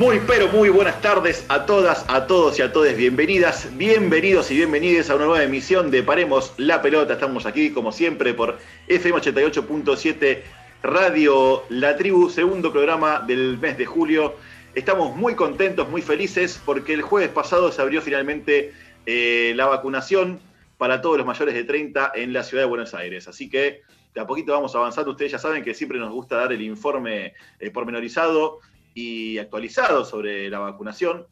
Muy, 0.00 0.18
pero 0.26 0.48
muy 0.48 0.70
buenas 0.70 0.98
tardes 1.02 1.44
a 1.48 1.66
todas, 1.66 2.06
a 2.08 2.26
todos 2.26 2.58
y 2.58 2.62
a 2.62 2.72
todas. 2.72 2.96
Bienvenidas, 2.96 3.68
bienvenidos 3.76 4.50
y 4.50 4.56
bienvenidas 4.56 5.10
a 5.10 5.16
una 5.16 5.26
nueva 5.26 5.44
emisión 5.44 5.90
de 5.90 6.02
Paremos 6.02 6.54
la 6.56 6.80
Pelota. 6.80 7.12
Estamos 7.12 7.44
aquí, 7.44 7.70
como 7.70 7.92
siempre, 7.92 8.32
por 8.32 8.58
FM 8.88 9.20
88.7 9.20 10.40
Radio 10.82 11.64
La 11.68 11.98
Tribu, 11.98 12.30
segundo 12.30 12.72
programa 12.72 13.18
del 13.26 13.58
mes 13.58 13.76
de 13.76 13.84
julio. 13.84 14.36
Estamos 14.74 15.14
muy 15.14 15.34
contentos, 15.34 15.86
muy 15.90 16.00
felices, 16.00 16.58
porque 16.64 16.94
el 16.94 17.02
jueves 17.02 17.28
pasado 17.28 17.70
se 17.70 17.82
abrió 17.82 18.00
finalmente 18.00 18.72
eh, 19.04 19.52
la 19.54 19.66
vacunación 19.66 20.40
para 20.78 21.02
todos 21.02 21.18
los 21.18 21.26
mayores 21.26 21.54
de 21.54 21.64
30 21.64 22.12
en 22.14 22.32
la 22.32 22.42
ciudad 22.42 22.62
de 22.62 22.70
Buenos 22.70 22.94
Aires. 22.94 23.28
Así 23.28 23.50
que 23.50 23.82
de 24.14 24.20
a 24.22 24.26
poquito 24.26 24.52
vamos 24.52 24.74
avanzando. 24.74 25.10
Ustedes 25.10 25.32
ya 25.32 25.38
saben 25.38 25.62
que 25.62 25.74
siempre 25.74 25.98
nos 25.98 26.10
gusta 26.10 26.36
dar 26.36 26.54
el 26.54 26.62
informe 26.62 27.34
eh, 27.58 27.70
pormenorizado 27.70 28.60
y 28.94 29.38
actualizado 29.38 30.04
sobre 30.04 30.48
la 30.50 30.58
vacunación. 30.58 31.26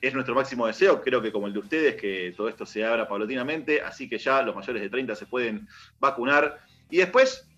Es 0.00 0.12
nuestro 0.12 0.34
máximo 0.34 0.66
deseo, 0.66 1.00
creo 1.00 1.22
que 1.22 1.32
como 1.32 1.46
el 1.46 1.52
de 1.52 1.58
ustedes, 1.60 1.96
que 1.96 2.34
todo 2.36 2.48
esto 2.48 2.66
se 2.66 2.84
abra 2.84 3.08
paulatinamente, 3.08 3.80
así 3.80 4.08
que 4.08 4.18
ya 4.18 4.42
los 4.42 4.54
mayores 4.54 4.82
de 4.82 4.90
30 4.90 5.14
se 5.14 5.26
pueden 5.26 5.66
vacunar. 5.98 6.60
Y 6.90 6.98
después 6.98 7.48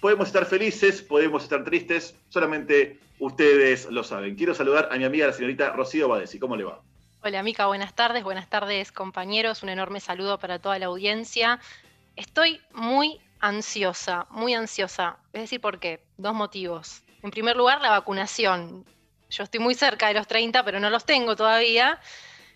podemos 0.00 0.28
estar 0.28 0.46
felices, 0.46 1.02
podemos 1.02 1.42
estar 1.42 1.64
tristes, 1.64 2.16
solamente 2.28 2.98
ustedes 3.18 3.90
lo 3.90 4.04
saben. 4.04 4.36
Quiero 4.36 4.54
saludar 4.54 4.88
a 4.90 4.96
mi 4.96 5.04
amiga 5.04 5.26
la 5.26 5.32
señorita 5.32 5.70
Rocío 5.72 6.08
Badesi. 6.08 6.38
¿Cómo 6.38 6.56
le 6.56 6.64
va? 6.64 6.80
Hola 7.22 7.42
Mica, 7.42 7.66
buenas 7.66 7.94
tardes, 7.94 8.22
buenas 8.22 8.48
tardes 8.48 8.92
compañeros, 8.92 9.62
un 9.62 9.68
enorme 9.68 10.00
saludo 10.00 10.38
para 10.38 10.60
toda 10.60 10.78
la 10.78 10.86
audiencia. 10.86 11.58
Estoy 12.14 12.60
muy 12.72 13.20
ansiosa, 13.40 14.26
muy 14.30 14.54
ansiosa. 14.54 15.18
Es 15.32 15.42
decir, 15.42 15.60
¿por 15.60 15.80
qué? 15.80 16.00
Dos 16.16 16.34
motivos. 16.34 17.02
En 17.26 17.32
primer 17.32 17.56
lugar, 17.56 17.80
la 17.82 17.90
vacunación. 17.90 18.84
Yo 19.30 19.42
estoy 19.42 19.58
muy 19.58 19.74
cerca 19.74 20.06
de 20.06 20.14
los 20.14 20.28
30, 20.28 20.64
pero 20.64 20.78
no 20.78 20.90
los 20.90 21.04
tengo 21.04 21.34
todavía. 21.34 21.98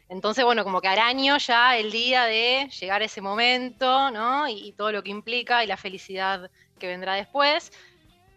Entonces, 0.09 0.45
bueno, 0.45 0.63
como 0.63 0.81
que 0.81 0.87
araño 0.87 1.39
ya 1.39 1.77
el 1.77 1.91
día 1.91 2.27
de 2.27 2.69
llegar 2.79 3.03
a 3.03 3.07
ese 3.07 3.21
momento, 3.21 4.13
¿no? 4.13 4.47
Y, 4.47 4.71
todo 4.79 4.93
lo 4.93 5.03
que 5.03 5.11
implica 5.11 5.65
y 5.65 5.67
la 5.67 5.77
felicidad 5.77 6.53
que 6.79 6.87
vendrá 6.87 7.15
después. 7.15 7.73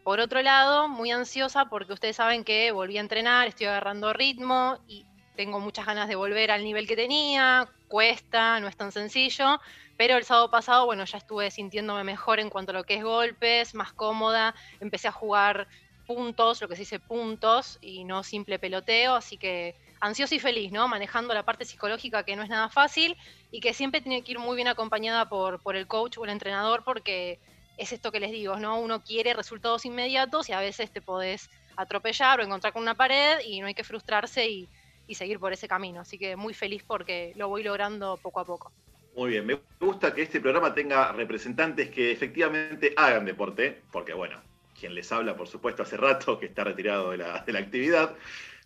Por 0.03 0.19
otro 0.19 0.41
lado, 0.41 0.87
muy 0.87 1.11
ansiosa 1.11 1.65
porque 1.65 1.93
ustedes 1.93 2.15
saben 2.15 2.43
que 2.43 2.71
volví 2.71 2.97
a 2.97 3.01
entrenar, 3.01 3.47
estoy 3.47 3.67
agarrando 3.67 4.11
ritmo 4.11 4.79
y 4.87 5.05
tengo 5.35 5.59
muchas 5.59 5.85
ganas 5.85 6.07
de 6.07 6.15
volver 6.15 6.49
al 6.49 6.63
nivel 6.63 6.87
que 6.87 6.95
tenía, 6.95 7.69
cuesta, 7.87 8.59
no 8.59 8.67
es 8.67 8.75
tan 8.75 8.91
sencillo, 8.91 9.61
pero 9.97 10.17
el 10.17 10.23
sábado 10.23 10.49
pasado, 10.49 10.87
bueno, 10.87 11.05
ya 11.05 11.19
estuve 11.19 11.51
sintiéndome 11.51 12.03
mejor 12.03 12.39
en 12.39 12.49
cuanto 12.49 12.71
a 12.71 12.73
lo 12.73 12.83
que 12.83 12.95
es 12.95 13.03
golpes, 13.03 13.75
más 13.75 13.93
cómoda, 13.93 14.55
empecé 14.79 15.07
a 15.07 15.11
jugar 15.11 15.67
puntos, 16.05 16.61
lo 16.61 16.67
que 16.67 16.75
se 16.75 16.81
dice 16.81 16.99
puntos, 16.99 17.77
y 17.81 18.03
no 18.03 18.23
simple 18.23 18.59
peloteo, 18.59 19.15
así 19.15 19.37
que 19.37 19.75
ansiosa 19.99 20.35
y 20.35 20.39
feliz, 20.39 20.71
¿no? 20.71 20.87
Manejando 20.87 21.33
la 21.33 21.43
parte 21.43 21.65
psicológica 21.65 22.23
que 22.23 22.35
no 22.35 22.43
es 22.43 22.49
nada 22.49 22.69
fácil 22.69 23.17
y 23.51 23.61
que 23.61 23.73
siempre 23.73 24.01
tiene 24.01 24.21
que 24.21 24.33
ir 24.33 24.39
muy 24.39 24.55
bien 24.55 24.67
acompañada 24.67 25.29
por, 25.29 25.61
por 25.61 25.75
el 25.75 25.87
coach 25.87 26.17
o 26.17 26.25
el 26.25 26.31
entrenador 26.31 26.83
porque 26.83 27.39
es 27.77 27.91
esto 27.91 28.11
que 28.11 28.19
les 28.19 28.31
digo, 28.31 28.57
¿no? 28.57 28.79
Uno 28.79 29.03
quiere 29.03 29.33
resultados 29.33 29.85
inmediatos 29.85 30.49
y 30.49 30.53
a 30.53 30.59
veces 30.59 30.91
te 30.91 31.01
podés 31.01 31.49
atropellar 31.75 32.39
o 32.39 32.43
encontrar 32.43 32.73
con 32.73 32.81
una 32.81 32.95
pared 32.95 33.39
y 33.45 33.61
no 33.61 33.67
hay 33.67 33.73
que 33.73 33.83
frustrarse 33.83 34.47
y 34.47 34.69
seguir 35.15 35.39
por 35.39 35.53
ese 35.53 35.67
camino. 35.67 36.01
Así 36.01 36.17
que 36.17 36.35
muy 36.35 36.53
feliz 36.53 36.83
porque 36.85 37.33
lo 37.35 37.47
voy 37.47 37.63
logrando 37.63 38.17
poco 38.17 38.39
a 38.39 38.45
poco. 38.45 38.71
Muy 39.15 39.29
bien, 39.29 39.45
me 39.45 39.59
gusta 39.79 40.13
que 40.13 40.23
este 40.23 40.41
programa 40.41 40.73
tenga 40.73 41.11
representantes 41.11 41.89
que 41.89 42.11
efectivamente 42.11 42.93
hagan 42.97 43.25
deporte, 43.25 43.81
porque 43.91 44.13
bueno, 44.13 44.41
quien 44.83 44.95
les 44.95 45.09
habla, 45.13 45.37
por 45.37 45.47
supuesto, 45.47 45.83
hace 45.83 45.95
rato 45.95 46.37
que 46.37 46.45
está 46.45 46.65
retirado 46.65 47.11
de 47.11 47.17
la, 47.19 47.41
de 47.45 47.53
la 47.53 47.59
actividad. 47.59 48.15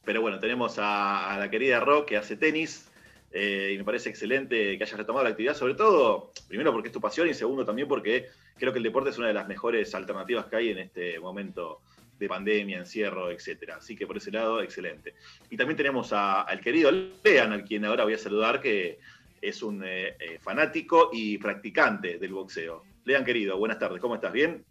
Pero 0.03 0.19
bueno, 0.19 0.39
tenemos 0.39 0.79
a, 0.79 1.37
la 1.37 1.47
querida 1.51 1.79
Ro 1.79 2.07
que 2.07 2.17
hace 2.17 2.35
tenis. 2.35 2.89
Eh, 3.31 3.73
y 3.75 3.77
me 3.77 3.83
parece 3.83 4.09
excelente 4.09 4.77
que 4.77 4.83
hayas 4.83 4.97
retomado 4.97 5.25
la 5.25 5.29
actividad, 5.29 5.53
sobre 5.53 5.75
todo, 5.75 6.31
primero 6.47 6.71
porque 6.71 6.87
es 6.87 6.93
tu 6.93 6.99
pasión 6.99 7.27
y 7.27 7.35
segundo 7.35 7.65
también 7.65 7.87
porque 7.87 8.29
creo 8.57 8.71
que 8.71 8.79
el 8.79 8.83
deporte 8.83 9.11
es 9.11 9.17
una 9.19 9.27
de 9.27 9.33
las 9.33 9.47
mejores 9.47 9.93
alternativas 9.93 10.45
que 10.45 10.55
hay 10.55 10.69
en 10.71 10.79
este 10.79 11.19
momento 11.19 11.81
de 12.17 12.27
pandemia, 12.27 12.79
encierro, 12.79 13.29
etcétera. 13.29 13.75
Así 13.75 13.95
que 13.95 14.07
por 14.07 14.17
ese 14.17 14.31
lado, 14.31 14.61
excelente. 14.63 15.13
Y 15.51 15.57
también 15.57 15.77
tenemos 15.77 16.13
al 16.13 16.59
querido 16.61 16.89
Lean, 17.23 17.51
al 17.51 17.63
quien 17.63 17.85
ahora 17.85 18.05
voy 18.05 18.13
a 18.13 18.17
saludar, 18.17 18.59
que 18.59 18.97
es 19.39 19.61
un 19.61 19.83
eh, 19.83 20.15
eh, 20.19 20.39
fanático 20.41 21.11
y 21.13 21.37
practicante 21.37 22.17
del 22.17 22.33
boxeo. 22.33 22.83
Lean, 23.03 23.23
querido, 23.23 23.57
buenas 23.57 23.77
tardes, 23.77 24.01
¿cómo 24.01 24.15
estás? 24.15 24.33
¿Bien? 24.33 24.65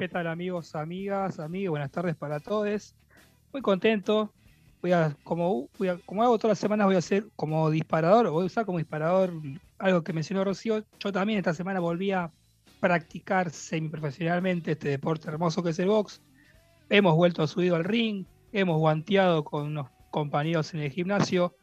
¿Qué 0.00 0.08
tal 0.08 0.28
amigos, 0.28 0.74
amigas, 0.74 1.38
amigos? 1.40 1.72
Buenas 1.72 1.90
tardes 1.90 2.16
para 2.16 2.40
todos. 2.40 2.94
Muy 3.52 3.60
contento. 3.60 4.32
Voy 4.80 4.92
a, 4.92 5.14
como, 5.24 5.68
como 6.06 6.22
hago 6.22 6.38
todas 6.38 6.52
las 6.52 6.58
semanas, 6.58 6.86
voy 6.86 6.94
a 6.94 7.00
hacer 7.00 7.26
como 7.36 7.68
disparador, 7.68 8.30
voy 8.30 8.44
a 8.44 8.46
usar 8.46 8.64
como 8.64 8.78
disparador 8.78 9.30
algo 9.78 10.02
que 10.02 10.14
mencionó 10.14 10.42
Rocío. 10.42 10.82
Yo 11.00 11.12
también 11.12 11.38
esta 11.38 11.52
semana 11.52 11.80
volví 11.80 12.12
a 12.12 12.32
practicar 12.80 13.50
semiprofesionalmente 13.50 14.72
este 14.72 14.88
deporte 14.88 15.28
hermoso 15.28 15.62
que 15.62 15.68
es 15.68 15.78
el 15.78 15.88
box. 15.88 16.22
Hemos 16.88 17.14
vuelto 17.14 17.42
a 17.42 17.46
subir 17.46 17.74
al 17.74 17.84
ring, 17.84 18.24
hemos 18.52 18.78
guanteado 18.78 19.44
con 19.44 19.66
unos 19.66 19.90
compañeros 20.10 20.72
en 20.72 20.80
el 20.80 20.90
gimnasio 20.90 21.54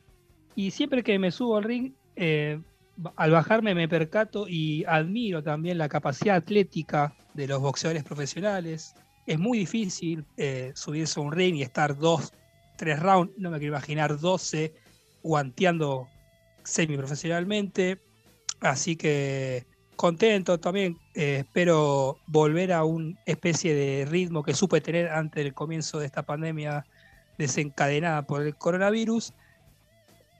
y 0.53 0.69
siempre 0.69 1.01
que 1.01 1.17
me 1.17 1.31
subo 1.31 1.57
al 1.57 1.63
ring, 1.63 1.93
eh, 2.15 2.61
al 3.15 3.31
bajarme 3.31 3.75
me 3.75 3.87
percato 3.87 4.47
y 4.47 4.83
admiro 4.85 5.43
también 5.43 5.77
la 5.77 5.89
capacidad 5.89 6.35
atlética 6.35 7.13
de 7.33 7.47
los 7.47 7.61
boxeadores 7.61 8.03
profesionales. 8.03 8.95
Es 9.25 9.37
muy 9.39 9.59
difícil 9.59 10.25
eh, 10.37 10.71
subirse 10.75 11.19
a 11.19 11.23
un 11.23 11.31
ring 11.31 11.55
y 11.55 11.61
estar 11.61 11.97
dos, 11.97 12.33
tres 12.77 12.99
rounds, 12.99 13.33
no 13.37 13.51
me 13.51 13.59
quiero 13.59 13.73
imaginar 13.73 14.17
12 14.17 14.73
guanteando 15.21 16.07
semiprofesionalmente. 16.63 18.01
Así 18.59 18.95
que 18.95 19.67
contento 19.95 20.59
también. 20.59 20.97
Eh, 21.13 21.39
espero 21.39 22.19
volver 22.27 22.71
a 22.71 22.83
una 22.85 23.17
especie 23.25 23.73
de 23.73 24.05
ritmo 24.05 24.43
que 24.43 24.53
supe 24.53 24.81
tener 24.81 25.09
antes 25.09 25.43
del 25.43 25.53
comienzo 25.53 25.99
de 25.99 26.05
esta 26.05 26.23
pandemia 26.23 26.85
desencadenada 27.37 28.25
por 28.25 28.43
el 28.43 28.55
coronavirus. 28.55 29.33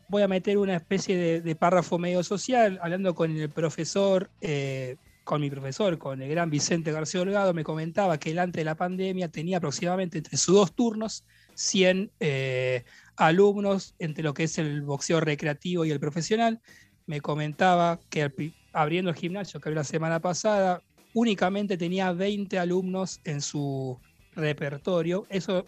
Voy 0.10 0.22
a 0.22 0.28
meter 0.28 0.58
una 0.58 0.76
especie 0.76 1.42
de, 1.42 1.56
párrafo 1.56 2.00
medio 2.00 2.24
social, 2.24 2.80
hablando 2.82 3.14
con 3.14 3.36
el 3.36 3.50
profesor, 3.50 4.30
eh, 4.42 4.96
con 5.26 5.42
mi 5.42 5.50
profesor, 5.50 5.98
con 5.98 6.22
el 6.22 6.30
gran 6.30 6.50
Vicente 6.50 6.94
García 6.94 7.22
Holgado, 7.22 7.54
me 7.54 7.66
comentaba 7.66 8.18
que 8.18 8.32
él 8.32 8.40
antes 8.40 8.62
de 8.62 8.64
la 8.64 8.76
pandemia 8.76 9.28
tenía 9.28 9.58
aproximadamente 9.58 10.20
entre 10.20 10.38
sus 10.38 10.56
dos 10.56 10.74
turnos 10.74 11.26
100 11.56 12.12
eh, 12.22 12.86
alumnos 13.18 13.96
entre 14.00 14.24
lo 14.24 14.34
que 14.34 14.44
es 14.44 14.58
el 14.58 14.84
boxeo 14.84 15.20
recreativo 15.20 15.84
y 15.84 15.92
el 15.92 16.00
profesional. 16.00 16.62
Me 17.06 17.20
comentaba 17.20 18.00
que 18.10 18.32
abriendo 18.72 19.12
el 19.12 19.18
gimnasio 19.18 19.60
que 19.60 19.68
abrió 19.68 19.82
la 19.82 19.84
semana 19.84 20.22
pasada, 20.22 20.82
únicamente 21.14 21.78
tenía 21.78 22.14
20 22.14 22.58
alumnos 22.60 23.20
en 23.26 23.42
su 23.42 24.00
repertorio. 24.36 25.26
Eso 25.30 25.66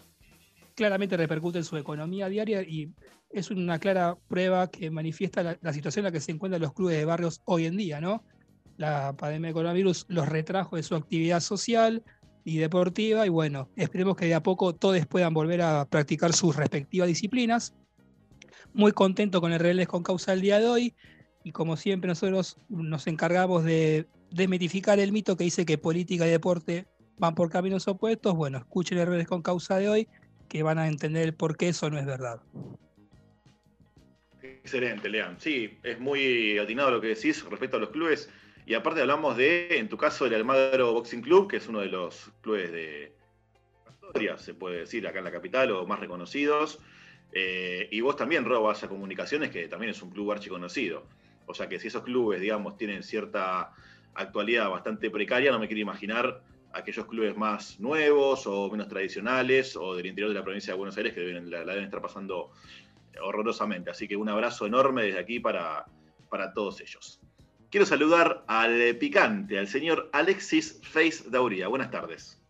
claramente 0.74 1.16
repercute 1.16 1.58
en 1.58 1.64
su 1.64 1.76
economía 1.76 2.28
diaria 2.28 2.62
y 2.62 2.94
es 3.30 3.50
una 3.50 3.78
clara 3.78 4.16
prueba 4.28 4.70
que 4.70 4.90
manifiesta 4.90 5.56
la, 5.60 5.72
situación 5.72 6.04
en 6.04 6.12
la 6.12 6.12
que 6.12 6.20
se 6.20 6.32
encuentran 6.32 6.60
los 6.60 6.72
clubes 6.72 6.96
de 6.96 7.04
barrios 7.04 7.42
hoy 7.44 7.66
en 7.66 7.76
día, 7.76 8.00
¿no? 8.00 8.24
La 8.76 9.14
pandemia 9.16 9.48
de 9.48 9.54
coronavirus 9.54 10.06
los 10.08 10.28
retrajo 10.28 10.76
de 10.76 10.82
su 10.82 10.94
actividad 10.94 11.40
social 11.40 12.02
y 12.44 12.58
deportiva 12.58 13.26
y 13.26 13.28
bueno, 13.28 13.68
esperemos 13.76 14.16
que 14.16 14.26
de 14.26 14.34
a 14.34 14.42
poco 14.42 14.74
todos 14.74 15.06
puedan 15.06 15.34
volver 15.34 15.62
a 15.62 15.86
practicar 15.88 16.32
sus 16.32 16.56
respectivas 16.56 17.08
disciplinas. 17.08 17.74
Muy 18.72 18.92
contento 18.92 19.40
con 19.40 19.52
el 19.52 19.60
relés 19.60 19.86
con 19.86 20.02
causa 20.02 20.32
del 20.32 20.40
día 20.40 20.58
de 20.58 20.66
hoy 20.66 20.94
y 21.44 21.52
como 21.52 21.76
siempre 21.76 22.08
nosotros 22.08 22.56
nos 22.68 23.06
encargamos 23.06 23.64
de 23.64 24.08
desmitificar 24.30 24.98
el 24.98 25.12
mito 25.12 25.36
que 25.36 25.44
dice 25.44 25.64
que 25.64 25.78
política 25.78 26.26
y 26.26 26.30
deporte 26.30 26.86
van 27.18 27.34
por 27.34 27.50
caminos 27.50 27.86
opuestos. 27.86 28.34
Bueno, 28.34 28.58
escuchen 28.58 28.98
el 28.98 29.06
relés 29.06 29.28
con 29.28 29.42
causa 29.42 29.76
de 29.78 29.88
hoy 29.88 30.08
que 30.48 30.62
van 30.62 30.78
a 30.78 30.88
entender 30.88 31.22
el 31.22 31.34
por 31.34 31.56
qué 31.56 31.68
eso 31.68 31.90
no 31.90 31.98
es 31.98 32.06
verdad. 32.06 32.40
Excelente, 34.62 35.08
Lean. 35.08 35.40
Sí, 35.40 35.78
es 35.82 35.98
muy 35.98 36.58
atinado 36.58 36.90
lo 36.90 37.00
que 37.00 37.08
decís 37.08 37.44
respecto 37.44 37.76
a 37.76 37.80
los 37.80 37.90
clubes. 37.90 38.30
Y 38.66 38.74
aparte 38.74 39.00
hablamos 39.00 39.36
de, 39.36 39.78
en 39.78 39.88
tu 39.88 39.96
caso, 39.96 40.26
el 40.26 40.34
Almagro 40.34 40.92
Boxing 40.92 41.22
Club, 41.22 41.50
que 41.50 41.56
es 41.56 41.66
uno 41.66 41.80
de 41.80 41.86
los 41.86 42.30
clubes 42.40 42.70
de 42.70 43.12
historia, 44.02 44.38
se 44.38 44.54
puede 44.54 44.80
decir, 44.80 45.06
acá 45.06 45.18
en 45.18 45.24
la 45.24 45.32
capital, 45.32 45.70
o 45.72 45.86
más 45.86 45.98
reconocidos. 45.98 46.78
Eh, 47.32 47.88
y 47.90 48.00
vos 48.00 48.16
también, 48.16 48.44
robas 48.44 48.82
a 48.84 48.88
Comunicaciones, 48.88 49.50
que 49.50 49.66
también 49.68 49.90
es 49.90 50.02
un 50.02 50.10
club 50.10 50.32
archiconocido. 50.32 51.04
O 51.46 51.54
sea 51.54 51.68
que 51.68 51.80
si 51.80 51.88
esos 51.88 52.02
clubes, 52.02 52.40
digamos, 52.40 52.76
tienen 52.76 53.02
cierta 53.02 53.72
actualidad 54.14 54.68
bastante 54.68 55.10
precaria, 55.10 55.50
no 55.50 55.58
me 55.58 55.66
quiero 55.66 55.80
imaginar 55.80 56.42
aquellos 56.72 57.06
clubes 57.06 57.36
más 57.36 57.80
nuevos 57.80 58.46
o 58.46 58.70
menos 58.70 58.86
tradicionales 58.88 59.76
o 59.76 59.96
del 59.96 60.06
interior 60.06 60.28
de 60.28 60.38
la 60.38 60.44
provincia 60.44 60.72
de 60.72 60.78
Buenos 60.78 60.96
Aires 60.96 61.14
que 61.14 61.20
deben, 61.20 61.50
la, 61.50 61.64
la 61.64 61.72
deben 61.72 61.86
estar 61.86 62.00
pasando 62.00 62.52
horrorosamente. 63.22 63.90
Así 63.90 64.06
que 64.06 64.16
un 64.16 64.28
abrazo 64.28 64.66
enorme 64.66 65.04
desde 65.04 65.20
aquí 65.20 65.40
para, 65.40 65.86
para 66.28 66.52
todos 66.52 66.80
ellos. 66.80 67.20
Quiero 67.70 67.86
saludar 67.86 68.42
al 68.48 68.96
picante, 68.96 69.58
al 69.58 69.68
señor 69.68 70.10
Alexis 70.12 70.80
Face 70.82 71.22
Dauría. 71.30 71.68
Buenas 71.68 71.90
tardes. 71.90 72.40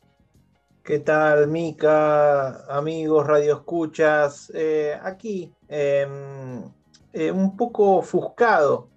¿Qué 0.83 0.99
tal, 0.99 1.47
Mica? 1.49 2.65
Amigos, 2.65 3.27
radio 3.27 3.57
escuchas. 3.57 4.51
Eh, 4.55 4.99
aquí, 5.03 5.53
em, 5.69 6.65
eh, 7.13 7.31
un 7.31 7.55
poco 7.55 7.99
ofuscado 7.99 8.89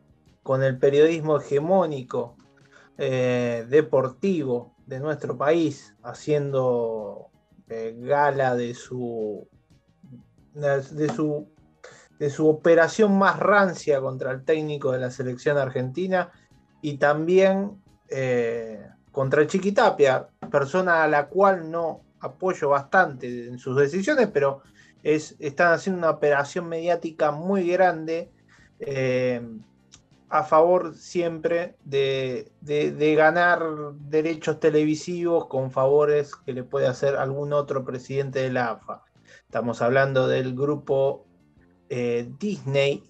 con 0.43 0.63
el 0.63 0.79
periodismo 0.79 1.37
hegemónico 1.37 2.37
eh, 2.97 3.65
deportivo 3.69 4.73
de 4.87 5.01
nuestro 5.01 5.37
país, 5.37 5.93
haciendo 6.03 7.29
gala 7.67 8.55
de 8.55 8.73
su, 8.75 9.47
de 10.53 11.09
su 11.09 11.52
de 12.19 12.29
su 12.29 12.47
operación 12.47 13.17
más 13.17 13.39
rancia 13.39 13.99
contra 14.01 14.31
el 14.31 14.43
técnico 14.43 14.91
de 14.91 14.99
la 14.99 15.11
selección 15.11 15.57
argentina 15.57 16.31
y 16.81 16.97
también 16.97 17.81
contra 19.11 19.41
el 19.41 19.47
Chiquitapia, 19.47 20.27
persona 20.51 21.03
a 21.03 21.07
la 21.07 21.27
cual 21.27 21.71
no 21.71 22.01
apoyo 22.19 22.69
bastante 22.69 23.47
en 23.47 23.57
sus 23.57 23.75
decisiones, 23.75 24.29
pero 24.31 24.61
es, 25.03 25.35
están 25.39 25.73
haciendo 25.73 25.99
una 25.99 26.09
operación 26.09 26.67
mediática 26.67 27.31
muy 27.31 27.69
grande 27.69 28.31
eh, 28.79 29.41
a 30.29 30.43
favor 30.43 30.95
siempre 30.95 31.75
de, 31.83 32.51
ganar 33.15 33.61
derechos 33.99 34.59
televisivos 34.59 35.47
con 35.47 35.69
favores 35.69 36.35
que 36.35 36.53
le 36.53 36.63
puede 36.63 36.87
hacer 36.87 37.17
algún 37.17 37.53
otro 37.53 37.85
presidente 37.85 38.39
de 38.39 38.51
la 38.51 38.71
AFA. 38.71 39.03
Estamos 39.45 39.81
hablando 39.83 40.27
del 40.27 40.55
grupo 40.55 41.27
eh, 41.89 42.27
Disney, 42.39 43.03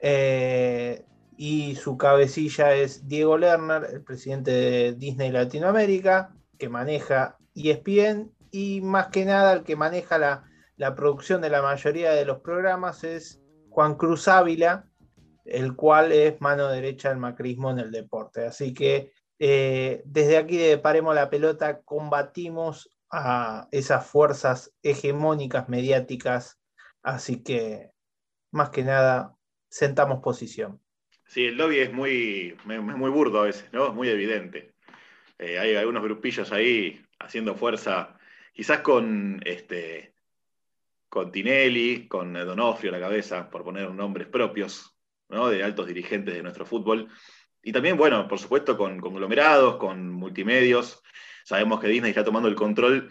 eh, 0.00 1.04
y 1.36 1.74
su 1.76 1.96
cabecilla 1.96 2.74
es 2.74 3.08
Diego 3.08 3.38
Lerner, 3.38 3.88
el 3.90 4.02
presidente 4.02 4.50
de 4.50 4.92
Disney 4.92 5.30
Latinoamérica, 5.30 6.34
que 6.58 6.68
maneja 6.68 7.38
ESPN 7.54 8.30
y 8.50 8.80
más 8.82 9.08
que 9.08 9.24
nada 9.24 9.54
el 9.54 9.64
que 9.64 9.76
maneja 9.76 10.18
la, 10.18 10.94
producción 10.94 11.40
de 11.40 11.50
la 11.50 11.62
mayoría 11.62 12.12
de 12.12 12.24
los 12.24 12.40
programas 12.40 13.02
es 13.02 13.40
Juan 13.70 13.94
Cruz 13.96 14.28
Ávila, 14.28 14.86
el 15.44 15.74
cual 15.74 16.12
es 16.12 16.40
mano 16.40 16.68
derecha 16.68 17.08
del 17.08 17.18
macrismo 17.18 17.70
en 17.70 17.78
el 17.78 17.90
deporte. 17.90 18.46
Así 18.46 18.74
que 18.74 19.12
eh, 19.38 20.02
desde 20.04 20.36
aquí 20.36 20.56
de 20.56 20.78
Paremos 20.78 21.14
la 21.14 21.30
Pelota 21.30 21.80
combatimos 21.80 22.90
a 23.10 23.68
esas 23.70 24.06
fuerzas 24.06 24.72
hegemónicas 24.82 25.68
mediáticas, 25.68 26.60
así 27.02 27.42
que 27.42 27.93
más 28.54 28.70
que 28.70 28.84
nada 28.84 29.36
sentamos 29.68 30.22
posición. 30.22 30.80
Sí, 31.26 31.46
el 31.46 31.56
lobby 31.56 31.80
es 31.80 31.92
muy, 31.92 32.56
muy 32.64 33.10
burdo 33.10 33.40
a 33.40 33.44
veces, 33.44 33.68
¿no? 33.72 33.88
Es 33.88 33.94
muy 33.94 34.08
evidente. 34.08 34.74
Eh, 35.38 35.58
hay 35.58 35.74
algunos 35.74 36.02
grupillos 36.02 36.52
ahí 36.52 37.04
haciendo 37.18 37.56
fuerza, 37.56 38.16
quizás 38.52 38.80
con 38.80 39.40
este 39.44 40.14
con 41.08 41.30
Tinelli, 41.30 42.08
con 42.08 42.32
Donofrio 42.32 42.90
a 42.90 42.98
la 42.98 43.00
cabeza, 43.00 43.48
por 43.48 43.62
poner 43.62 43.90
nombres 43.90 44.26
propios, 44.26 44.96
¿no? 45.28 45.48
De 45.48 45.62
altos 45.62 45.86
dirigentes 45.86 46.34
de 46.34 46.42
nuestro 46.42 46.66
fútbol. 46.66 47.08
Y 47.62 47.72
también, 47.72 47.96
bueno, 47.96 48.26
por 48.28 48.38
supuesto, 48.38 48.76
con 48.76 49.00
conglomerados, 49.00 49.76
con 49.76 50.10
multimedios. 50.10 51.02
Sabemos 51.44 51.80
que 51.80 51.88
Disney 51.88 52.10
está 52.10 52.24
tomando 52.24 52.48
el 52.48 52.56
control 52.56 53.10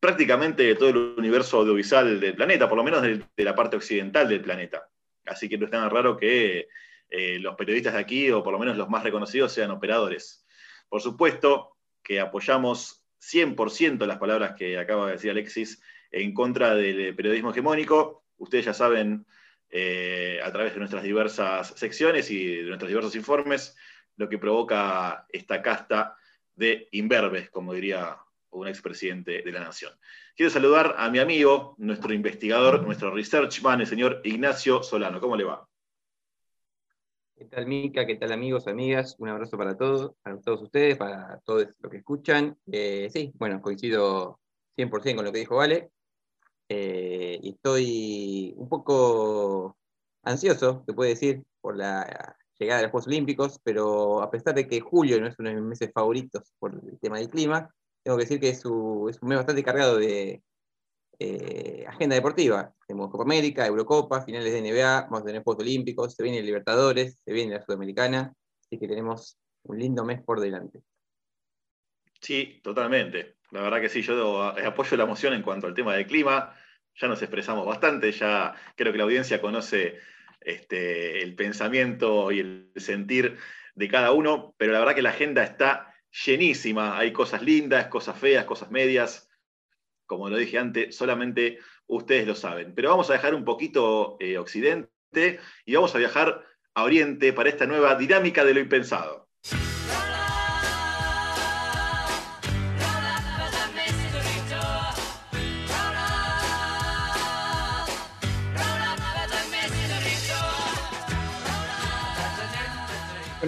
prácticamente 0.00 0.62
de 0.62 0.74
todo 0.74 0.90
el 0.90 0.96
universo 1.16 1.58
audiovisual 1.58 2.20
del 2.20 2.34
planeta, 2.34 2.68
por 2.68 2.78
lo 2.78 2.84
menos 2.84 3.02
de, 3.02 3.24
la 3.44 3.54
parte 3.54 3.76
occidental 3.76 4.28
del 4.28 4.42
planeta. 4.42 4.88
Así 5.26 5.48
que 5.48 5.58
no 5.58 5.66
es 5.66 5.70
tan 5.70 5.90
raro 5.90 6.16
que 6.16 6.68
eh, 7.10 7.38
los 7.40 7.56
periodistas 7.56 7.94
de 7.94 8.00
aquí, 8.00 8.30
o 8.30 8.42
por 8.42 8.52
lo 8.52 8.58
menos 8.58 8.76
los 8.76 8.88
más 8.88 9.02
reconocidos, 9.02 9.52
sean 9.52 9.70
operadores. 9.70 10.46
Por 10.88 11.00
supuesto 11.00 11.76
que 12.02 12.20
apoyamos 12.20 13.04
100% 13.20 14.06
las 14.06 14.18
palabras 14.18 14.54
que 14.56 14.78
acaba 14.78 15.06
de 15.06 15.12
decir 15.12 15.30
Alexis 15.30 15.82
en 16.10 16.32
contra 16.32 16.74
del 16.74 17.14
periodismo 17.14 17.50
hegemónico. 17.50 18.24
Ustedes 18.38 18.66
ya 18.66 18.74
saben, 18.74 19.26
eh, 19.68 20.40
a 20.42 20.52
través 20.52 20.72
de 20.72 20.78
nuestras 20.78 21.02
diversas 21.02 21.74
secciones 21.76 22.30
y 22.30 22.56
de 22.56 22.62
nuestros 22.62 22.88
diversos 22.88 23.16
informes, 23.16 23.76
lo 24.16 24.28
que 24.28 24.38
provoca 24.38 25.26
esta 25.30 25.60
casta 25.60 26.16
de 26.54 26.88
imberbes, 26.92 27.50
como 27.50 27.74
diría 27.74 28.18
un 28.50 28.68
expresidente 28.68 29.42
de 29.42 29.52
la 29.52 29.60
Nación. 29.60 29.92
Quiero 30.36 30.50
saludar 30.50 30.94
a 30.98 31.10
mi 31.10 31.18
amigo, 31.18 31.74
nuestro 31.78 32.12
investigador, 32.12 32.82
nuestro 32.82 33.10
researchman, 33.10 33.80
el 33.80 33.86
señor 33.86 34.20
Ignacio 34.24 34.82
Solano. 34.82 35.20
¿Cómo 35.20 35.36
le 35.36 35.44
va? 35.44 35.68
¿Qué 37.36 37.44
tal, 37.44 37.66
Mica? 37.66 38.04
¿Qué 38.04 38.16
tal, 38.16 38.32
amigos, 38.32 38.66
amigas? 38.66 39.14
Un 39.18 39.28
abrazo 39.28 39.56
para 39.56 39.76
todos, 39.76 40.12
para 40.22 40.40
todos 40.40 40.62
ustedes, 40.62 40.96
para 40.96 41.40
todos 41.44 41.68
los 41.78 41.90
que 41.90 41.98
escuchan. 41.98 42.58
Eh, 42.72 43.08
sí, 43.12 43.32
bueno, 43.34 43.62
coincido 43.62 44.40
100% 44.76 45.16
con 45.16 45.24
lo 45.24 45.32
que 45.32 45.38
dijo 45.38 45.56
Vale. 45.56 45.90
Eh, 46.68 47.38
y 47.40 47.50
estoy 47.50 48.54
un 48.56 48.68
poco 48.68 49.78
ansioso, 50.24 50.82
se 50.84 50.92
puede 50.92 51.10
decir, 51.10 51.42
por 51.60 51.76
la 51.76 52.36
llegada 52.58 52.78
de 52.78 52.82
los 52.84 52.90
Juegos 52.90 53.06
Olímpicos, 53.06 53.60
pero 53.62 54.20
a 54.20 54.30
pesar 54.30 54.54
de 54.54 54.66
que 54.66 54.80
julio 54.80 55.20
no 55.20 55.28
es 55.28 55.38
uno 55.38 55.48
de 55.48 55.56
mis 55.56 55.64
meses 55.64 55.90
favoritos 55.92 56.52
por 56.58 56.74
el 56.74 56.98
tema 56.98 57.18
del 57.18 57.28
clima, 57.28 57.72
tengo 58.08 58.16
que 58.16 58.24
decir 58.24 58.40
que 58.40 58.48
es, 58.48 58.64
un 58.64 59.28
mes 59.28 59.36
bastante 59.36 59.62
cargado 59.62 59.98
de, 59.98 60.42
eh, 61.18 61.84
agenda 61.86 62.16
deportiva. 62.16 62.72
Tenemos 62.86 63.10
Copa 63.10 63.24
América, 63.24 63.66
Eurocopa, 63.66 64.22
finales 64.22 64.50
de 64.50 64.62
NBA, 64.62 65.02
vamos 65.02 65.20
a 65.20 65.24
tener 65.26 65.42
Juegos 65.42 65.62
Olímpicos, 65.62 66.14
se 66.14 66.22
viene 66.22 66.40
Libertadores, 66.40 67.20
se 67.22 67.32
viene 67.34 67.56
la 67.56 67.62
Sudamericana, 67.62 68.32
así 68.62 68.78
que 68.78 68.88
tenemos 68.88 69.38
un 69.64 69.78
lindo 69.78 70.06
mes 70.06 70.22
por 70.22 70.40
delante. 70.40 70.80
Sí, 72.18 72.62
totalmente. 72.64 73.36
La 73.50 73.60
verdad 73.60 73.82
que 73.82 73.90
sí, 73.90 74.00
yo 74.00 74.42
apoyo 74.42 74.96
la 74.96 75.04
moción 75.04 75.34
en 75.34 75.42
cuanto 75.42 75.66
al 75.66 75.74
tema 75.74 75.94
del 75.94 76.06
clima. 76.06 76.54
Ya 76.94 77.08
nos 77.08 77.20
expresamos 77.20 77.66
bastante, 77.66 78.10
ya 78.12 78.54
creo 78.74 78.90
que 78.90 78.98
la 78.98 79.04
audiencia 79.04 79.42
conoce 79.42 79.98
este, 80.40 81.22
el 81.22 81.34
pensamiento 81.34 82.32
y 82.32 82.40
el 82.40 82.72
sentir 82.76 83.36
de 83.74 83.88
cada 83.88 84.12
uno, 84.12 84.54
pero 84.56 84.72
la 84.72 84.78
verdad 84.78 84.94
que 84.94 85.02
la 85.02 85.10
agenda 85.10 85.44
está 85.44 85.94
llenísima. 86.24 86.98
Hay 86.98 87.12
cosas 87.12 87.42
lindas, 87.42 87.88
cosas 87.88 88.18
feas, 88.18 88.44
cosas 88.44 88.70
medias 88.70 89.28
como 90.08 90.30
lo 90.30 90.38
dije 90.38 90.58
antes, 90.58 90.96
solamente 90.96 91.58
ustedes 91.86 92.26
lo 92.26 92.34
saben. 92.34 92.74
Pero 92.74 92.88
vamos 92.88 93.10
a 93.10 93.12
dejar 93.12 93.34
un 93.34 93.44
poquito 93.44 94.16
eh, 94.18 94.38
Occidente 94.38 95.38
y 95.64 95.74
vamos 95.74 95.94
a 95.94 95.98
viajar 95.98 96.44
a 96.74 96.82
Oriente 96.82 97.32
para 97.32 97.50
esta 97.50 97.66
nueva 97.66 97.94
dinámica 97.94 98.44
de 98.44 98.54
lo 98.54 98.60
impensado. 98.60 99.27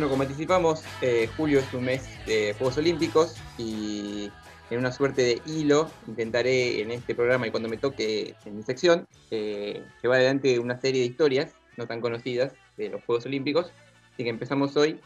Bueno, 0.00 0.12
como 0.12 0.22
anticipamos, 0.22 0.82
eh, 1.02 1.28
julio 1.36 1.58
es 1.58 1.74
un 1.74 1.84
mes 1.84 2.08
de 2.24 2.54
Juegos 2.56 2.78
Olímpicos 2.78 3.34
y 3.58 4.30
en 4.70 4.78
una 4.78 4.92
suerte 4.92 5.20
de 5.20 5.42
hilo, 5.44 5.90
intentaré 6.06 6.80
en 6.80 6.90
este 6.90 7.14
programa 7.14 7.46
y 7.46 7.50
cuando 7.50 7.68
me 7.68 7.76
toque 7.76 8.34
en 8.46 8.56
mi 8.56 8.62
sección, 8.62 9.06
eh, 9.30 9.84
llevar 10.02 10.20
adelante 10.20 10.58
una 10.58 10.80
serie 10.80 11.02
de 11.02 11.06
historias 11.08 11.52
no 11.76 11.86
tan 11.86 12.00
conocidas 12.00 12.54
de 12.78 12.88
los 12.88 13.04
Juegos 13.04 13.26
Olímpicos. 13.26 13.72
Así 14.14 14.24
que 14.24 14.30
empezamos 14.30 14.74
hoy 14.78 14.98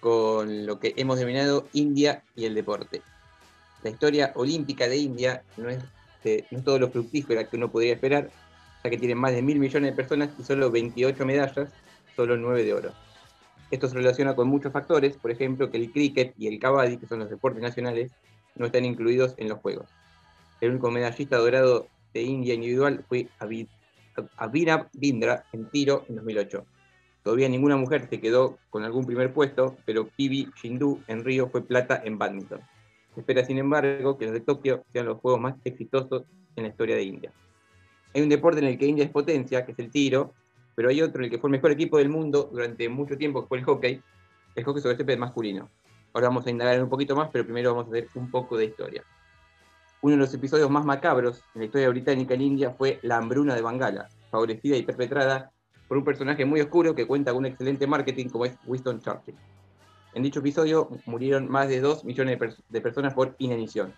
con 0.00 0.66
lo 0.66 0.78
que 0.78 0.92
hemos 0.98 1.16
denominado 1.16 1.66
India 1.72 2.22
y 2.36 2.44
el 2.44 2.54
deporte. 2.54 3.00
La 3.82 3.88
historia 3.88 4.32
olímpica 4.34 4.88
de 4.88 4.98
India 4.98 5.42
no 5.56 5.70
es, 5.70 5.78
no 5.78 6.58
es 6.58 6.64
todo 6.64 6.78
lo 6.78 6.90
fructífera 6.90 7.48
que 7.48 7.56
uno 7.56 7.70
podría 7.70 7.94
esperar, 7.94 8.28
ya 8.84 8.90
que 8.90 8.98
tienen 8.98 9.16
más 9.16 9.32
de 9.32 9.40
mil 9.40 9.58
millones 9.58 9.92
de 9.92 9.96
personas 9.96 10.28
y 10.38 10.44
solo 10.44 10.70
28 10.70 11.24
medallas, 11.24 11.70
solo 12.14 12.36
9 12.36 12.62
de 12.62 12.74
oro. 12.74 13.03
Esto 13.74 13.88
se 13.88 13.96
relaciona 13.96 14.36
con 14.36 14.46
muchos 14.46 14.72
factores, 14.72 15.16
por 15.16 15.32
ejemplo, 15.32 15.68
que 15.68 15.78
el 15.78 15.90
cricket 15.90 16.32
y 16.38 16.46
el 16.46 16.60
kabaddi, 16.60 16.96
que 16.96 17.08
son 17.08 17.18
los 17.18 17.28
deportes 17.28 17.60
nacionales, 17.60 18.12
no 18.54 18.66
están 18.66 18.84
incluidos 18.84 19.34
en 19.36 19.48
los 19.48 19.58
Juegos. 19.58 19.88
El 20.60 20.70
único 20.70 20.92
medallista 20.92 21.38
dorado 21.38 21.88
de 22.12 22.22
India 22.22 22.54
individual 22.54 23.04
fue 23.08 23.26
Abhinav 24.36 24.90
Bindra 24.92 25.44
en 25.52 25.68
tiro 25.70 26.04
en 26.08 26.14
2008. 26.14 26.64
Todavía 27.24 27.48
ninguna 27.48 27.76
mujer 27.76 28.06
se 28.08 28.20
quedó 28.20 28.58
con 28.70 28.84
algún 28.84 29.06
primer 29.06 29.32
puesto, 29.32 29.76
pero 29.84 30.06
Pibi 30.06 30.52
Shindu 30.54 31.00
en 31.08 31.24
Río 31.24 31.48
fue 31.48 31.66
plata 31.66 32.00
en 32.04 32.16
badminton. 32.16 32.60
Se 33.14 33.22
espera, 33.22 33.44
sin 33.44 33.58
embargo, 33.58 34.16
que 34.16 34.26
los 34.26 34.34
de 34.34 34.40
Tokio 34.40 34.84
sean 34.92 35.06
los 35.06 35.18
juegos 35.18 35.40
más 35.40 35.56
exitosos 35.64 36.22
en 36.54 36.62
la 36.62 36.68
historia 36.68 36.94
de 36.94 37.02
India. 37.02 37.32
Hay 38.14 38.22
un 38.22 38.28
deporte 38.28 38.60
en 38.60 38.66
el 38.66 38.78
que 38.78 38.86
India 38.86 39.04
es 39.04 39.10
potencia, 39.10 39.66
que 39.66 39.72
es 39.72 39.78
el 39.80 39.90
tiro, 39.90 40.32
pero 40.74 40.88
hay 40.88 41.02
otro 41.02 41.20
en 41.20 41.24
el 41.26 41.30
que 41.30 41.38
fue 41.38 41.48
el 41.48 41.52
mejor 41.52 41.70
equipo 41.70 41.98
del 41.98 42.08
mundo 42.08 42.48
durante 42.52 42.88
mucho 42.88 43.16
tiempo, 43.16 43.42
que 43.42 43.48
fue 43.48 43.58
el 43.58 43.64
hockey, 43.64 44.02
el 44.54 44.64
hockey 44.64 44.82
sobre 44.82 44.96
césped 44.96 45.18
masculino. 45.18 45.68
Ahora 46.12 46.28
vamos 46.28 46.46
a 46.46 46.50
indagar 46.50 46.82
un 46.82 46.88
poquito 46.88 47.16
más, 47.16 47.30
pero 47.32 47.44
primero 47.44 47.74
vamos 47.74 47.86
a 47.86 47.90
hacer 47.90 48.08
un 48.14 48.30
poco 48.30 48.56
de 48.56 48.66
historia. 48.66 49.02
Uno 50.00 50.12
de 50.12 50.20
los 50.20 50.34
episodios 50.34 50.70
más 50.70 50.84
macabros 50.84 51.42
en 51.54 51.62
la 51.62 51.64
historia 51.64 51.88
británica 51.88 52.34
en 52.34 52.42
India 52.42 52.70
fue 52.70 52.98
la 53.02 53.16
hambruna 53.16 53.54
de 53.54 53.62
Bangala, 53.62 54.08
favorecida 54.30 54.76
y 54.76 54.82
perpetrada 54.82 55.50
por 55.88 55.96
un 55.96 56.04
personaje 56.04 56.44
muy 56.44 56.60
oscuro 56.60 56.94
que 56.94 57.06
cuenta 57.06 57.32
con 57.32 57.38
un 57.40 57.46
excelente 57.46 57.86
marketing 57.86 58.28
como 58.28 58.44
es 58.44 58.56
Winston 58.66 59.00
Churchill. 59.00 59.34
En 60.14 60.22
dicho 60.22 60.40
episodio 60.40 60.88
murieron 61.06 61.50
más 61.50 61.68
de 61.68 61.80
2 61.80 62.04
millones 62.04 62.38
de, 62.68 62.80
personas 62.80 63.14
por 63.14 63.34
inanición. 63.38 63.92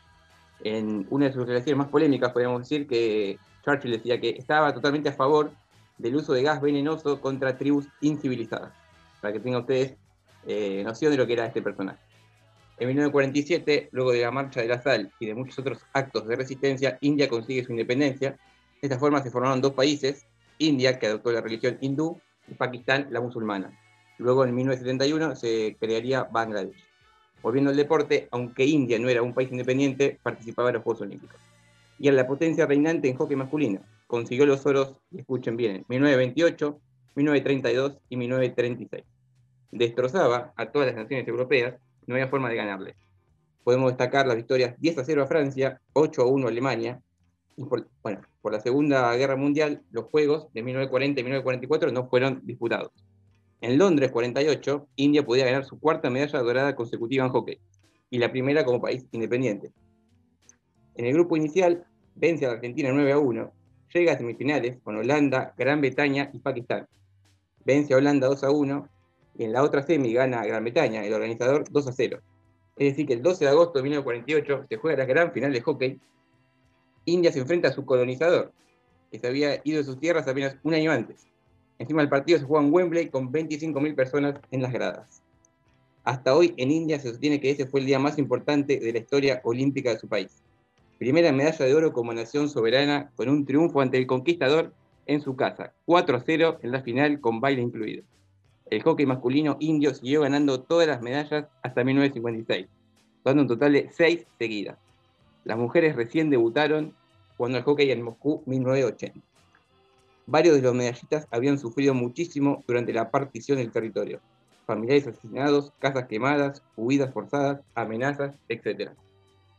En 0.65 1.07
una 1.11 1.27
de 1.27 1.33
sus 1.33 1.41
declaraciones 1.41 1.79
más 1.79 1.89
polémicas, 1.89 2.33
podemos 2.33 2.61
decir 2.61 2.87
que 2.87 3.39
Churchill 3.65 3.93
decía 3.93 4.19
que 4.19 4.31
estaba 4.31 4.73
totalmente 4.73 5.11
a 5.11 5.13
favor 5.13 5.51
del 5.99 6.17
uso 6.17 6.33
de 6.33 6.43
gas 6.43 6.61
venenoso 6.61 7.21
contra 7.21 7.57
tribus 7.57 7.89
incivilizadas, 8.01 8.73
para 9.21 9.33
que 9.33 9.41
tengan 9.41 9.63
ustedes 9.63 9.97
eh, 10.47 10.83
noción 10.85 11.11
de 11.11 11.19
lo 11.19 11.27
que 11.27 11.33
era 11.33 11.47
este 11.47 11.63
personaje. 11.63 11.99
En 12.79 12.89
1947, 12.89 13.89
luego 13.93 14.13
de 14.13 14.21
la 14.21 14.31
marcha 14.31 14.61
de 14.61 14.69
la 14.69 14.83
sal 14.83 15.11
y 15.19 15.27
de 15.27 15.35
muchos 15.35 15.59
otros 15.59 15.79
actos 15.95 16.27
de 16.27 16.37
resistencia, 16.37 16.99
India 17.01 17.29
consigue 17.29 17.65
su 17.65 17.73
independencia. 17.73 18.33
De 18.33 18.39
esta 18.83 18.99
forma 18.99 19.23
se 19.23 19.31
formaron 19.31 19.63
dos 19.63 19.73
países, 19.73 20.27
India, 20.59 20.99
que 20.99 21.07
adoptó 21.07 21.33
la 21.33 21.41
religión 21.41 21.79
hindú, 21.81 22.21
y 22.49 22.55
Pakistán, 22.55 23.09
la 23.11 23.21
musulmana. 23.21 23.77
Luego, 24.19 24.45
en 24.45 24.55
1971, 24.55 25.37
se 25.37 25.77
crearía 25.81 26.25
Bangladesh. 26.25 26.85
Volviendo 27.43 27.71
al 27.71 27.77
deporte, 27.77 28.29
aunque 28.31 28.65
India 28.65 28.99
no 28.99 29.09
era 29.09 29.23
un 29.23 29.35
país 29.35 29.51
independiente, 29.51 30.19
participaba 30.23 30.69
en 30.69 30.75
los 30.75 30.85
Juegos 30.85 31.03
Olímpicos. 31.03 31.41
Y 31.99 32.09
era 32.09 32.17
la 32.17 32.27
potencia 32.27 32.67
reinante 32.67 33.09
en 33.09 33.17
hockey 33.17 33.37
masculino. 33.37 33.81
Consiguió 34.07 34.47
los 34.47 34.65
oros, 34.67 35.01
escuchen 35.17 35.57
bien, 35.57 35.77
en 35.77 35.85
1928, 35.89 36.81
1932 37.17 37.99
y 38.09 38.17
1936. 38.17 39.05
Destrozaba 39.73 40.53
a 40.57 40.71
todas 40.71 40.89
las 40.89 40.97
naciones 40.97 41.27
europeas 41.27 41.75
no 42.07 42.15
había 42.15 42.29
forma 42.29 42.49
de 42.49 42.57
ganarle. 42.57 42.95
Podemos 43.65 43.91
destacar 43.91 44.27
las 44.27 44.37
victorias 44.37 44.79
10 44.79 44.99
a 44.99 45.05
0 45.05 45.23
a 45.23 45.27
Francia, 45.27 45.81
8 45.93 46.23
a 46.23 46.27
1 46.27 46.47
a 46.47 46.51
Alemania. 46.51 47.01
Y 47.57 47.65
por, 47.65 47.89
bueno, 48.03 48.21
por 48.43 48.53
la 48.53 48.61
Segunda 48.61 49.15
Guerra 49.17 49.37
Mundial, 49.37 49.83
los 49.91 50.05
Juegos 50.05 50.53
de 50.53 50.63
1940 50.63 51.21
y 51.21 51.25
1944 51.25 51.91
no 51.91 52.09
fueron 52.09 52.43
disputados. 52.45 52.93
En 53.61 53.79
Londres 53.79 54.13
48, 54.13 54.89
India 54.97 55.25
podía 55.25 55.47
ganar 55.47 55.65
su 55.65 55.81
cuarta 55.81 56.11
medalla 56.11 56.39
dorada 56.41 56.77
consecutiva 56.77 57.25
en 57.25 57.33
hockey 57.33 57.59
y 58.11 58.19
la 58.19 58.31
primera 58.31 58.65
como 58.65 58.81
país 58.81 59.07
independiente. 59.11 59.73
En 60.97 61.05
el 61.05 61.13
grupo 61.13 61.37
inicial, 61.37 61.87
vence 62.15 62.47
a 62.47 62.49
la 62.49 62.55
Argentina 62.55 62.91
9 62.91 63.13
a 63.13 63.19
1, 63.19 63.53
llega 63.93 64.13
a 64.13 64.19
semifinales 64.19 64.79
con 64.83 64.97
Holanda, 64.97 65.55
Gran 65.59 65.81
Bretaña 65.83 66.31
y 66.33 66.39
Pakistán. 66.39 66.87
Vence 67.67 67.93
a 67.93 67.99
Holanda 67.99 68.29
2 68.29 68.45
a 68.45 68.51
1 68.51 68.89
y 69.39 69.45
en 69.45 69.53
la 69.53 69.63
otra 69.63 69.83
semi 69.83 70.15
gana 70.15 70.47
Gran 70.47 70.65
Bretaña, 70.65 71.05
el 71.05 71.13
organizador 71.13 71.65
2 71.71 71.87
a 71.87 71.93
0. 71.93 72.21
Es 72.77 72.93
decir, 72.93 73.07
que 73.07 73.13
el 73.13 73.23
12 73.23 73.45
de 73.45 73.51
agosto 73.51 73.79
de 73.79 73.83
1948 73.83 74.67
se 74.69 74.77
juega 74.77 74.99
la 74.99 75.05
gran 75.05 75.33
final 75.33 75.53
de 75.53 75.61
hockey. 75.61 76.01
India 77.05 77.31
se 77.31 77.41
enfrenta 77.41 77.69
a 77.69 77.73
su 77.73 77.85
colonizador, 77.85 78.53
que 79.11 79.19
se 79.19 79.27
había 79.27 79.61
ido 79.65 79.79
de 79.79 79.85
sus 79.85 80.01
tierras 80.01 80.27
apenas 80.27 80.57
un 80.63 80.73
año 80.73 80.91
antes. 80.91 81.27
Encima 81.79 82.01
el 82.01 82.09
partido 82.09 82.39
se 82.39 82.47
juega 82.47 82.65
en 82.65 82.73
Wembley 82.73 83.11
con 83.11 83.31
25.000 83.31 83.95
personas 83.95 84.41
en 84.51 84.63
las 84.63 84.73
gradas. 84.73 85.23
Hasta 86.05 86.35
hoy 86.35 86.55
en 86.57 86.71
India 86.71 86.99
se 86.99 87.11
sostiene 87.11 87.39
que 87.39 87.51
ese 87.51 87.67
fue 87.67 87.81
el 87.81 87.87
día 87.87 87.99
más 87.99 88.19
importante 88.19 88.79
de 88.79 88.93
la 88.93 88.99
historia 88.99 89.41
olímpica 89.45 89.91
de 89.91 89.99
su 89.99 90.09
país. 90.09 90.43
Primera 90.99 91.33
medalla 91.33 91.65
de 91.65 91.75
oro 91.75 91.93
como 91.93 92.15
nación 92.15 92.49
soberana 92.49 93.11
con 93.17 93.29
un 93.29 93.45
triunfo 93.45 93.81
ante 93.81 93.99
el 93.99 94.07
conquistador 94.07 94.73
en 95.07 95.21
su 95.21 95.37
casa, 95.37 95.73
4 95.85 96.17
a 96.17 96.21
0 96.21 96.59
en 96.63 96.73
la 96.73 96.83
final 96.83 97.21
con 97.21 97.41
baile 97.41 97.63
incluido 97.63 98.05
el 98.71 98.83
hockey 98.83 99.07
masculino 99.07 99.57
indio 99.61 99.95
siguió 99.95 100.23
ganando 100.23 100.61
todas 100.61 100.89
las 100.89 101.01
medallas 101.01 101.47
hasta 101.63 101.85
1956, 101.85 102.67
dando 103.25 103.43
un 103.43 103.49
total 103.49 103.73
de 103.73 103.91
seis 103.93 104.27
seguidas. 104.39 104.77
Las 105.45 105.57
mujeres 105.57 105.95
recién 105.95 106.31
debutaron 106.31 106.95
cuando 107.37 107.59
el 107.59 107.65
hockey 107.65 107.91
en 107.91 108.03
Moscú 108.03 108.43
1980. 108.47 109.21
Varios 110.27 110.57
de 110.57 110.63
los 110.63 110.75
medallistas 110.75 111.29
habían 111.31 111.59
sufrido 111.59 111.95
muchísimo 111.95 112.65
durante 112.67 112.93
la 112.93 113.11
partición 113.11 113.59
del 113.59 113.71
territorio. 113.71 114.21
Familiares 114.67 115.07
asesinados, 115.07 115.73
casas 115.79 116.09
quemadas, 116.09 116.65
huidas 116.77 117.13
forzadas, 117.13 117.61
amenazas, 117.77 118.35
etc. 118.49 118.91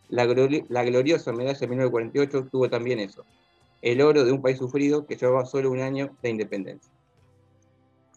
La, 0.09 0.25
la 0.25 0.83
gloriosa 0.83 1.33
medalla 1.33 1.59
de 1.59 1.67
1948 1.67 2.47
tuvo 2.49 2.69
también 2.69 2.99
eso, 2.99 3.25
el 3.81 4.01
oro 4.01 4.23
de 4.23 4.31
un 4.31 4.41
país 4.41 4.57
sufrido 4.57 5.05
que 5.05 5.15
llevaba 5.15 5.45
solo 5.45 5.71
un 5.71 5.79
año 5.79 6.15
de 6.21 6.29
independencia. 6.29 6.91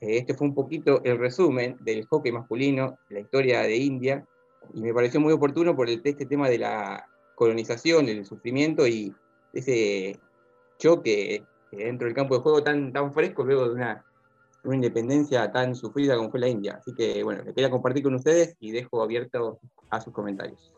Eh, 0.00 0.18
este 0.18 0.34
fue 0.34 0.46
un 0.46 0.54
poquito 0.54 1.02
el 1.04 1.18
resumen 1.18 1.76
del 1.80 2.06
hockey 2.06 2.32
masculino, 2.32 2.98
la 3.08 3.20
historia 3.20 3.62
de 3.62 3.76
India, 3.76 4.26
y 4.74 4.80
me 4.82 4.94
pareció 4.94 5.20
muy 5.20 5.32
oportuno 5.32 5.76
por 5.76 5.88
el, 5.88 6.00
este 6.04 6.26
tema 6.26 6.48
de 6.48 6.58
la 6.58 7.06
colonización, 7.34 8.08
el 8.08 8.24
sufrimiento 8.24 8.86
y 8.86 9.14
ese 9.52 10.18
choque 10.78 11.44
dentro 11.70 12.06
del 12.06 12.14
campo 12.14 12.36
de 12.36 12.42
juego 12.42 12.62
tan, 12.62 12.92
tan 12.92 13.12
fresco 13.12 13.44
luego 13.44 13.68
de 13.68 13.74
una, 13.74 14.04
una 14.64 14.76
independencia 14.76 15.50
tan 15.52 15.74
sufrida 15.74 16.16
como 16.16 16.30
fue 16.30 16.40
la 16.40 16.48
India. 16.48 16.78
Así 16.80 16.94
que 16.94 17.22
bueno, 17.22 17.42
le 17.42 17.52
quería 17.52 17.70
compartir 17.70 18.02
con 18.02 18.14
ustedes 18.14 18.56
y 18.60 18.72
dejo 18.72 19.02
abierto 19.02 19.58
a 19.90 20.00
sus 20.00 20.12
comentarios. 20.12 20.72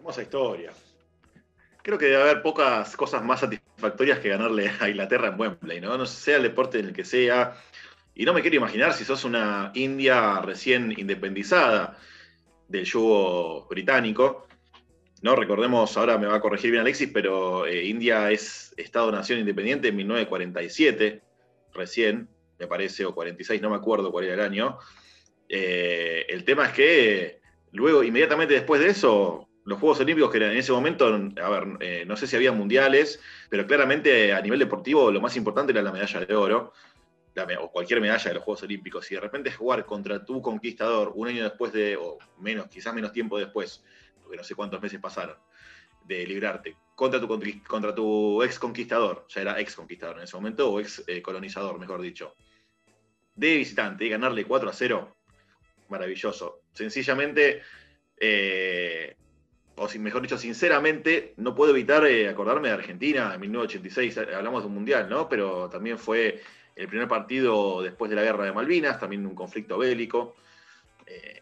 Hermosa 0.00 0.22
historia. 0.22 0.72
Creo 1.82 1.98
que 1.98 2.06
debe 2.06 2.22
haber 2.22 2.40
pocas 2.40 2.96
cosas 2.96 3.22
más 3.22 3.40
satisfactorias 3.40 4.18
que 4.20 4.30
ganarle 4.30 4.72
a 4.80 4.88
Inglaterra 4.88 5.28
en 5.28 5.38
Wembley, 5.38 5.78
¿no? 5.78 5.98
No 5.98 6.06
sea 6.06 6.38
el 6.38 6.42
deporte 6.44 6.78
en 6.78 6.86
el 6.86 6.94
que 6.94 7.04
sea, 7.04 7.54
y 8.14 8.24
no 8.24 8.32
me 8.32 8.40
quiero 8.40 8.56
imaginar 8.56 8.94
si 8.94 9.04
sos 9.04 9.24
una 9.24 9.72
India 9.74 10.40
recién 10.40 10.94
independizada 10.96 11.98
del 12.66 12.86
yugo 12.86 13.66
británico. 13.68 14.46
No 15.20 15.36
recordemos, 15.36 15.94
ahora 15.98 16.16
me 16.16 16.28
va 16.28 16.36
a 16.36 16.40
corregir 16.40 16.70
bien 16.70 16.80
Alexis, 16.80 17.10
pero 17.12 17.66
eh, 17.66 17.84
India 17.84 18.30
es 18.30 18.72
Estado-Nación 18.78 19.40
independiente 19.40 19.88
en 19.88 19.96
1947, 19.96 21.20
recién, 21.74 22.26
me 22.58 22.66
parece, 22.66 23.04
o 23.04 23.14
46, 23.14 23.60
no 23.60 23.68
me 23.68 23.76
acuerdo 23.76 24.10
cuál 24.10 24.24
era 24.24 24.32
el 24.32 24.40
año. 24.40 24.78
Eh, 25.46 26.24
el 26.26 26.42
tema 26.44 26.68
es 26.68 26.72
que 26.72 27.40
luego, 27.72 28.02
inmediatamente 28.02 28.54
después 28.54 28.80
de 28.80 28.88
eso, 28.88 29.49
los 29.64 29.78
Juegos 29.78 30.00
Olímpicos, 30.00 30.30
que 30.30 30.38
eran 30.38 30.52
en 30.52 30.58
ese 30.58 30.72
momento, 30.72 31.06
a 31.06 31.48
ver, 31.48 31.64
eh, 31.80 32.04
no 32.06 32.16
sé 32.16 32.26
si 32.26 32.36
había 32.36 32.52
mundiales, 32.52 33.20
pero 33.48 33.66
claramente 33.66 34.32
a 34.32 34.40
nivel 34.40 34.58
deportivo 34.58 35.10
lo 35.10 35.20
más 35.20 35.36
importante 35.36 35.72
era 35.72 35.82
la 35.82 35.92
medalla 35.92 36.20
de 36.24 36.34
oro 36.34 36.72
o 37.60 37.70
cualquier 37.70 38.00
medalla 38.00 38.28
de 38.28 38.34
los 38.34 38.44
Juegos 38.44 38.62
Olímpicos, 38.64 39.10
y 39.10 39.14
de 39.14 39.20
repente 39.20 39.52
jugar 39.52 39.84
contra 39.86 40.24
tu 40.24 40.42
conquistador 40.42 41.12
un 41.14 41.28
año 41.28 41.44
después 41.44 41.72
de, 41.72 41.96
o 41.96 42.18
menos, 42.38 42.68
quizás 42.68 42.94
menos 42.94 43.12
tiempo 43.12 43.38
después, 43.38 43.82
porque 44.22 44.36
no 44.36 44.44
sé 44.44 44.54
cuántos 44.54 44.80
meses 44.80 45.00
pasaron, 45.00 45.36
de 46.04 46.26
librarte, 46.26 46.76
contra 46.94 47.20
tu, 47.20 47.28
contra 47.66 47.94
tu 47.94 48.42
ex 48.42 48.58
conquistador, 48.58 49.26
ya 49.28 49.42
era 49.42 49.60
ex 49.60 49.76
conquistador 49.76 50.18
en 50.18 50.24
ese 50.24 50.36
momento, 50.36 50.70
o 50.70 50.80
ex 50.80 51.02
eh, 51.06 51.22
colonizador, 51.22 51.78
mejor 51.78 52.02
dicho, 52.02 52.34
de 53.34 53.56
visitante 53.56 54.04
y 54.04 54.10
ganarle 54.10 54.44
4 54.44 54.68
a 54.68 54.72
0, 54.72 55.16
maravilloso. 55.88 56.62
Sencillamente, 56.72 57.62
eh, 58.18 59.16
o 59.80 59.88
mejor 59.98 60.20
dicho, 60.20 60.36
sinceramente, 60.36 61.32
no 61.38 61.54
puedo 61.54 61.70
evitar 61.70 62.04
eh, 62.06 62.28
acordarme 62.28 62.68
de 62.68 62.74
Argentina 62.74 63.32
en 63.34 63.40
1986, 63.40 64.18
hablamos 64.36 64.62
de 64.62 64.68
un 64.68 64.74
mundial, 64.74 65.08
¿no? 65.08 65.26
Pero 65.26 65.70
también 65.70 65.98
fue 65.98 66.42
el 66.76 66.86
primer 66.86 67.08
partido 67.08 67.80
después 67.80 68.10
de 68.10 68.16
la 68.16 68.22
guerra 68.22 68.44
de 68.44 68.52
Malvinas, 68.52 69.00
también 69.00 69.24
un 69.24 69.34
conflicto 69.34 69.78
bélico, 69.78 70.36
eh, 71.06 71.40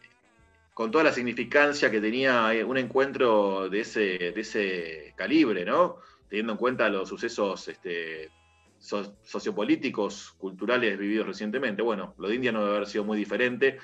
con 0.72 0.92
toda 0.92 1.02
la 1.02 1.12
significancia 1.12 1.90
que 1.90 2.00
tenía 2.00 2.54
eh, 2.54 2.62
un 2.62 2.78
encuentro 2.78 3.68
de 3.68 3.80
ese, 3.80 4.32
de 4.32 4.40
ese 4.40 5.14
calibre, 5.16 5.64
¿no? 5.64 5.96
Teniendo 6.28 6.52
en 6.52 6.58
cuenta 6.58 6.88
los 6.88 7.08
sucesos 7.08 7.66
este, 7.66 8.30
sociopolíticos, 8.78 10.36
culturales 10.38 10.96
vividos 10.96 11.26
recientemente. 11.26 11.82
Bueno, 11.82 12.14
lo 12.18 12.28
de 12.28 12.36
India 12.36 12.52
no 12.52 12.60
debe 12.60 12.76
haber 12.76 12.88
sido 12.88 13.02
muy 13.02 13.18
diferente, 13.18 13.78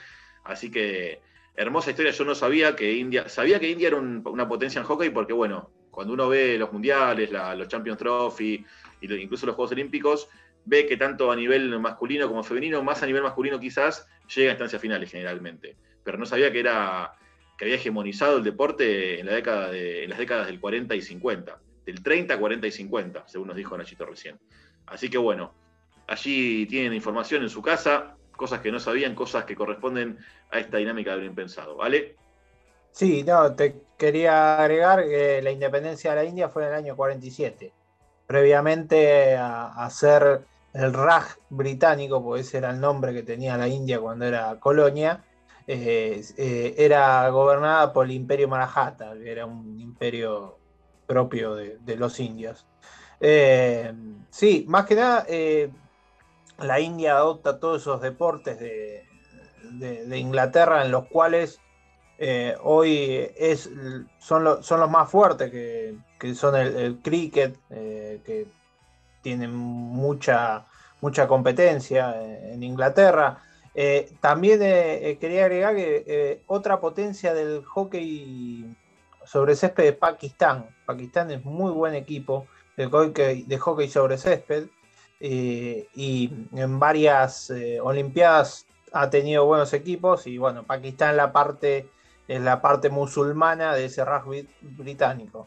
así 0.44 0.70
que 0.70 1.20
hermosa 1.56 1.90
historia. 1.90 2.12
Yo 2.12 2.24
no 2.24 2.34
sabía 2.34 2.74
que 2.74 2.92
India, 2.92 3.28
sabía 3.28 3.60
que 3.60 3.70
India 3.70 3.88
era 3.88 3.96
una 3.96 4.48
potencia 4.48 4.80
en 4.80 4.86
hockey 4.86 5.10
porque, 5.10 5.32
bueno, 5.32 5.70
cuando 5.90 6.12
uno 6.12 6.28
ve 6.28 6.58
los 6.58 6.72
mundiales, 6.72 7.30
los 7.30 7.68
Champions 7.68 7.98
Trophy, 7.98 8.64
incluso 9.00 9.46
los 9.46 9.54
Juegos 9.54 9.72
Olímpicos, 9.72 10.28
ve 10.64 10.86
que 10.86 10.96
tanto 10.96 11.30
a 11.30 11.36
nivel 11.36 11.78
masculino 11.78 12.26
como 12.26 12.42
femenino, 12.42 12.82
más 12.82 13.02
a 13.02 13.06
nivel 13.06 13.22
masculino 13.22 13.60
quizás, 13.60 14.08
llega 14.34 14.50
a 14.50 14.54
instancias 14.54 14.82
finales 14.82 15.10
generalmente. 15.10 15.76
Pero 16.02 16.18
no 16.18 16.26
sabía 16.26 16.50
que 16.50 16.60
era 16.60 17.12
que 17.56 17.66
había 17.66 17.76
hegemonizado 17.76 18.38
el 18.38 18.44
deporte 18.44 19.20
en 19.20 19.26
las 19.26 19.36
décadas 20.18 20.46
del 20.48 20.58
40 20.58 20.96
y 20.96 21.02
50, 21.02 21.60
del 21.86 22.02
30, 22.02 22.36
40 22.36 22.66
y 22.66 22.70
50, 22.72 23.28
según 23.28 23.46
nos 23.48 23.56
dijo 23.56 23.78
Nachito 23.78 24.04
recién. 24.04 24.40
Así 24.86 25.08
que 25.08 25.18
bueno, 25.18 25.54
allí 26.08 26.66
tienen 26.66 26.92
información 26.92 27.44
en 27.44 27.50
su 27.50 27.62
casa, 27.62 28.16
cosas 28.36 28.60
que 28.60 28.72
no 28.72 28.80
sabían, 28.80 29.14
cosas 29.14 29.44
que 29.44 29.54
corresponden 29.54 30.18
a 30.50 30.58
esta 30.58 30.78
dinámica 30.78 31.12
de 31.12 31.18
lo 31.18 31.24
impensado, 31.24 31.76
¿vale? 31.76 32.16
Sí, 32.94 33.24
no, 33.24 33.54
te 33.54 33.82
quería 33.98 34.60
agregar 34.60 35.04
que 35.04 35.42
la 35.42 35.50
independencia 35.50 36.10
de 36.10 36.16
la 36.16 36.24
India 36.24 36.48
fue 36.48 36.62
en 36.62 36.68
el 36.68 36.74
año 36.76 36.96
47. 36.96 37.72
Previamente 38.26 39.36
a, 39.36 39.88
ser 39.90 40.42
el 40.72 40.92
Raj 40.92 41.36
británico, 41.50 42.22
porque 42.22 42.42
ese 42.42 42.58
era 42.58 42.70
el 42.70 42.80
nombre 42.80 43.12
que 43.12 43.24
tenía 43.24 43.56
la 43.56 43.66
India 43.66 43.98
cuando 44.00 44.24
era 44.24 44.60
colonia, 44.60 45.24
eh, 45.66 46.22
eh, 46.36 46.74
era 46.78 47.28
gobernada 47.30 47.92
por 47.92 48.06
el 48.06 48.12
imperio 48.12 48.46
Maratha, 48.46 49.12
que 49.14 49.30
era 49.30 49.44
un 49.44 49.80
imperio 49.80 50.58
propio 51.06 51.56
de, 51.56 51.96
los 51.96 52.20
indios. 52.20 52.64
Eh, 53.20 53.92
sí, 54.30 54.64
más 54.68 54.86
que 54.86 54.94
nada, 54.94 55.26
la 56.58 56.80
India 56.80 57.16
adopta 57.16 57.58
todos 57.58 57.82
esos 57.82 58.00
deportes 58.00 58.58
de, 58.58 59.04
Inglaterra 60.16 60.84
en 60.84 60.92
los 60.92 61.06
cuales 61.06 61.58
eh, 62.18 62.54
hoy 62.62 63.28
es, 63.36 63.68
son, 64.18 64.44
los 64.44 64.90
más 64.90 65.10
fuertes, 65.10 65.50
que, 65.50 66.34
son 66.34 66.54
el, 66.56 66.98
cricket, 67.02 67.56
eh, 67.70 68.20
que 68.24 68.46
tienen 69.22 69.54
mucha, 69.54 70.66
mucha 71.00 71.26
competencia 71.26 72.14
en 72.22 72.62
Inglaterra. 72.62 73.38
Eh, 73.74 74.12
también 74.20 74.60
quería 75.18 75.46
agregar 75.46 75.74
que 75.74 76.42
otra 76.46 76.78
potencia 76.78 77.34
del 77.34 77.64
hockey 77.64 78.76
sobre 79.24 79.56
césped 79.56 79.84
es 79.84 79.96
Pakistán. 79.96 80.66
Pakistán 80.86 81.30
es 81.30 81.44
muy 81.44 81.72
buen 81.72 81.94
equipo 81.94 82.46
de 82.76 82.86
hockey, 82.86 83.42
de 83.42 83.58
hockey 83.58 83.88
sobre 83.88 84.18
césped 84.18 84.68
y 85.20 86.30
en 86.52 86.78
varias 86.78 87.52
Olimpiadas 87.82 88.66
ha 88.92 89.10
tenido 89.10 89.46
buenos 89.46 89.72
equipos 89.72 90.26
y 90.26 90.38
bueno, 90.38 90.62
Pakistán 90.64 91.16
la 91.16 91.32
parte 91.32 91.88
es 92.28 92.40
la 92.40 92.60
parte 92.62 92.88
musulmana 92.88 93.74
de 93.74 93.86
ese 93.86 94.04
rugby 94.04 94.48
británico. 94.60 95.46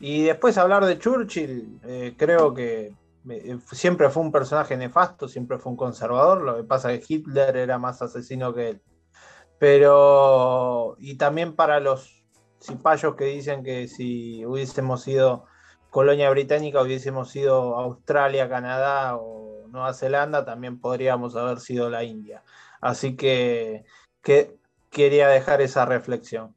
Y 0.00 0.24
después 0.24 0.58
hablar 0.58 0.84
de 0.84 0.98
Churchill, 0.98 1.80
eh, 1.84 2.14
creo 2.16 2.52
que 2.52 2.92
eh, 3.28 3.58
siempre 3.72 4.10
fue 4.10 4.22
un 4.22 4.32
personaje 4.32 4.76
nefasto, 4.76 5.28
siempre 5.28 5.58
fue 5.58 5.72
un 5.72 5.76
conservador, 5.76 6.42
lo 6.42 6.56
que 6.56 6.64
pasa 6.64 6.92
es 6.92 7.06
que 7.06 7.14
Hitler 7.14 7.56
era 7.56 7.78
más 7.78 8.02
asesino 8.02 8.52
que 8.52 8.70
él. 8.70 8.82
Pero, 9.58 10.96
y 10.98 11.16
también 11.16 11.54
para 11.54 11.80
los 11.80 12.24
cipayos 12.60 13.14
que 13.14 13.26
dicen 13.26 13.62
que 13.62 13.88
si 13.88 14.44
hubiésemos 14.44 15.02
sido 15.02 15.44
colonia 15.96 16.28
británica, 16.28 16.82
hubiésemos 16.82 17.30
sido 17.30 17.74
Australia, 17.74 18.50
Canadá 18.50 19.16
o 19.16 19.66
Nueva 19.68 19.94
Zelanda, 19.94 20.44
también 20.44 20.78
podríamos 20.78 21.34
haber 21.36 21.58
sido 21.58 21.88
la 21.88 22.04
India. 22.04 22.44
Así 22.82 23.16
que, 23.16 23.82
que 24.20 24.58
quería 24.90 25.28
dejar 25.28 25.62
esa 25.62 25.86
reflexión. 25.86 26.54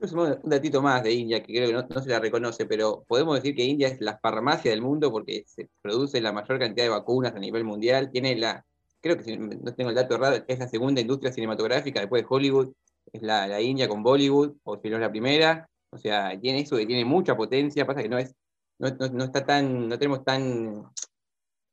Un 0.00 0.36
datito 0.42 0.82
más 0.82 1.00
de 1.04 1.12
India, 1.12 1.44
que 1.44 1.54
creo 1.54 1.68
que 1.68 1.94
no, 1.94 2.02
se 2.02 2.10
la 2.10 2.18
reconoce, 2.18 2.66
pero 2.66 3.04
podemos 3.06 3.36
decir 3.36 3.54
que 3.54 3.62
India 3.62 3.86
es 3.86 4.00
la 4.00 4.18
farmacia 4.18 4.72
del 4.72 4.82
mundo 4.82 5.12
porque 5.12 5.44
se 5.46 5.68
produce 5.80 6.20
la 6.20 6.32
mayor 6.32 6.58
cantidad 6.58 6.86
de 6.86 6.90
vacunas 6.90 7.36
a 7.36 7.38
nivel 7.38 7.62
mundial. 7.62 8.10
Tiene 8.10 8.34
la, 8.34 8.66
creo 9.00 9.16
que 9.16 9.38
no 9.38 9.74
tengo 9.76 9.90
el 9.90 9.94
dato 9.94 10.16
errado, 10.16 10.42
es 10.48 10.58
la 10.58 10.66
segunda 10.66 11.00
industria 11.00 11.32
cinematográfica 11.32 12.00
después 12.00 12.24
de 12.24 12.26
Hollywood. 12.28 12.72
Es 13.12 13.22
la, 13.22 13.60
India 13.60 13.86
con 13.86 14.02
Bollywood, 14.02 14.56
o 14.64 14.76
si 14.80 14.90
no 14.90 14.96
es 14.96 15.02
la 15.02 15.10
primera. 15.12 15.68
O 15.90 15.98
sea, 15.98 16.36
tiene 16.40 16.62
eso 16.62 16.76
que 16.76 16.86
tiene 16.86 17.04
mucha 17.04 17.36
potencia. 17.36 17.86
Pasa 17.86 18.02
que 18.02 18.08
no 18.08 18.18
es, 18.18 18.34
no, 18.78 19.24
está 19.24 19.44
tan, 19.44 19.88
no 19.88 19.98
tenemos 19.98 20.24
tan 20.24 20.86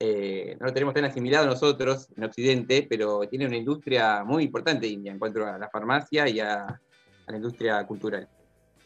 eh, 0.02 0.56
no 0.60 0.68
lo 0.68 0.74
tenemos 0.74 0.94
tan 0.94 1.04
asimilado 1.04 1.46
nosotros 1.46 2.08
en 2.16 2.24
Occidente, 2.24 2.88
pero 2.90 3.20
tiene 3.30 3.48
una 3.48 3.58
industria 3.58 4.24
muy 4.24 4.46
importante 4.46 4.88
India 4.88 5.12
en 5.12 5.20
cuanto 5.20 5.46
a 5.46 5.58
la 5.58 5.70
farmacia 5.70 6.28
y 6.30 6.40
a, 6.40 6.80
la 7.28 7.36
industria 7.36 7.86
cultural. 7.86 8.28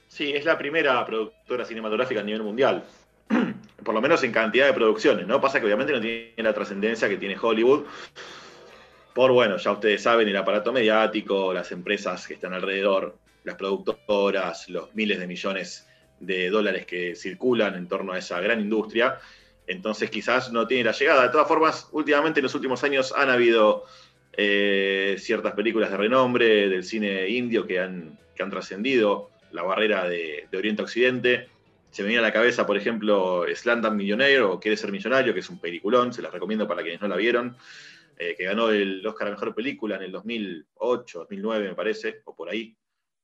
Sí, 0.07 0.33
es 0.33 0.43
la 0.43 0.57
primera 0.57 1.05
productora 1.05 1.65
cinematográfica 1.65 2.21
a 2.21 2.23
nivel 2.23 2.43
mundial, 2.43 2.83
por 3.85 3.93
lo 3.93 4.01
menos 4.01 4.23
en 4.23 4.31
cantidad 4.31 4.65
de 4.65 4.73
producciones, 4.73 5.27
¿no? 5.27 5.39
Pasa 5.39 5.59
que 5.59 5.65
obviamente 5.65 5.93
no 5.93 6.01
tiene 6.01 6.33
la 6.37 6.53
trascendencia 6.53 7.07
que 7.07 7.17
tiene 7.17 7.37
Hollywood, 7.39 7.85
por, 9.13 9.31
bueno, 9.31 9.57
ya 9.57 9.71
ustedes 9.71 10.01
saben, 10.01 10.27
el 10.27 10.35
aparato 10.35 10.73
mediático, 10.73 11.53
las 11.53 11.71
empresas 11.71 12.27
que 12.27 12.33
están 12.33 12.53
alrededor, 12.53 13.15
las 13.43 13.55
productoras, 13.55 14.67
los 14.69 14.93
miles 14.95 15.19
de 15.19 15.27
millones 15.27 15.87
de 16.19 16.49
dólares 16.49 16.85
que 16.85 17.15
circulan 17.15 17.75
en 17.75 17.87
torno 17.87 18.13
a 18.13 18.17
esa 18.17 18.39
gran 18.39 18.59
industria, 18.61 19.19
entonces 19.67 20.09
quizás 20.09 20.51
no 20.51 20.67
tiene 20.67 20.85
la 20.85 20.91
llegada. 20.91 21.23
De 21.23 21.29
todas 21.29 21.47
formas, 21.47 21.89
últimamente 21.91 22.39
en 22.39 22.43
los 22.43 22.55
últimos 22.55 22.83
años 22.83 23.13
han 23.15 23.29
habido 23.29 23.85
eh, 24.33 25.15
ciertas 25.19 25.53
películas 25.53 25.91
de 25.91 25.97
renombre 25.97 26.67
del 26.69 26.83
cine 26.83 27.29
indio 27.29 27.67
que 27.67 27.79
han, 27.79 28.17
han 28.39 28.49
trascendido 28.49 29.29
la 29.51 29.63
barrera 29.63 30.07
de, 30.09 30.47
Oriente 30.55 30.81
a 30.81 30.85
Occidente. 30.85 31.47
Se 31.91 32.01
me 32.01 32.09
viene 32.09 32.19
a 32.19 32.27
la 32.27 32.33
cabeza, 32.33 32.65
por 32.65 32.75
ejemplo, 32.75 33.45
Slandan 33.53 33.95
Millionaire 33.95 34.41
o 34.41 34.59
Quiere 34.59 34.75
ser 34.75 34.91
millonario, 34.91 35.33
que 35.33 35.41
es 35.41 35.49
un 35.49 35.59
peliculón, 35.59 36.11
se 36.11 36.21
las 36.21 36.33
recomiendo 36.33 36.67
para 36.67 36.81
quienes 36.81 37.01
no 37.01 37.07
la 37.07 37.15
vieron, 37.15 37.55
eh, 38.17 38.35
que 38.35 38.45
ganó 38.45 38.69
el 38.71 39.05
Oscar 39.05 39.27
a 39.27 39.31
Mejor 39.31 39.53
Película 39.53 39.97
en 39.97 40.03
el 40.03 40.11
2008, 40.11 41.19
2009 41.19 41.67
me 41.69 41.75
parece, 41.75 42.21
o 42.25 42.35
por 42.35 42.49
ahí, 42.49 42.75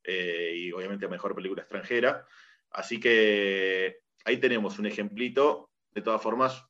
eh, 0.03 0.53
y 0.55 0.71
obviamente 0.71 1.07
a 1.07 1.09
Mejor 1.09 1.33
Película 1.33 1.63
Extranjera. 1.63 2.25
Así 2.71 2.99
que 2.99 3.97
ahí 4.25 4.37
tenemos 4.37 4.79
un 4.79 4.85
ejemplito 4.85 5.69
de 5.93 6.01
todas 6.01 6.21
formas, 6.21 6.63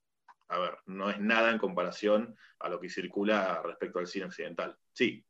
a 0.47 0.59
ver, 0.59 0.77
no 0.85 1.09
es 1.09 1.19
nada 1.19 1.51
en 1.51 1.57
comparación 1.57 2.35
a 2.59 2.69
lo 2.69 2.79
que 2.79 2.89
circula 2.89 3.61
respecto 3.63 3.99
al 3.99 4.07
cine 4.07 4.25
occidental. 4.25 4.77
Sí. 4.93 5.23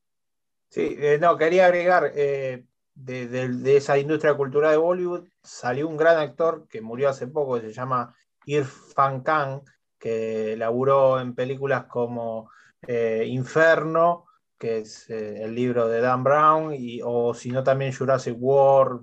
Sí, 0.69 0.95
eh, 0.99 1.17
no, 1.19 1.37
quería 1.37 1.65
agregar, 1.65 2.11
eh, 2.15 2.65
de, 2.93 3.77
esa 3.77 3.97
industria 3.97 4.35
cultural 4.35 4.71
de 4.71 4.77
Bollywood 4.77 5.27
salió 5.43 5.87
un 5.87 5.97
gran 5.97 6.17
actor 6.17 6.67
que 6.69 6.81
murió 6.81 7.09
hace 7.09 7.27
poco, 7.27 7.55
que 7.55 7.67
se 7.67 7.73
llama 7.73 8.15
Irfan 8.45 9.21
Khan, 9.21 9.61
que 9.97 10.55
laburó 10.57 11.19
en 11.19 11.33
películas 11.33 11.85
como 11.85 12.51
eh, 12.87 13.25
Inferno, 13.27 14.25
que 14.57 14.79
es 14.79 15.09
el 15.09 15.55
libro 15.55 15.87
de 15.87 16.01
Dan 16.01 16.23
Brown, 16.23 16.73
y, 16.75 16.99
o 17.03 17.33
si 17.33 17.49
no 17.49 17.63
también 17.63 17.93
Jurassic 17.93 18.35
World, 18.37 19.01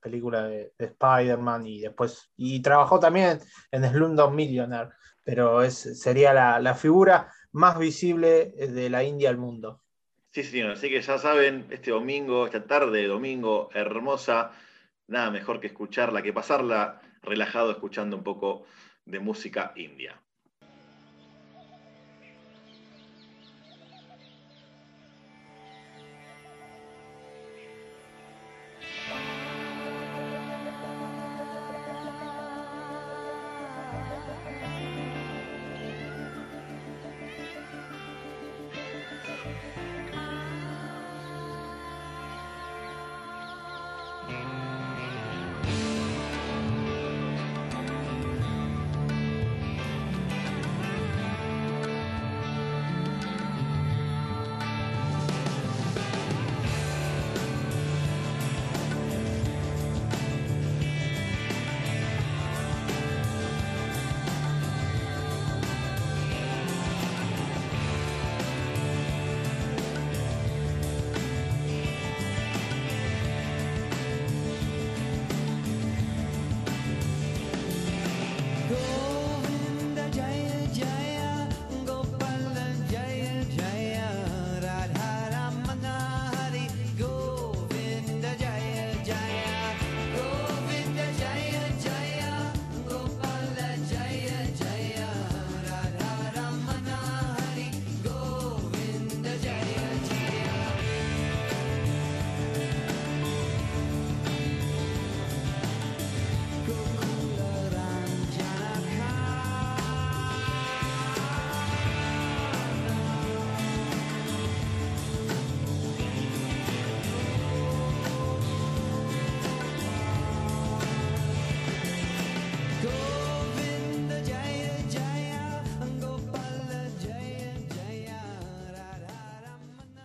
película 0.00 0.44
de, 0.44 0.72
Spider-Man 0.78 1.66
y 1.66 1.80
después, 1.80 2.30
y 2.36 2.60
trabajó 2.60 2.98
también 2.98 3.40
en 3.70 3.84
Slumdog 3.84 4.32
Millionaire, 4.32 4.90
pero 5.24 5.62
es, 5.62 6.00
sería 6.00 6.32
la, 6.32 6.74
figura 6.74 7.32
más 7.52 7.78
visible 7.78 8.52
de 8.56 8.90
la 8.90 9.04
India 9.04 9.30
al 9.30 9.38
mundo. 9.38 9.82
Sí, 10.30 10.44
señor, 10.44 10.72
así 10.72 10.88
que 10.88 11.00
ya 11.00 11.18
saben, 11.18 11.66
este 11.70 11.90
domingo, 11.90 12.46
esta 12.46 12.66
tarde, 12.66 13.06
domingo 13.06 13.70
hermosa, 13.74 14.52
nada 15.06 15.30
mejor 15.30 15.60
que 15.60 15.68
escucharla, 15.68 16.22
que 16.22 16.32
pasarla 16.32 17.00
relajado 17.22 17.70
escuchando 17.70 18.16
un 18.16 18.22
poco 18.22 18.64
de 19.04 19.18
música 19.18 19.72
india. 19.76 20.20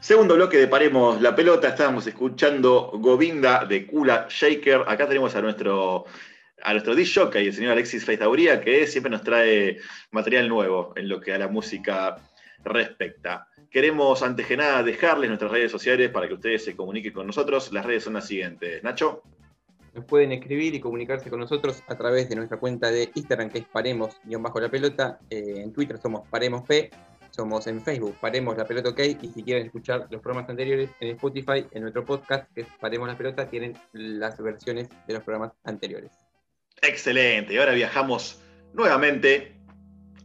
Segundo 0.04 0.36
bloque 0.36 0.58
de 0.58 0.68
Paremos 0.68 1.22
la 1.22 1.34
Pelota, 1.34 1.70
estábamos 1.70 2.06
escuchando 2.06 2.92
Govinda 2.96 3.64
de 3.64 3.88
Kula 3.88 4.28
Shaker. 4.30 4.82
Acá 4.86 5.08
tenemos 5.08 5.34
a 5.34 5.42
nuestro, 5.42 6.04
a 6.62 6.74
nuestro 6.74 6.94
disc 6.94 7.18
jockey, 7.18 7.48
el 7.48 7.54
señor 7.54 7.72
Alexis 7.72 8.04
Feitauría, 8.04 8.60
que 8.60 8.86
siempre 8.86 9.10
nos 9.10 9.24
trae 9.24 9.78
material 10.12 10.50
nuevo 10.50 10.92
en 10.98 11.08
lo 11.08 11.22
que 11.22 11.34
a 11.34 11.38
la 11.38 11.48
música 11.48 12.18
respecta. 12.66 13.48
Queremos, 13.72 14.22
antes 14.24 14.46
que 14.46 14.58
nada, 14.58 14.84
dejarles 14.84 15.30
nuestras 15.30 15.52
redes 15.52 15.72
sociales 15.72 16.10
para 16.10 16.28
que 16.28 16.34
ustedes 16.34 16.66
se 16.66 16.76
comuniquen 16.76 17.14
con 17.14 17.26
nosotros. 17.26 17.72
Las 17.72 17.86
redes 17.86 18.04
son 18.04 18.16
las 18.16 18.28
siguientes. 18.28 18.84
Nacho. 18.84 19.22
Nos 19.94 20.04
pueden 20.04 20.34
escribir 20.34 20.76
y 20.76 20.82
comunicarse 20.82 21.30
con 21.30 21.40
nosotros 21.40 21.82
a 21.88 21.96
través 21.96 22.28
de 22.28 22.36
nuestra 22.36 22.58
cuenta 22.58 22.92
de 22.92 23.10
Instagram, 23.16 23.50
que 23.50 23.60
es 23.60 23.66
Paremos-la 23.66 24.70
pelota. 24.70 25.20
Eh, 25.30 25.62
en 25.64 25.72
Twitter 25.72 25.98
somos 25.98 26.28
Paremos 26.28 26.64
P 26.64 26.92
somos 27.36 27.66
en 27.66 27.82
Facebook, 27.82 28.16
Paremos 28.22 28.56
la 28.56 28.66
Pelota 28.66 28.90
OK, 28.90 29.00
y 29.22 29.28
si 29.28 29.44
quieren 29.44 29.66
escuchar 29.66 30.08
los 30.12 30.22
programas 30.22 30.50
anteriores 30.50 30.92
en 31.00 31.10
Spotify, 31.16 31.66
en 31.72 31.82
nuestro 31.82 32.06
podcast, 32.06 32.52
que 32.54 32.62
es 32.62 32.68
Paremos 32.80 33.08
la 33.08 33.18
Pelota, 33.18 33.50
tienen 33.50 33.76
las 33.92 34.38
versiones 34.38 34.88
de 35.08 35.14
los 35.14 35.24
programas 35.24 35.52
anteriores. 35.64 36.12
Excelente, 36.82 37.54
y 37.54 37.58
ahora 37.58 37.74
viajamos 37.74 38.40
nuevamente 38.74 39.56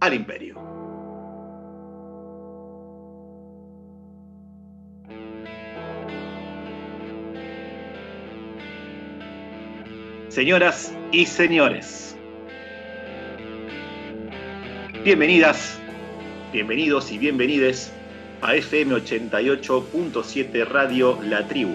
al 0.00 0.14
Imperio. 0.14 0.56
Señoras 10.28 10.94
y 11.10 11.24
señores, 11.24 12.16
bienvenidas 15.02 15.80
Bienvenidos 16.50 17.12
y 17.12 17.18
bienvenides 17.18 17.92
a 18.40 18.54
FM 18.54 18.94
88.7 18.94 20.66
Radio 20.66 21.18
La 21.22 21.46
Tribu. 21.46 21.74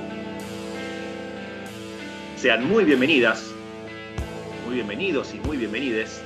Sean 2.37 2.67
muy 2.67 2.83
bienvenidas, 2.83 3.51
muy 4.65 4.73
bienvenidos 4.73 5.31
y 5.35 5.39
muy 5.41 5.57
bienvenides. 5.57 6.23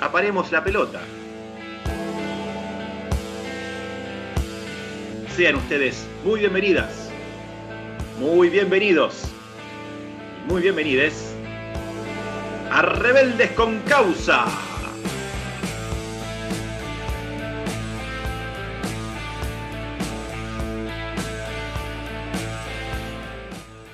Aparemos 0.00 0.50
la 0.50 0.64
pelota. 0.64 1.00
Sean 5.36 5.54
ustedes 5.54 6.04
muy 6.24 6.40
bienvenidas, 6.40 7.12
muy 8.18 8.48
bienvenidos 8.50 9.22
y 10.44 10.52
muy 10.52 10.62
bienvenides 10.62 11.32
a 12.72 12.82
Rebeldes 12.82 13.52
con 13.52 13.78
Causa. 13.82 14.65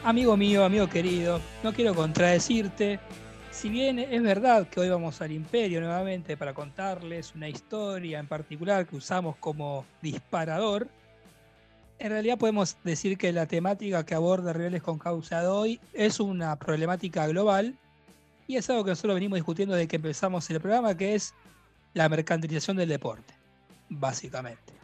Amigo 0.05 0.37
mío, 0.37 0.65
amigo 0.65 0.89
querido, 0.89 1.41
no 1.63 1.73
quiero 1.73 1.95
contradecirte. 1.95 2.99
Si 3.53 3.69
bien 3.69 4.01
es 4.01 4.21
verdad 4.21 4.67
que 4.67 4.81
hoy 4.81 4.89
vamos 4.89 5.21
al 5.21 5.31
Imperio 5.31 5.81
nuevamente 5.81 6.37
para 6.37 6.53
contarles 6.53 7.33
una 7.37 7.49
historia 7.49 8.19
en 8.19 8.27
particular 8.27 8.85
que 8.85 8.97
usamos 8.97 9.37
como 9.37 9.87
disparador, 10.01 10.89
en 12.01 12.11
realidad 12.11 12.37
podemos 12.37 12.77
decir 12.83 13.17
que 13.17 13.31
la 13.31 13.47
temática 13.47 14.05
que 14.05 14.17
aborda 14.17 14.53
Rebeldes 14.53 14.83
con 14.83 14.99
Causa 14.99 15.41
de 15.41 15.47
hoy 15.47 15.81
es 15.93 16.19
una 16.19 16.57
problemática 16.57 17.29
global 17.29 17.77
y 18.49 18.57
es 18.57 18.69
algo 18.71 18.83
que 18.83 18.91
nosotros 18.91 19.15
venimos 19.15 19.37
discutiendo 19.37 19.77
desde 19.77 19.87
que 19.87 19.97
empezamos 19.97 20.51
el 20.51 20.61
programa, 20.61 20.97
que 20.97 21.15
es 21.15 21.33
la 21.95 22.09
mercantilización 22.09 22.77
del 22.77 22.89
deporte, 22.89 23.35
básicamente 23.89 24.82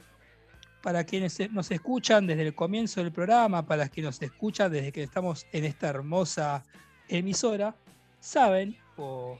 para 0.88 1.04
quienes 1.04 1.38
nos 1.50 1.70
escuchan 1.70 2.26
desde 2.26 2.46
el 2.46 2.54
comienzo 2.54 3.02
del 3.02 3.12
programa, 3.12 3.66
para 3.66 3.90
quienes 3.90 4.08
nos 4.08 4.22
escuchan 4.22 4.72
desde 4.72 4.90
que 4.90 5.02
estamos 5.02 5.46
en 5.52 5.66
esta 5.66 5.88
hermosa 5.88 6.64
emisora, 7.08 7.76
saben, 8.20 8.74
o 8.96 9.38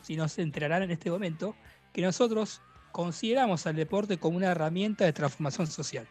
si 0.00 0.16
no 0.16 0.26
se 0.28 0.40
enterarán 0.40 0.82
en 0.82 0.90
este 0.90 1.10
momento, 1.10 1.54
que 1.92 2.00
nosotros 2.00 2.62
consideramos 2.90 3.66
al 3.66 3.76
deporte 3.76 4.16
como 4.16 4.38
una 4.38 4.46
herramienta 4.46 5.04
de 5.04 5.12
transformación 5.12 5.66
social. 5.66 6.08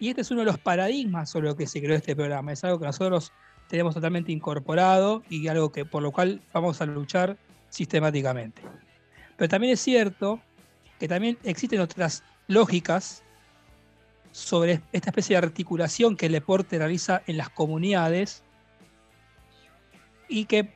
Y 0.00 0.08
este 0.08 0.22
es 0.22 0.30
uno 0.32 0.40
de 0.40 0.46
los 0.46 0.58
paradigmas 0.58 1.30
sobre 1.30 1.46
lo 1.46 1.56
que 1.56 1.68
se 1.68 1.80
creó 1.80 1.94
este 1.94 2.16
programa. 2.16 2.50
Es 2.50 2.64
algo 2.64 2.80
que 2.80 2.86
nosotros 2.86 3.30
tenemos 3.68 3.94
totalmente 3.94 4.32
incorporado 4.32 5.22
y 5.30 5.46
algo 5.46 5.70
que 5.70 5.84
por 5.84 6.02
lo 6.02 6.10
cual 6.10 6.42
vamos 6.52 6.80
a 6.80 6.86
luchar 6.86 7.38
sistemáticamente. 7.68 8.62
Pero 9.36 9.48
también 9.48 9.74
es 9.74 9.80
cierto 9.80 10.40
que 10.98 11.06
también 11.06 11.38
existen 11.44 11.78
otras 11.78 12.24
lógicas 12.48 13.22
sobre 14.32 14.80
esta 14.92 15.10
especie 15.10 15.34
de 15.34 15.46
articulación 15.46 16.16
que 16.16 16.26
el 16.26 16.32
deporte 16.32 16.78
realiza 16.78 17.22
en 17.26 17.36
las 17.36 17.50
comunidades 17.50 18.42
y 20.28 20.44
que 20.46 20.74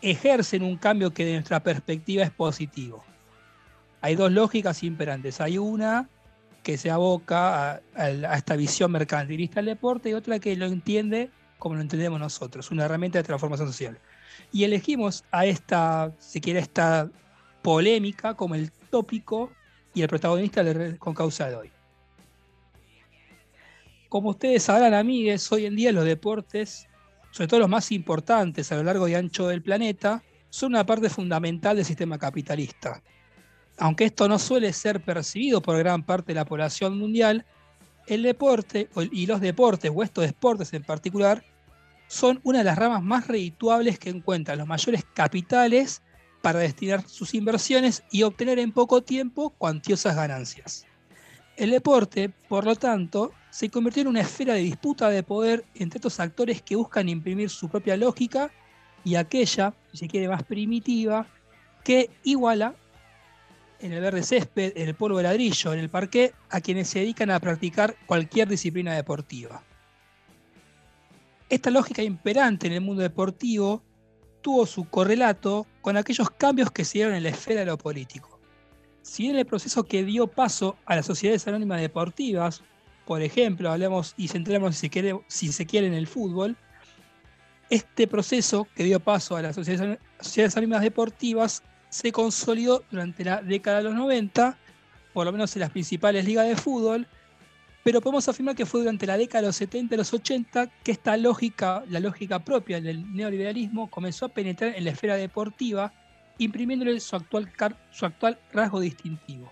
ejercen 0.00 0.62
un 0.62 0.76
cambio 0.76 1.12
que 1.12 1.24
de 1.24 1.34
nuestra 1.34 1.62
perspectiva 1.62 2.22
es 2.22 2.30
positivo. 2.30 3.04
Hay 4.00 4.14
dos 4.14 4.30
lógicas 4.30 4.82
imperantes. 4.82 5.40
Hay 5.40 5.58
una 5.58 6.08
que 6.62 6.76
se 6.76 6.90
aboca 6.90 7.80
a, 7.94 8.10
esta 8.36 8.56
visión 8.56 8.92
mercantilista 8.92 9.56
del 9.56 9.66
deporte 9.66 10.10
y 10.10 10.14
otra 10.14 10.38
que 10.38 10.54
lo 10.56 10.66
entiende 10.66 11.30
como 11.58 11.74
lo 11.74 11.80
entendemos 11.80 12.20
nosotros, 12.20 12.70
una 12.70 12.84
herramienta 12.84 13.18
de 13.18 13.24
transformación 13.24 13.68
social. 13.68 13.98
Y 14.52 14.62
elegimos 14.62 15.24
a 15.32 15.44
esta, 15.44 16.12
si 16.18 16.40
quiere, 16.40 16.60
esta 16.60 17.10
polémica 17.62 18.34
como 18.34 18.54
el 18.54 18.70
tópico 18.90 19.50
y 19.98 20.02
el 20.02 20.08
protagonista 20.08 20.62
con 20.98 21.12
causa 21.12 21.48
de 21.48 21.56
hoy. 21.56 21.70
Como 24.08 24.30
ustedes 24.30 24.62
sabrán, 24.62 24.94
amigues, 24.94 25.50
hoy 25.50 25.66
en 25.66 25.76
día 25.76 25.92
los 25.92 26.04
deportes, 26.04 26.88
sobre 27.30 27.48
todo 27.48 27.60
los 27.60 27.68
más 27.68 27.90
importantes 27.92 28.70
a 28.70 28.76
lo 28.76 28.84
largo 28.84 29.08
y 29.08 29.14
ancho 29.14 29.48
del 29.48 29.60
planeta, 29.60 30.22
son 30.50 30.72
una 30.72 30.86
parte 30.86 31.10
fundamental 31.10 31.76
del 31.76 31.84
sistema 31.84 32.16
capitalista. 32.16 33.02
Aunque 33.76 34.04
esto 34.04 34.28
no 34.28 34.38
suele 34.38 34.72
ser 34.72 35.02
percibido 35.02 35.60
por 35.60 35.76
gran 35.78 36.04
parte 36.04 36.32
de 36.32 36.36
la 36.36 36.44
población 36.44 36.96
mundial, 36.96 37.44
el 38.06 38.22
deporte 38.22 38.88
y 39.12 39.26
los 39.26 39.40
deportes, 39.40 39.90
o 39.94 40.02
estos 40.02 40.26
deportes 40.26 40.72
en 40.72 40.84
particular, 40.84 41.44
son 42.06 42.40
una 42.44 42.58
de 42.58 42.64
las 42.64 42.78
ramas 42.78 43.02
más 43.02 43.26
redituables 43.26 43.98
que 43.98 44.10
encuentran 44.10 44.58
los 44.58 44.66
mayores 44.66 45.04
capitales 45.12 46.02
para 46.42 46.60
destinar 46.60 47.06
sus 47.08 47.34
inversiones 47.34 48.02
y 48.10 48.22
obtener 48.22 48.58
en 48.58 48.72
poco 48.72 49.02
tiempo 49.02 49.50
cuantiosas 49.50 50.16
ganancias. 50.16 50.86
El 51.56 51.70
deporte, 51.70 52.30
por 52.48 52.64
lo 52.64 52.76
tanto, 52.76 53.32
se 53.50 53.68
convirtió 53.68 54.02
en 54.02 54.08
una 54.08 54.20
esfera 54.20 54.54
de 54.54 54.60
disputa 54.60 55.08
de 55.08 55.22
poder 55.22 55.64
entre 55.74 55.98
estos 55.98 56.20
actores 56.20 56.62
que 56.62 56.76
buscan 56.76 57.08
imprimir 57.08 57.50
su 57.50 57.68
propia 57.68 57.96
lógica 57.96 58.52
y 59.04 59.16
aquella, 59.16 59.74
si 59.90 59.98
se 59.98 60.08
quiere 60.08 60.28
más 60.28 60.44
primitiva, 60.44 61.26
que 61.82 62.10
iguala 62.22 62.76
en 63.80 63.92
el 63.92 64.00
verde 64.00 64.22
césped, 64.22 64.72
en 64.76 64.88
el 64.88 64.94
polvo 64.94 65.18
de 65.18 65.24
ladrillo, 65.24 65.72
en 65.72 65.78
el 65.80 65.88
parqué, 65.88 66.32
a 66.50 66.60
quienes 66.60 66.88
se 66.88 67.00
dedican 67.00 67.30
a 67.30 67.40
practicar 67.40 67.96
cualquier 68.06 68.48
disciplina 68.48 68.94
deportiva. 68.94 69.62
Esta 71.48 71.70
lógica 71.70 72.02
imperante 72.02 72.66
en 72.66 72.74
el 72.74 72.80
mundo 72.82 73.02
deportivo 73.02 73.82
tuvo 74.40 74.66
su 74.66 74.88
correlato 74.88 75.66
con 75.80 75.96
aquellos 75.96 76.30
cambios 76.30 76.70
que 76.70 76.84
se 76.84 76.98
dieron 76.98 77.14
en 77.14 77.22
la 77.22 77.30
esfera 77.30 77.60
de 77.60 77.66
lo 77.66 77.78
político. 77.78 78.38
Si 79.02 79.24
bien 79.24 79.36
el 79.36 79.46
proceso 79.46 79.84
que 79.84 80.04
dio 80.04 80.26
paso 80.26 80.76
a 80.84 80.96
las 80.96 81.06
sociedades 81.06 81.46
anónimas 81.48 81.80
deportivas, 81.80 82.62
por 83.06 83.22
ejemplo, 83.22 83.70
hablemos 83.70 84.14
y 84.16 84.28
centremos 84.28 84.76
si, 84.76 84.90
si 85.28 85.52
se 85.52 85.66
quiere 85.66 85.86
en 85.86 85.94
el 85.94 86.06
fútbol, 86.06 86.56
este 87.70 88.06
proceso 88.06 88.66
que 88.74 88.84
dio 88.84 89.00
paso 89.00 89.36
a 89.36 89.42
las 89.42 89.56
sociedades 89.56 90.56
anónimas 90.56 90.82
deportivas 90.82 91.62
se 91.90 92.12
consolidó 92.12 92.84
durante 92.90 93.24
la 93.24 93.42
década 93.42 93.78
de 93.78 93.84
los 93.84 93.94
90, 93.94 94.58
por 95.12 95.26
lo 95.26 95.32
menos 95.32 95.54
en 95.56 95.60
las 95.60 95.70
principales 95.70 96.24
ligas 96.24 96.46
de 96.46 96.56
fútbol, 96.56 97.06
pero 97.88 98.02
podemos 98.02 98.28
afirmar 98.28 98.54
que 98.54 98.66
fue 98.66 98.80
durante 98.80 99.06
la 99.06 99.16
década 99.16 99.40
de 99.40 99.46
los 99.46 99.56
70 99.56 99.94
y 99.94 99.96
los 99.96 100.12
80 100.12 100.66
que 100.84 100.92
esta 100.92 101.16
lógica, 101.16 101.82
la 101.88 102.00
lógica 102.00 102.38
propia 102.38 102.82
del 102.82 103.10
neoliberalismo, 103.14 103.88
comenzó 103.88 104.26
a 104.26 104.28
penetrar 104.28 104.74
en 104.76 104.84
la 104.84 104.90
esfera 104.90 105.16
deportiva, 105.16 105.90
imprimiéndole 106.36 107.00
su 107.00 107.16
actual, 107.16 107.50
su 107.90 108.04
actual 108.04 108.38
rasgo 108.52 108.80
distintivo. 108.80 109.50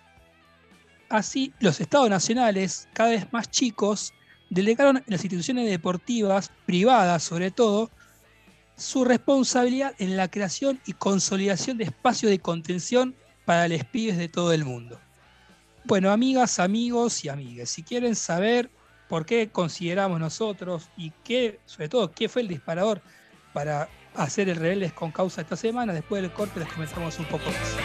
Así, 1.08 1.54
los 1.60 1.80
estados 1.80 2.10
nacionales, 2.10 2.90
cada 2.92 3.08
vez 3.08 3.32
más 3.32 3.50
chicos, 3.50 4.12
delegaron 4.50 4.98
en 4.98 5.04
las 5.06 5.24
instituciones 5.24 5.70
deportivas, 5.70 6.52
privadas 6.66 7.22
sobre 7.22 7.50
todo, 7.50 7.90
su 8.76 9.06
responsabilidad 9.06 9.94
en 9.96 10.14
la 10.14 10.30
creación 10.30 10.78
y 10.84 10.92
consolidación 10.92 11.78
de 11.78 11.84
espacios 11.84 12.28
de 12.28 12.38
contención 12.38 13.16
para 13.46 13.66
los 13.66 13.82
pibes 13.84 14.18
de 14.18 14.28
todo 14.28 14.52
el 14.52 14.66
mundo. 14.66 15.00
Bueno, 15.88 16.10
amigas, 16.10 16.58
amigos 16.58 17.24
y 17.24 17.28
amigas, 17.28 17.68
si 17.68 17.84
quieren 17.84 18.16
saber 18.16 18.68
por 19.08 19.24
qué 19.24 19.50
consideramos 19.50 20.18
nosotros 20.18 20.90
y 20.96 21.12
qué, 21.22 21.60
sobre 21.64 21.88
todo, 21.88 22.10
qué 22.10 22.28
fue 22.28 22.42
el 22.42 22.48
disparador 22.48 23.00
para 23.52 23.88
hacer 24.16 24.48
el 24.48 24.56
Rebeldes 24.56 24.92
con 24.92 25.12
causa 25.12 25.42
esta 25.42 25.54
semana, 25.54 25.92
después 25.92 26.22
del 26.22 26.32
corte 26.32 26.58
les 26.58 26.72
comentamos 26.72 27.16
un 27.20 27.26
poco 27.26 27.44
más. 27.46 27.76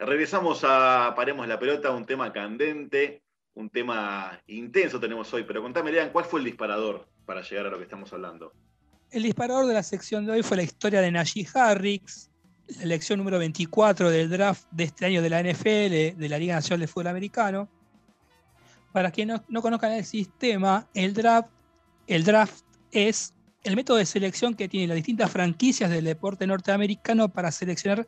Regresamos 0.00 0.62
a 0.64 1.12
Paremos 1.14 1.46
la 1.46 1.60
Pelota, 1.60 1.92
un 1.92 2.04
tema 2.04 2.32
candente, 2.32 3.22
un 3.54 3.70
tema 3.70 4.42
intenso 4.48 4.98
tenemos 4.98 5.32
hoy, 5.32 5.44
pero 5.44 5.62
contame, 5.62 5.92
Lean, 5.92 6.10
¿cuál 6.10 6.24
fue 6.24 6.40
el 6.40 6.46
disparador 6.46 7.06
para 7.24 7.42
llegar 7.42 7.66
a 7.66 7.70
lo 7.70 7.76
que 7.76 7.84
estamos 7.84 8.12
hablando? 8.12 8.54
El 9.12 9.22
disparador 9.22 9.66
de 9.66 9.74
la 9.74 9.84
sección 9.84 10.26
de 10.26 10.32
hoy 10.32 10.42
fue 10.42 10.56
la 10.56 10.64
historia 10.64 11.00
de 11.00 11.12
Najee 11.12 11.46
Harris, 11.54 12.28
la 12.68 12.82
elección 12.82 13.18
número 13.18 13.38
24 13.38 14.10
del 14.10 14.30
draft 14.30 14.66
de 14.70 14.84
este 14.84 15.06
año 15.06 15.22
de 15.22 15.30
la 15.30 15.42
NFL, 15.42 16.18
de 16.18 16.28
la 16.28 16.38
Liga 16.38 16.54
Nacional 16.54 16.80
de 16.80 16.86
Fútbol 16.86 17.08
Americano. 17.08 17.68
Para 18.92 19.10
quienes 19.10 19.40
no, 19.48 19.60
conozcan 19.60 19.92
el 19.92 20.04
sistema, 20.04 20.88
el 20.94 21.14
draft, 21.14 21.48
el 22.06 22.24
draft 22.24 22.64
es 22.92 23.34
el 23.64 23.76
método 23.76 23.96
de 23.96 24.06
selección 24.06 24.54
que 24.54 24.68
tienen 24.68 24.90
las 24.90 24.96
distintas 24.96 25.30
franquicias 25.30 25.90
del 25.90 26.04
deporte 26.04 26.46
norteamericano 26.46 27.28
para 27.28 27.50
seleccionar 27.50 28.06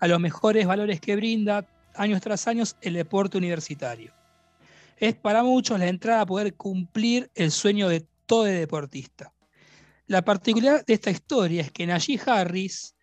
a 0.00 0.08
los 0.08 0.18
mejores 0.18 0.66
valores 0.66 1.00
que 1.00 1.14
brinda 1.14 1.66
años 1.94 2.20
tras 2.20 2.48
años 2.48 2.76
el 2.80 2.94
deporte 2.94 3.38
universitario. 3.38 4.12
Es 4.96 5.14
para 5.14 5.42
muchos 5.42 5.78
la 5.78 5.86
entrada 5.86 6.22
a 6.22 6.26
poder 6.26 6.54
cumplir 6.54 7.30
el 7.34 7.50
sueño 7.50 7.88
de 7.88 8.06
todo 8.26 8.44
deportista. 8.44 9.32
La 10.06 10.22
particularidad 10.22 10.84
de 10.84 10.94
esta 10.94 11.10
historia 11.10 11.62
es 11.62 11.70
que 11.70 11.86
Najee 11.86 12.20
Harris 12.26 12.93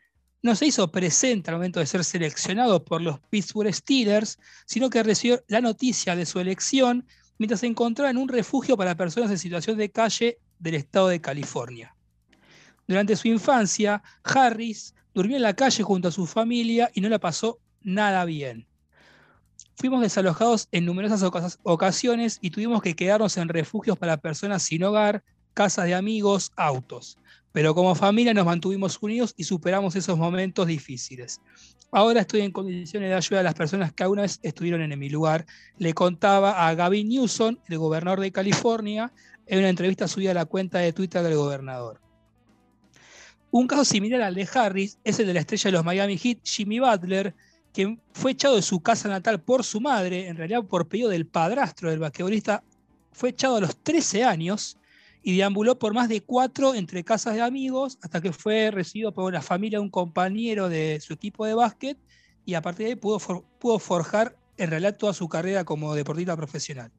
no 0.41 0.55
se 0.55 0.65
hizo 0.65 0.91
presente 0.91 1.51
al 1.51 1.57
momento 1.57 1.79
de 1.79 1.85
ser 1.85 2.03
seleccionado 2.03 2.83
por 2.83 3.01
los 3.01 3.19
Pittsburgh 3.29 3.73
Steelers, 3.73 4.39
sino 4.65 4.89
que 4.89 5.03
recibió 5.03 5.43
la 5.47 5.61
noticia 5.61 6.15
de 6.15 6.25
su 6.25 6.39
elección 6.39 7.05
mientras 7.37 7.59
se 7.59 7.67
encontraba 7.67 8.09
en 8.09 8.17
un 8.17 8.27
refugio 8.27 8.75
para 8.77 8.95
personas 8.95 9.31
en 9.31 9.37
situación 9.37 9.77
de 9.77 9.91
calle 9.91 10.39
del 10.59 10.75
estado 10.75 11.07
de 11.09 11.21
California. 11.21 11.95
Durante 12.87 13.15
su 13.15 13.27
infancia, 13.27 14.03
Harris 14.23 14.95
durmió 15.13 15.37
en 15.37 15.43
la 15.43 15.55
calle 15.55 15.83
junto 15.83 16.07
a 16.07 16.11
su 16.11 16.25
familia 16.25 16.89
y 16.93 17.01
no 17.01 17.09
la 17.09 17.19
pasó 17.19 17.59
nada 17.81 18.25
bien. 18.25 18.67
Fuimos 19.75 20.01
desalojados 20.01 20.67
en 20.71 20.85
numerosas 20.85 21.23
ocasiones 21.63 22.37
y 22.41 22.51
tuvimos 22.51 22.81
que 22.81 22.95
quedarnos 22.95 23.37
en 23.37 23.49
refugios 23.49 23.97
para 23.97 24.17
personas 24.17 24.63
sin 24.63 24.83
hogar, 24.83 25.23
casas 25.53 25.85
de 25.85 25.95
amigos, 25.95 26.51
autos. 26.55 27.17
Pero 27.51 27.75
como 27.75 27.95
familia 27.95 28.33
nos 28.33 28.45
mantuvimos 28.45 28.97
unidos 29.01 29.33
y 29.37 29.43
superamos 29.43 29.95
esos 29.95 30.17
momentos 30.17 30.67
difíciles. 30.67 31.41
Ahora 31.91 32.21
estoy 32.21 32.41
en 32.41 32.51
condiciones 32.51 33.09
de 33.09 33.15
ayudar 33.15 33.41
a 33.41 33.43
las 33.43 33.53
personas 33.53 33.91
que 33.91 34.03
alguna 34.03 34.21
vez 34.21 34.39
estuvieron 34.41 34.81
en 34.81 34.97
mi 34.97 35.09
lugar. 35.09 35.45
Le 35.77 35.93
contaba 35.93 36.67
a 36.67 36.73
Gavin 36.73 37.09
Newsom, 37.09 37.57
el 37.67 37.77
gobernador 37.77 38.21
de 38.21 38.31
California, 38.31 39.11
en 39.45 39.59
una 39.59 39.69
entrevista 39.69 40.07
subida 40.07 40.31
a 40.31 40.35
la 40.35 40.45
cuenta 40.45 40.79
de 40.79 40.93
Twitter 40.93 41.21
del 41.21 41.35
gobernador. 41.35 41.99
Un 43.51 43.67
caso 43.67 43.83
similar 43.83 44.21
al 44.21 44.35
de 44.35 44.47
Harris 44.53 44.97
es 45.03 45.19
el 45.19 45.27
de 45.27 45.33
la 45.33 45.41
estrella 45.41 45.65
de 45.65 45.71
los 45.73 45.83
Miami 45.83 46.17
Heat, 46.17 46.39
Jimmy 46.43 46.79
Butler, 46.79 47.35
quien 47.73 48.01
fue 48.13 48.31
echado 48.31 48.55
de 48.55 48.61
su 48.61 48.79
casa 48.79 49.09
natal 49.09 49.41
por 49.41 49.65
su 49.65 49.81
madre, 49.81 50.27
en 50.27 50.37
realidad 50.37 50.63
por 50.63 50.87
pedido 50.87 51.09
del 51.09 51.27
padrastro 51.27 51.89
del 51.89 51.99
basquetbolista, 51.99 52.63
fue 53.11 53.29
echado 53.29 53.57
a 53.57 53.61
los 53.61 53.75
13 53.75 54.23
años 54.23 54.77
y 55.23 55.37
deambuló 55.37 55.77
por 55.77 55.93
más 55.93 56.09
de 56.09 56.21
cuatro 56.21 56.73
entre 56.73 57.03
casas 57.03 57.35
de 57.35 57.41
amigos 57.41 57.97
hasta 58.01 58.21
que 58.21 58.33
fue 58.33 58.71
recibido 58.71 59.13
por 59.13 59.31
la 59.33 59.41
familia 59.41 59.79
de 59.79 59.83
un 59.83 59.89
compañero 59.89 60.69
de 60.69 60.99
su 60.99 61.13
equipo 61.13 61.45
de 61.45 61.53
básquet 61.53 61.97
y 62.45 62.55
a 62.55 62.61
partir 62.61 62.85
de 62.85 62.93
ahí 62.93 62.95
pudo, 62.95 63.19
pudo 63.59 63.79
forjar 63.79 64.37
en 64.57 64.69
realidad 64.69 64.97
toda 64.97 65.13
su 65.13 65.29
carrera 65.29 65.63
como 65.63 65.93
deportista 65.95 66.35
profesional. 66.35 66.91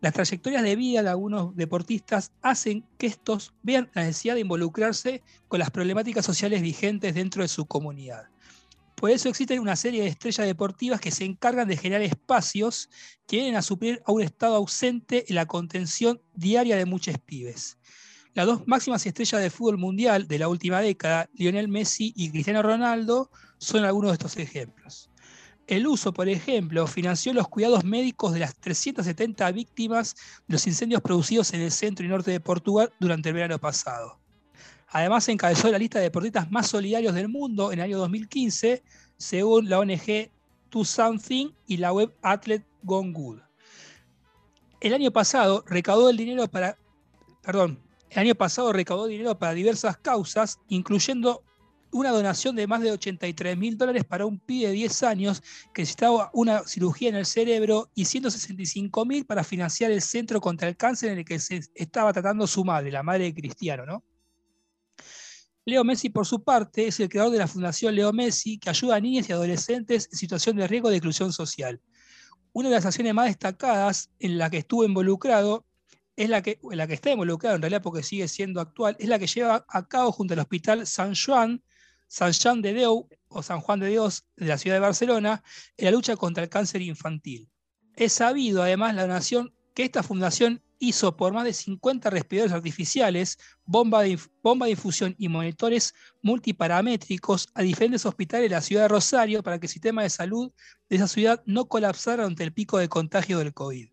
Las 0.00 0.14
trayectorias 0.14 0.64
de 0.64 0.74
vida 0.74 1.02
de 1.04 1.10
algunos 1.10 1.54
deportistas 1.54 2.32
hacen 2.42 2.84
que 2.98 3.06
estos 3.06 3.54
vean 3.62 3.88
la 3.94 4.02
necesidad 4.02 4.34
de 4.34 4.40
involucrarse 4.40 5.22
con 5.46 5.60
las 5.60 5.70
problemáticas 5.70 6.24
sociales 6.26 6.60
vigentes 6.60 7.14
dentro 7.14 7.42
de 7.42 7.48
su 7.48 7.66
comunidad. 7.66 8.24
Por 9.02 9.10
eso 9.10 9.28
existen 9.28 9.58
una 9.58 9.74
serie 9.74 10.02
de 10.02 10.06
estrellas 10.06 10.46
deportivas 10.46 11.00
que 11.00 11.10
se 11.10 11.24
encargan 11.24 11.66
de 11.66 11.76
generar 11.76 12.02
espacios 12.02 12.88
que 13.26 13.38
vienen 13.38 13.56
a 13.56 13.62
suplir 13.62 14.00
a 14.06 14.12
un 14.12 14.22
estado 14.22 14.54
ausente 14.54 15.24
en 15.26 15.34
la 15.34 15.46
contención 15.46 16.22
diaria 16.34 16.76
de 16.76 16.86
muchos 16.86 17.18
pibes. 17.18 17.78
Las 18.32 18.46
dos 18.46 18.62
máximas 18.68 19.04
estrellas 19.04 19.42
del 19.42 19.50
fútbol 19.50 19.76
mundial 19.76 20.28
de 20.28 20.38
la 20.38 20.46
última 20.46 20.80
década, 20.80 21.28
Lionel 21.34 21.66
Messi 21.66 22.12
y 22.14 22.30
Cristiano 22.30 22.62
Ronaldo, 22.62 23.28
son 23.58 23.84
algunos 23.84 24.12
de 24.12 24.14
estos 24.14 24.36
ejemplos. 24.36 25.10
El 25.66 25.88
uso, 25.88 26.12
por 26.12 26.28
ejemplo, 26.28 26.86
financió 26.86 27.32
los 27.32 27.48
cuidados 27.48 27.82
médicos 27.82 28.32
de 28.32 28.38
las 28.38 28.54
370 28.54 29.50
víctimas 29.50 30.14
de 30.46 30.52
los 30.52 30.66
incendios 30.68 31.02
producidos 31.02 31.52
en 31.54 31.62
el 31.62 31.72
centro 31.72 32.06
y 32.06 32.08
norte 32.08 32.30
de 32.30 32.38
Portugal 32.38 32.92
durante 33.00 33.30
el 33.30 33.34
verano 33.34 33.58
pasado. 33.58 34.21
Además, 34.94 35.26
encabezó 35.28 35.70
la 35.70 35.78
lista 35.78 35.98
de 35.98 36.04
deportistas 36.04 36.50
más 36.50 36.66
solidarios 36.66 37.14
del 37.14 37.28
mundo 37.28 37.72
en 37.72 37.78
el 37.78 37.84
año 37.86 37.98
2015, 37.98 38.82
según 39.16 39.70
la 39.70 39.78
ONG 39.78 40.30
To 40.68 40.84
Something 40.84 41.50
y 41.66 41.78
la 41.78 41.94
web 41.94 42.14
Athlete 42.20 42.66
Gone 42.82 43.12
Good. 43.12 43.38
El 44.82 44.92
año 44.92 45.10
pasado 45.10 45.64
recaudó 45.66 46.10
el 46.10 46.18
dinero 46.18 46.46
para, 46.46 46.76
perdón, 47.42 47.78
el 48.10 48.18
año 48.18 48.34
pasado 48.34 48.70
recaudó 48.70 49.06
dinero 49.06 49.38
para 49.38 49.54
diversas 49.54 49.96
causas, 49.96 50.58
incluyendo 50.68 51.42
una 51.90 52.10
donación 52.10 52.54
de 52.54 52.66
más 52.66 52.82
de 52.82 52.92
83 52.92 53.56
mil 53.56 53.78
dólares 53.78 54.04
para 54.04 54.26
un 54.26 54.38
pibe 54.38 54.68
de 54.68 54.74
10 54.74 55.02
años 55.04 55.42
que 55.72 55.82
necesitaba 55.82 56.30
una 56.34 56.64
cirugía 56.66 57.08
en 57.08 57.16
el 57.16 57.24
cerebro 57.24 57.88
y 57.94 58.04
165 58.04 59.06
mil 59.06 59.24
para 59.24 59.42
financiar 59.42 59.90
el 59.90 60.02
centro 60.02 60.38
contra 60.40 60.68
el 60.68 60.76
cáncer 60.76 61.12
en 61.12 61.18
el 61.18 61.24
que 61.24 61.38
se 61.38 61.60
estaba 61.74 62.12
tratando 62.12 62.46
su 62.46 62.62
madre, 62.62 62.90
la 62.90 63.02
madre 63.02 63.24
de 63.24 63.34
Cristiano, 63.34 63.86
¿no? 63.86 64.04
Leo 65.64 65.84
Messi, 65.84 66.08
por 66.08 66.26
su 66.26 66.42
parte, 66.42 66.88
es 66.88 66.98
el 66.98 67.08
creador 67.08 67.32
de 67.32 67.38
la 67.38 67.46
Fundación 67.46 67.94
Leo 67.94 68.12
Messi, 68.12 68.58
que 68.58 68.70
ayuda 68.70 68.96
a 68.96 69.00
niñas 69.00 69.28
y 69.28 69.32
adolescentes 69.32 70.08
en 70.10 70.18
situación 70.18 70.56
de 70.56 70.66
riesgo 70.66 70.90
de 70.90 70.96
exclusión 70.96 71.32
social. 71.32 71.80
Una 72.52 72.68
de 72.68 72.74
las 72.74 72.86
acciones 72.86 73.14
más 73.14 73.26
destacadas 73.26 74.10
en 74.18 74.38
la 74.38 74.50
que 74.50 74.58
estuvo 74.58 74.84
involucrado 74.84 75.64
es 76.16 76.28
la 76.28 76.42
que, 76.42 76.58
en 76.70 76.78
la 76.78 76.86
que 76.86 76.94
está 76.94 77.10
involucrado 77.12 77.56
en 77.56 77.62
realidad 77.62 77.82
porque 77.82 78.02
sigue 78.02 78.28
siendo 78.28 78.60
actual, 78.60 78.96
es 78.98 79.08
la 79.08 79.18
que 79.18 79.26
lleva 79.26 79.64
a 79.68 79.88
cabo 79.88 80.12
junto 80.12 80.34
al 80.34 80.40
Hospital 80.40 80.86
San 80.86 81.14
Juan 81.14 81.62
San 82.12 82.34
Juan 82.34 82.60
de 82.60 82.74
Deu 82.74 83.08
o 83.28 83.42
San 83.42 83.60
Juan 83.62 83.80
de 83.80 83.86
Dios 83.86 84.26
de 84.36 84.44
la 84.44 84.58
ciudad 84.58 84.76
de 84.76 84.80
Barcelona 84.80 85.42
en 85.78 85.86
la 85.86 85.90
lucha 85.92 86.14
contra 86.14 86.42
el 86.42 86.50
cáncer 86.50 86.82
infantil. 86.82 87.48
Es 87.96 88.12
sabido 88.12 88.62
además 88.62 88.94
la 88.94 89.02
donación 89.02 89.54
que 89.74 89.84
esta 89.84 90.02
fundación 90.02 90.62
hizo 90.78 91.16
por 91.16 91.32
más 91.32 91.44
de 91.44 91.52
50 91.52 92.10
respiradores 92.10 92.52
artificiales, 92.52 93.38
bomba 93.64 94.02
de, 94.02 94.18
bomba 94.42 94.66
de 94.66 94.72
infusión 94.72 95.14
y 95.16 95.28
monitores 95.28 95.94
multiparamétricos 96.22 97.48
a 97.54 97.62
diferentes 97.62 98.04
hospitales 98.04 98.50
de 98.50 98.56
la 98.56 98.60
ciudad 98.60 98.82
de 98.82 98.88
Rosario 98.88 99.42
para 99.42 99.60
que 99.60 99.66
el 99.66 99.72
sistema 99.72 100.02
de 100.02 100.10
salud 100.10 100.50
de 100.88 100.96
esa 100.96 101.06
ciudad 101.06 101.42
no 101.46 101.66
colapsara 101.66 102.24
ante 102.24 102.42
el 102.42 102.52
pico 102.52 102.78
de 102.78 102.88
contagio 102.88 103.38
del 103.38 103.54
COVID. 103.54 103.88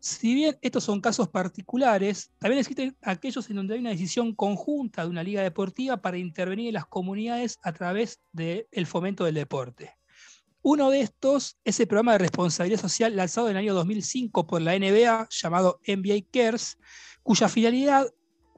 Si 0.00 0.34
bien 0.34 0.58
estos 0.62 0.82
son 0.82 1.00
casos 1.00 1.28
particulares, 1.28 2.32
también 2.38 2.58
existen 2.58 2.96
aquellos 3.02 3.48
en 3.48 3.54
donde 3.54 3.74
hay 3.74 3.80
una 3.80 3.90
decisión 3.90 4.34
conjunta 4.34 5.04
de 5.04 5.10
una 5.10 5.22
liga 5.22 5.42
deportiva 5.42 6.02
para 6.02 6.18
intervenir 6.18 6.66
en 6.66 6.74
las 6.74 6.86
comunidades 6.86 7.60
a 7.62 7.72
través 7.72 8.20
del 8.32 8.86
fomento 8.86 9.24
del 9.24 9.36
deporte. 9.36 9.94
Uno 10.64 10.90
de 10.90 11.00
estos 11.00 11.58
es 11.64 11.80
el 11.80 11.88
programa 11.88 12.12
de 12.12 12.18
responsabilidad 12.18 12.80
social 12.80 13.16
lanzado 13.16 13.48
en 13.48 13.56
el 13.56 13.64
año 13.64 13.74
2005 13.74 14.46
por 14.46 14.62
la 14.62 14.78
NBA 14.78 15.26
llamado 15.28 15.80
NBA 15.84 16.28
Cares, 16.32 16.78
cuya 17.24 17.48
finalidad 17.48 18.06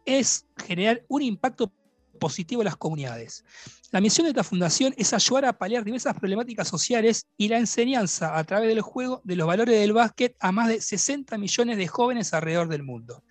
es 0.05 0.47
generar 0.59 1.03
un 1.09 1.23
impacto 1.23 1.73
positivo 2.21 2.61
en 2.61 2.67
las 2.67 2.77
comunidades. 2.77 3.43
La 3.91 4.03
misión 4.03 4.27
de 4.27 4.33
esta 4.33 4.45
fundación 4.45 4.95
es 4.99 5.15
ayudar 5.15 5.47
a 5.47 5.57
paliar 5.57 5.83
diversas 5.83 6.15
problemáticas 6.15 6.69
sociales 6.69 7.27
y 7.39 7.49
la 7.49 7.57
enseñanza 7.57 8.37
a 8.37 8.45
través 8.45 8.69
del 8.69 8.83
juego 8.83 9.23
de 9.25 9.37
los 9.37 9.47
valores 9.47 9.81
del 9.81 9.95
básquet 9.95 10.37
a 10.41 10.53
más 10.53 10.69
de 10.69 10.83
60 10.83 11.39
millones 11.39 11.79
de 11.79 11.89
jóvenes 11.89 12.35
alrededor 12.35 12.69
del 12.69 12.83
mundo. 12.83 13.25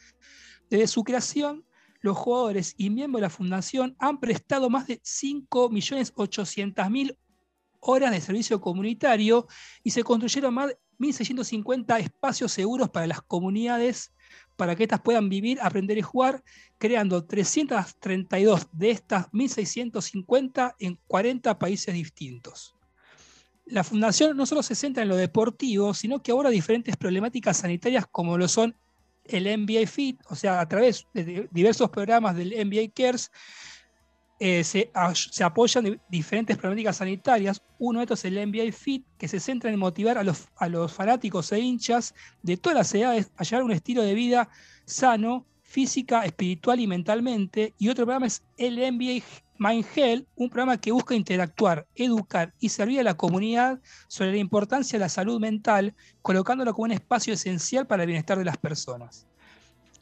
Desde 0.72 0.88
su 0.88 1.04
creación, 1.04 1.64
los 2.02 2.18
jugadores 2.18 2.74
y 2.76 2.90
miembros 2.90 3.20
de 3.20 3.28
la 3.28 3.30
fundación 3.30 3.96
han 4.00 4.20
prestado 4.20 4.72
más 4.72 4.88
de 4.88 5.00
5.800.000 5.02 7.18
horas 7.86 8.12
de 8.12 8.22
servicio 8.22 8.60
comunitario 8.62 9.48
y 9.84 9.92
se 9.92 10.04
construyeron 10.04 10.54
más 10.54 10.70
de 10.70 10.78
1.650 11.00 12.00
espacios 12.00 12.52
seguros 12.52 12.90
para 12.90 13.08
las 13.08 13.22
comunidades 13.22 14.14
para 14.56 14.76
que 14.76 14.84
éstas 14.84 15.02
puedan 15.02 15.30
vivir, 15.30 15.60
aprender 15.62 15.98
y 15.98 16.02
jugar, 16.02 16.44
creando 16.78 17.26
332 17.26 18.68
de 18.72 18.92
estas 18.92 19.30
1.650 19.32 20.76
en 20.80 21.00
40 21.08 21.58
países 21.60 21.94
distintos. 21.94 22.76
La 23.66 23.84
fundación 23.84 24.36
no 24.36 24.46
solo 24.46 24.62
se 24.62 24.76
centra 24.76 25.04
en 25.04 25.10
lo 25.10 25.16
deportivo, 25.16 25.94
sino 25.94 26.22
que 26.22 26.32
aborda 26.32 26.50
diferentes 26.50 26.98
problemáticas 26.98 27.58
sanitarias 27.58 28.06
como 28.12 28.38
lo 28.38 28.48
son 28.48 28.76
el 29.26 29.46
NBA 29.46 29.88
Fit, 29.88 30.20
o 30.30 30.36
sea, 30.36 30.60
a 30.60 30.68
través 30.68 31.08
de 31.14 31.48
diversos 31.52 31.90
programas 31.90 32.36
del 32.36 32.50
NBA 32.50 32.92
Cares, 32.94 33.32
eh, 34.46 34.62
se, 34.66 34.92
apoyan 35.42 36.02
diferentes 36.10 36.58
problemáticas 36.58 36.98
sanitarias. 36.98 37.62
Uno 37.80 38.00
de 38.00 38.04
estos 38.04 38.26
es 38.26 38.34
el 38.34 38.46
NBA 38.46 38.74
Fit, 38.74 39.06
que 39.18 39.30
se 39.30 39.40
centra 39.40 39.72
en 39.72 39.80
motivar 39.80 40.18
a 40.18 40.24
los, 40.24 40.50
a 40.58 40.88
fanáticos 40.90 41.50
e 41.54 41.60
hinchas 41.60 42.14
de 42.42 42.58
todas 42.58 42.78
las 42.78 42.94
edades 42.94 43.32
a 43.38 43.46
llevar 43.46 43.64
un 43.64 43.72
estilo 43.72 44.04
de 44.04 44.14
vida 44.14 44.50
sano, 44.84 45.46
física, 45.62 46.26
espiritual 46.26 46.82
y 46.82 46.88
mentalmente. 46.88 47.74
Y 47.78 47.88
otro 47.88 48.04
programa 48.04 48.28
es 48.28 48.44
el 48.58 48.76
NBA 48.76 49.24
Mind 49.60 49.86
Health, 49.96 50.28
un 50.36 50.50
programa 50.50 50.78
que 50.78 50.92
busca 50.92 51.16
interactuar, 51.16 51.88
educar 51.96 52.54
y 52.60 52.68
servir 52.68 53.00
a 53.00 53.04
la 53.04 53.16
comunidad 53.16 53.80
sobre 54.10 54.34
la 54.34 54.40
importancia 54.40 55.00
de 55.00 55.06
la 55.06 55.10
salud 55.10 55.40
mental, 55.40 55.96
colocándolo 56.22 56.74
como 56.74 56.84
un 56.84 56.92
espacio 56.92 57.34
esencial 57.34 57.88
para 57.88 58.04
el 58.04 58.08
bienestar 58.08 58.38
de 58.38 58.44
las 58.44 58.58
personas. 58.58 59.26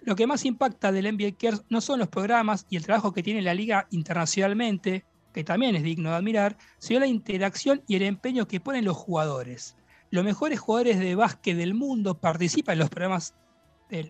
Lo 0.04 0.16
que 0.16 0.28
más 0.28 0.46
impacta 0.46 0.92
del 0.92 1.16
NBA 1.16 1.38
Cares 1.38 1.64
no 1.70 1.80
son 1.80 2.00
los 2.00 2.08
programas 2.08 2.66
y 2.70 2.78
el 2.78 2.86
trabajo 2.86 3.14
que 3.14 3.22
tiene 3.22 3.42
la 3.42 3.54
liga 3.54 3.88
internacionalmente, 3.92 5.06
que 5.32 5.44
también 5.44 5.76
es 5.76 5.84
digno 5.84 6.10
de 6.10 6.16
admirar, 6.16 6.58
sino 6.80 7.02
la 7.02 7.08
interacción 7.08 7.84
y 7.88 7.96
el 7.96 8.02
empeño 8.04 8.48
que 8.48 8.60
ponen 8.60 8.86
los 8.86 8.98
jugadores. 8.98 9.78
Los 10.10 10.26
mejores 10.26 10.60
jugadores 10.60 11.00
de 11.00 11.16
básquet 11.16 11.56
del 11.56 11.76
mundo 11.76 12.20
participan 12.20 12.74
en 12.74 12.80
los 12.80 12.90
programas 12.90 13.36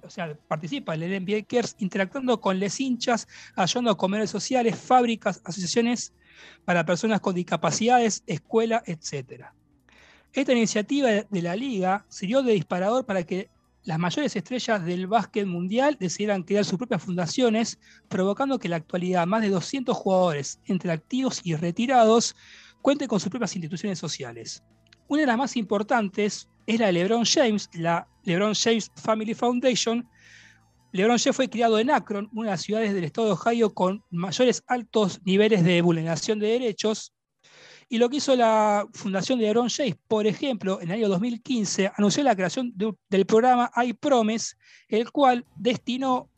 o 0.03 0.09
sea, 0.09 0.37
participa 0.47 0.93
en 0.93 1.03
el 1.03 1.23
NBA 1.23 1.43
Cares 1.47 1.75
interactuando 1.79 2.39
con 2.39 2.59
les 2.59 2.79
hinchas, 2.79 3.27
ayudando 3.55 3.91
a 3.91 3.97
comercios 3.97 4.29
sociales, 4.29 4.77
fábricas, 4.77 5.41
asociaciones 5.43 6.13
para 6.65 6.85
personas 6.85 7.19
con 7.19 7.35
discapacidades, 7.35 8.23
escuela, 8.27 8.83
etc. 8.85 9.45
Esta 10.33 10.51
iniciativa 10.53 11.09
de 11.09 11.41
la 11.41 11.55
liga 11.55 12.05
sirvió 12.09 12.43
de 12.43 12.53
disparador 12.53 13.05
para 13.05 13.23
que 13.23 13.49
las 13.83 13.97
mayores 13.97 14.35
estrellas 14.35 14.85
del 14.85 15.07
básquet 15.07 15.47
mundial 15.47 15.97
decidieran 15.99 16.43
crear 16.43 16.63
sus 16.65 16.77
propias 16.77 17.03
fundaciones, 17.03 17.79
provocando 18.09 18.59
que 18.59 18.67
en 18.67 18.71
la 18.71 18.77
actualidad 18.77 19.25
más 19.25 19.41
de 19.41 19.49
200 19.49 19.95
jugadores, 19.97 20.59
entre 20.65 20.91
activos 20.91 21.41
y 21.43 21.55
retirados, 21.55 22.35
cuenten 22.81 23.07
con 23.07 23.19
sus 23.19 23.29
propias 23.29 23.55
instituciones 23.55 23.97
sociales. 23.97 24.63
Una 25.07 25.21
de 25.21 25.27
las 25.27 25.37
más 25.37 25.55
importantes 25.57 26.47
es 26.67 26.79
la 26.79 26.87
de 26.87 26.93
LeBron 26.93 27.25
James, 27.25 27.69
la 27.73 28.07
LeBron 28.23 28.53
James 28.53 28.91
Family 28.95 29.33
Foundation. 29.33 30.07
LeBron 30.91 31.17
James 31.17 31.35
fue 31.35 31.49
criado 31.49 31.79
en 31.79 31.89
Akron, 31.89 32.29
una 32.33 32.49
de 32.49 32.51
las 32.51 32.61
ciudades 32.61 32.93
del 32.93 33.03
estado 33.03 33.27
de 33.27 33.33
Ohio 33.33 33.73
con 33.73 34.03
mayores 34.11 34.63
altos 34.67 35.19
niveles 35.25 35.63
de 35.63 35.81
vulneración 35.81 36.39
de 36.39 36.47
derechos. 36.47 37.13
Y 37.91 37.97
lo 37.97 38.07
que 38.09 38.17
hizo 38.17 38.37
la 38.37 38.87
Fundación 38.93 39.37
de 39.37 39.47
LeBron 39.47 39.67
James, 39.67 39.97
por 40.07 40.25
ejemplo, 40.25 40.79
en 40.79 40.87
el 40.87 40.99
año 40.99 41.09
2015, 41.09 41.91
anunció 41.97 42.23
la 42.23 42.37
creación 42.37 42.73
del 43.09 43.25
programa 43.25 43.69
iPromise, 43.75 44.55
el 44.87 45.11
cual 45.11 45.45
destinó 45.57 46.29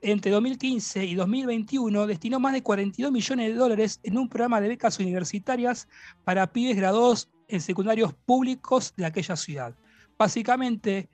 entre 0.00 0.32
2015 0.32 1.04
y 1.04 1.14
2021 1.14 2.08
destinó 2.08 2.40
más 2.40 2.52
de 2.52 2.64
42 2.64 3.12
millones 3.12 3.50
de 3.50 3.54
dólares 3.54 4.00
en 4.02 4.18
un 4.18 4.28
programa 4.28 4.60
de 4.60 4.70
becas 4.70 4.98
universitarias 4.98 5.86
para 6.24 6.52
pibes 6.52 6.76
graduados 6.76 7.30
en 7.46 7.60
secundarios 7.60 8.12
públicos 8.12 8.92
de 8.96 9.06
aquella 9.06 9.36
ciudad. 9.36 9.76
Básicamente, 10.18 11.08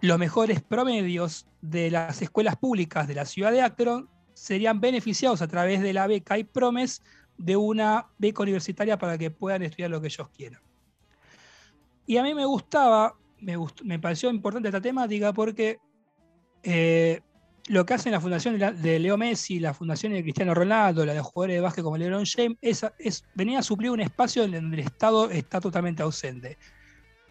los 0.00 0.18
mejores 0.18 0.60
promedios 0.62 1.46
de 1.60 1.92
las 1.92 2.22
escuelas 2.22 2.56
públicas 2.56 3.06
de 3.06 3.14
la 3.14 3.24
ciudad 3.24 3.52
de 3.52 3.62
Akron 3.62 4.10
serían 4.34 4.80
beneficiados 4.80 5.42
a 5.42 5.46
través 5.46 5.80
de 5.80 5.92
la 5.92 6.08
beca 6.08 6.38
y 6.38 6.42
promes 6.42 7.02
de 7.38 7.56
una 7.56 8.08
beca 8.18 8.42
universitaria 8.42 8.98
para 8.98 9.18
que 9.18 9.30
puedan 9.30 9.62
estudiar 9.62 9.90
lo 9.90 10.00
que 10.00 10.08
ellos 10.08 10.28
quieran. 10.30 10.60
Y 12.06 12.16
a 12.16 12.22
mí 12.22 12.34
me 12.34 12.44
gustaba, 12.44 13.14
me, 13.40 13.56
me 13.84 13.98
pareció 13.98 14.30
importante 14.30 14.68
esta 14.68 14.80
temática 14.80 15.32
porque 15.32 15.78
eh, 16.62 17.20
lo 17.68 17.84
que 17.84 17.94
hacen 17.94 18.12
la 18.12 18.20
fundación 18.20 18.58
de 18.58 18.98
Leo 18.98 19.16
Messi, 19.16 19.58
la 19.58 19.74
fundación 19.74 20.12
de 20.12 20.22
Cristiano 20.22 20.54
Ronaldo, 20.54 21.04
la 21.04 21.14
de 21.14 21.20
jugadores 21.20 21.56
de 21.56 21.60
básquet 21.60 21.82
como 21.82 21.96
LeBron 21.96 22.24
James, 22.24 22.56
es, 22.62 22.86
es, 22.98 23.24
venía 23.34 23.58
a 23.58 23.62
suplir 23.62 23.90
un 23.90 24.00
espacio 24.00 24.44
en 24.44 24.52
donde 24.52 24.76
el 24.76 24.86
Estado 24.86 25.30
está 25.30 25.60
totalmente 25.60 26.02
ausente. 26.02 26.58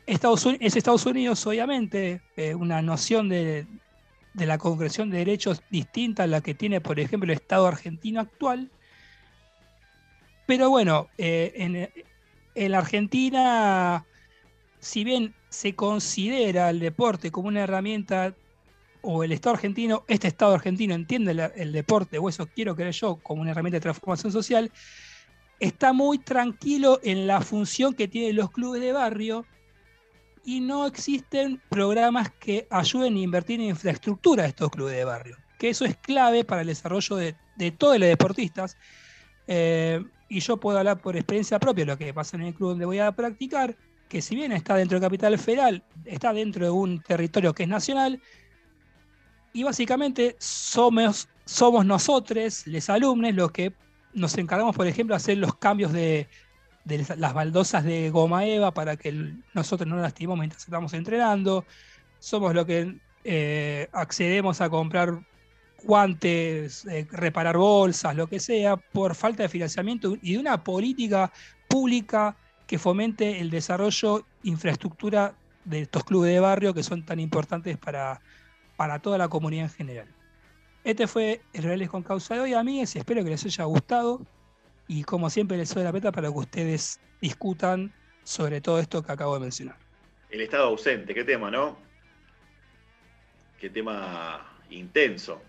Estados 0.05 0.45
es 0.59 0.75
Estados 0.75 1.05
Unidos, 1.05 1.45
obviamente, 1.47 2.21
eh, 2.35 2.53
una 2.53 2.81
noción 2.81 3.29
de, 3.29 3.65
la 4.33 4.57
concreción 4.57 5.09
de 5.09 5.19
derechos 5.19 5.63
distinta 5.71 6.23
a 6.23 6.27
la 6.27 6.41
que 6.41 6.53
tiene, 6.53 6.81
por 6.81 6.99
ejemplo, 6.99 7.31
el 7.31 7.37
Estado 7.37 7.65
argentino 7.65 8.21
actual. 8.21 8.71
Pero 10.45 10.69
bueno, 10.69 11.09
eh, 11.17 11.53
en, 11.55 11.89
en 12.55 12.71
la 12.71 12.77
Argentina, 12.79 14.05
si 14.79 15.03
bien 15.03 15.33
se 15.49 15.75
considera 15.75 16.69
el 16.69 16.79
deporte 16.79 17.31
como 17.31 17.47
una 17.47 17.61
herramienta 17.61 18.35
o 19.01 19.23
el 19.23 19.31
Estado 19.31 19.55
argentino, 19.55 20.03
este 20.07 20.27
Estado 20.27 20.53
argentino 20.53 20.95
entiende 20.95 21.51
el, 21.55 21.71
deporte, 21.71 22.17
o 22.17 22.27
eso 22.27 22.47
quiero 22.47 22.75
creer 22.75 22.93
yo, 22.93 23.17
como 23.17 23.41
una 23.41 23.51
herramienta 23.51 23.75
de 23.77 23.81
transformación 23.81 24.31
social, 24.31 24.71
está 25.59 25.93
muy 25.93 26.17
tranquilo 26.17 26.99
en 27.03 27.27
la 27.27 27.41
función 27.41 27.93
que 27.93 28.07
tienen 28.07 28.35
los 28.35 28.51
clubes 28.51 28.81
de 28.81 28.91
barrio 28.91 29.45
y 30.43 30.59
no 30.59 30.85
existen 30.87 31.61
programas 31.69 32.31
que 32.39 32.67
ayuden 32.69 33.15
a 33.15 33.19
invertir 33.19 33.61
en 33.61 33.67
infraestructura 33.67 34.43
de 34.43 34.49
estos 34.49 34.69
clubes 34.69 34.95
de 34.95 35.05
barrio, 35.05 35.37
que 35.59 35.69
eso 35.69 35.85
es 35.85 35.95
clave 35.97 36.43
para 36.43 36.61
el 36.61 36.67
desarrollo 36.67 37.15
de, 37.15 37.35
todos 37.77 37.99
los 37.99 38.09
deportistas. 38.09 38.75
Eh, 39.47 40.03
y 40.27 40.39
yo 40.39 40.57
puedo 40.57 40.77
hablar 40.77 40.99
por 40.99 41.15
experiencia 41.15 41.59
propia, 41.59 41.85
lo 41.85 41.97
que 41.97 42.13
pasa 42.13 42.37
en 42.37 42.43
el 42.43 42.53
club 42.53 42.69
donde 42.69 42.85
voy 42.85 42.99
a 42.99 43.11
practicar, 43.11 43.75
que 44.09 44.21
si 44.21 44.35
bien 44.35 44.51
está 44.51 44.75
dentro 44.75 44.99
de 44.99 45.05
Capital 45.05 45.37
Federal, 45.37 45.83
está 46.05 46.33
dentro 46.33 46.65
de 46.65 46.71
un 46.71 47.01
territorio 47.01 47.53
que 47.53 47.63
es 47.63 47.69
nacional, 47.69 48.21
y 49.53 49.63
básicamente 49.63 50.35
somos, 50.39 51.29
somos 51.45 51.85
nosotros, 51.85 52.67
los 52.67 52.89
alumnos, 52.89 53.33
los 53.33 53.51
que 53.51 53.73
nos 54.13 54.37
encargamos, 54.37 54.75
por 54.75 54.87
ejemplo, 54.87 55.13
de 55.13 55.17
hacer 55.17 55.37
los 55.37 55.55
cambios 55.55 55.93
de, 55.93 56.27
las 57.17 57.33
baldosas 57.33 57.83
de 57.83 58.09
goma 58.09 58.45
eva 58.45 58.73
para 58.73 58.97
que 58.97 59.33
nosotros 59.53 59.87
no 59.87 59.97
lastimemos 59.97 60.39
mientras 60.39 60.63
estamos 60.63 60.93
entrenando. 60.93 61.65
Somos 62.19 62.53
los 62.53 62.65
que 62.65 62.97
eh, 63.23 63.87
accedemos 63.91 64.61
a 64.61 64.69
comprar 64.69 65.25
guantes, 65.85 66.85
eh, 66.85 67.07
reparar 67.11 67.57
bolsas, 67.57 68.15
lo 68.15 68.27
que 68.27 68.39
sea, 68.39 68.75
por 68.77 69.15
falta 69.15 69.43
de 69.43 69.49
financiamiento 69.49 70.17
y 70.21 70.33
de 70.33 70.39
una 70.39 70.63
política 70.63 71.31
pública 71.67 72.35
que 72.67 72.79
fomente 72.79 73.39
el 73.39 73.49
desarrollo, 73.49 74.25
infraestructura 74.43 75.35
de 75.63 75.81
estos 75.81 76.03
clubes 76.03 76.31
de 76.31 76.39
barrio 76.39 76.73
que 76.73 76.83
son 76.83 77.05
tan 77.05 77.19
importantes 77.19 77.77
para, 77.77 78.21
para 78.75 78.99
toda 78.99 79.17
la 79.17 79.27
comunidad 79.27 79.65
en 79.65 79.71
general. 79.71 80.07
Este 80.83 81.07
fue 81.07 81.41
el 81.53 81.63
Reales 81.63 81.89
con 81.89 82.03
Causa 82.03 82.35
de 82.35 82.41
hoy, 82.41 82.53
amigos, 82.53 82.95
espero 82.95 83.23
que 83.23 83.31
les 83.31 83.45
haya 83.45 83.63
gustado. 83.63 84.21
Y 84.87 85.03
como 85.03 85.31
siempre, 85.31 85.57
les 85.57 85.73
doy 85.73 85.83
la 85.83 85.91
peta 85.91 86.11
para 86.11 86.31
que 86.31 86.37
ustedes 86.37 86.99
discutan 87.19 87.91
sobre 88.23 88.61
todo 88.61 88.79
esto 88.79 89.01
que 89.01 89.11
acabo 89.11 89.33
de 89.35 89.39
mencionar. 89.39 89.77
El 90.29 90.41
estado 90.41 90.65
ausente, 90.65 91.13
qué 91.13 91.23
tema, 91.23 91.49
¿no? 91.49 91.77
Qué 93.59 93.69
tema 93.69 94.59
intenso. 94.69 95.41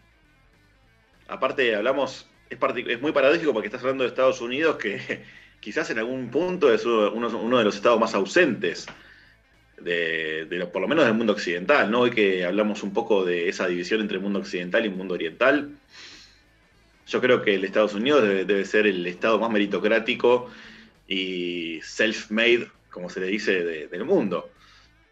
Aparte, 1.29 1.75
hablamos, 1.75 2.27
es, 2.51 3.01
muy 3.01 3.13
paradójico 3.13 3.53
porque 3.53 3.67
estás 3.67 3.83
hablando 3.83 4.05
de 4.05 4.09
Estados 4.11 4.41
Unidos, 4.41 4.77
que 4.77 5.23
quizás 5.61 5.91
en 5.91 5.99
algún 5.99 6.31
punto 6.31 6.73
es 6.73 6.85
uno 6.85 7.59
de 7.59 7.65
los 7.65 7.77
estados 7.77 7.99
más 7.99 8.15
ausentes 8.15 8.87
de, 9.81 10.69
por 10.73 10.83
lo 10.83 10.89
menos 10.89 11.05
del 11.05 11.15
mundo 11.15 11.33
occidental, 11.33 11.91
¿no? 11.91 12.01
Hoy 12.01 12.11
que 12.11 12.45
hablamos 12.45 12.83
un 12.83 12.93
poco 12.93 13.25
de 13.25 13.49
esa 13.49 13.67
división 13.67 14.01
entre 14.01 14.17
el 14.17 14.23
mundo 14.23 14.39
occidental 14.39 14.85
y 14.85 14.89
el 14.89 14.95
mundo 14.95 15.15
oriental, 15.15 15.71
yo 17.07 17.21
creo 17.21 17.43
que 17.43 17.55
el 17.55 17.65
Estados 17.65 17.95
Unidos 17.95 18.23
debe, 18.23 18.65
ser 18.65 18.87
el 18.87 19.07
estado 19.07 19.39
más 19.39 19.51
meritocrático 19.51 20.51
y 21.07 21.81
self-made, 21.83 22.69
como 22.91 23.11
se 23.11 23.21
le 23.21 23.27
dice, 23.27 23.65
del 23.65 24.05
mundo. 24.05 24.51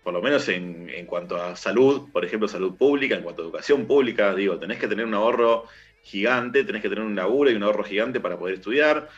Por 0.03 0.13
lo 0.13 0.21
menos 0.21 0.49
en, 0.49 0.91
en, 0.91 1.07
cuanto 1.07 1.41
a 1.41 1.57
salud, 1.57 2.11
por 2.13 2.25
ejemplo, 2.25 2.49
salud 2.49 2.75
pública, 2.77 3.15
en 3.15 3.23
cuanto 3.23 3.43
a 3.43 3.45
educación 3.45 3.87
pública, 3.87 4.35
digo, 4.35 4.59
tenés 4.59 4.79
que 4.79 4.89
tener 4.89 5.07
un 5.07 5.15
ahorro 5.15 5.67
gigante, 6.05 6.65
tenés 6.65 6.83
que 6.83 6.89
tener 6.89 7.03
un 7.03 7.17
laburo 7.17 7.51
y 7.51 7.55
un 7.55 7.63
ahorro 7.63 7.83
gigante 7.83 8.21
para 8.21 8.39
poder 8.39 8.57
estudiar, 8.57 9.09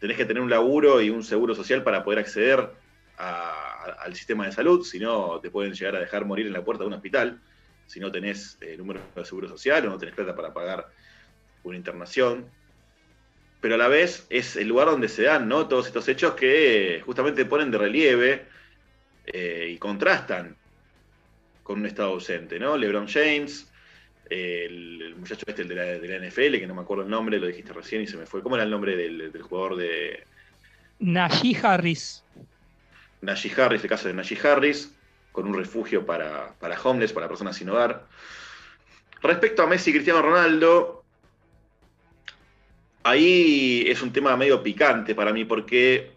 tenés 0.00 0.16
que 0.16 0.26
tener 0.26 0.42
un 0.42 0.50
laburo 0.50 1.00
y 1.00 1.08
un 1.08 1.22
seguro 1.22 1.54
social 1.54 1.82
para 1.82 2.04
poder 2.04 2.18
acceder 2.18 2.68
al 3.16 4.14
sistema 4.14 4.44
de 4.44 4.52
salud, 4.52 4.84
si 4.84 4.98
no 4.98 5.40
te 5.40 5.50
pueden 5.50 5.72
llegar 5.72 5.96
a 5.96 6.00
dejar 6.00 6.26
morir 6.26 6.46
en 6.46 6.52
la 6.52 6.64
puerta 6.64 6.82
de 6.82 6.88
un 6.88 6.94
hospital, 6.94 7.40
si 7.86 8.00
no 8.00 8.10
tenés 8.10 8.58
eh, 8.60 8.76
número 8.76 9.00
de 9.14 9.24
seguro 9.24 9.48
social 9.48 9.86
o 9.86 9.90
no 9.90 9.98
tenés 9.98 10.14
plata 10.14 10.34
para 10.34 10.52
pagar 10.52 10.88
una 11.62 11.76
internación. 11.76 12.50
Pero 13.60 13.76
a 13.76 13.78
la 13.78 13.88
vez 13.88 14.26
es 14.28 14.56
el 14.56 14.68
lugar 14.68 14.88
donde 14.88 15.08
se 15.08 15.22
dan 15.22 15.48
¿no? 15.48 15.66
todos 15.66 15.86
estos 15.86 16.08
hechos 16.08 16.34
que 16.34 17.00
justamente 17.06 17.44
ponen 17.46 17.70
de 17.70 17.78
relieve 17.78 18.46
eh, 19.24 19.70
y 19.72 19.78
contrastan 19.78 20.56
con 21.62 21.80
un 21.80 21.86
estado 21.86 22.10
ausente. 22.10 22.58
¿no? 22.58 22.76
LeBron 22.76 23.08
James, 23.08 23.70
el, 24.30 25.14
muchacho 25.16 25.44
este 25.46 25.62
el 25.62 25.68
de, 25.68 25.74
la, 25.74 26.26
NFL, 26.26 26.58
que 26.58 26.66
no 26.66 26.74
me 26.74 26.82
acuerdo 26.82 27.04
el 27.04 27.10
nombre, 27.10 27.38
lo 27.38 27.46
dijiste 27.46 27.72
recién 27.72 28.02
y 28.02 28.06
se 28.06 28.16
me 28.16 28.26
fue. 28.26 28.42
¿Cómo 28.42 28.56
era 28.56 28.64
el 28.64 28.70
nombre 28.70 28.96
del, 28.96 29.32
del 29.32 29.42
jugador 29.42 29.76
de... 29.76 30.24
Najee 30.98 31.56
Harris. 31.62 32.24
Najee 33.20 33.52
Harris, 33.60 33.82
el 33.82 33.88
caso 33.88 34.08
de 34.08 34.14
Najee 34.14 34.38
Harris, 34.46 34.94
con 35.32 35.46
un 35.46 35.54
refugio 35.54 36.06
para, 36.06 36.54
para 36.58 36.80
homeless, 36.80 37.12
para 37.12 37.28
personas 37.28 37.56
sin 37.56 37.68
hogar. 37.68 38.06
Respecto 39.22 39.62
a 39.62 39.66
Messi 39.66 39.90
y 39.90 39.94
Cristiano 39.94 40.22
Ronaldo, 40.22 41.04
ahí 43.02 43.84
es 43.88 44.02
un 44.02 44.12
tema 44.12 44.36
medio 44.36 44.62
picante 44.62 45.14
para 45.14 45.32
mí, 45.32 45.44
porque 45.44 46.12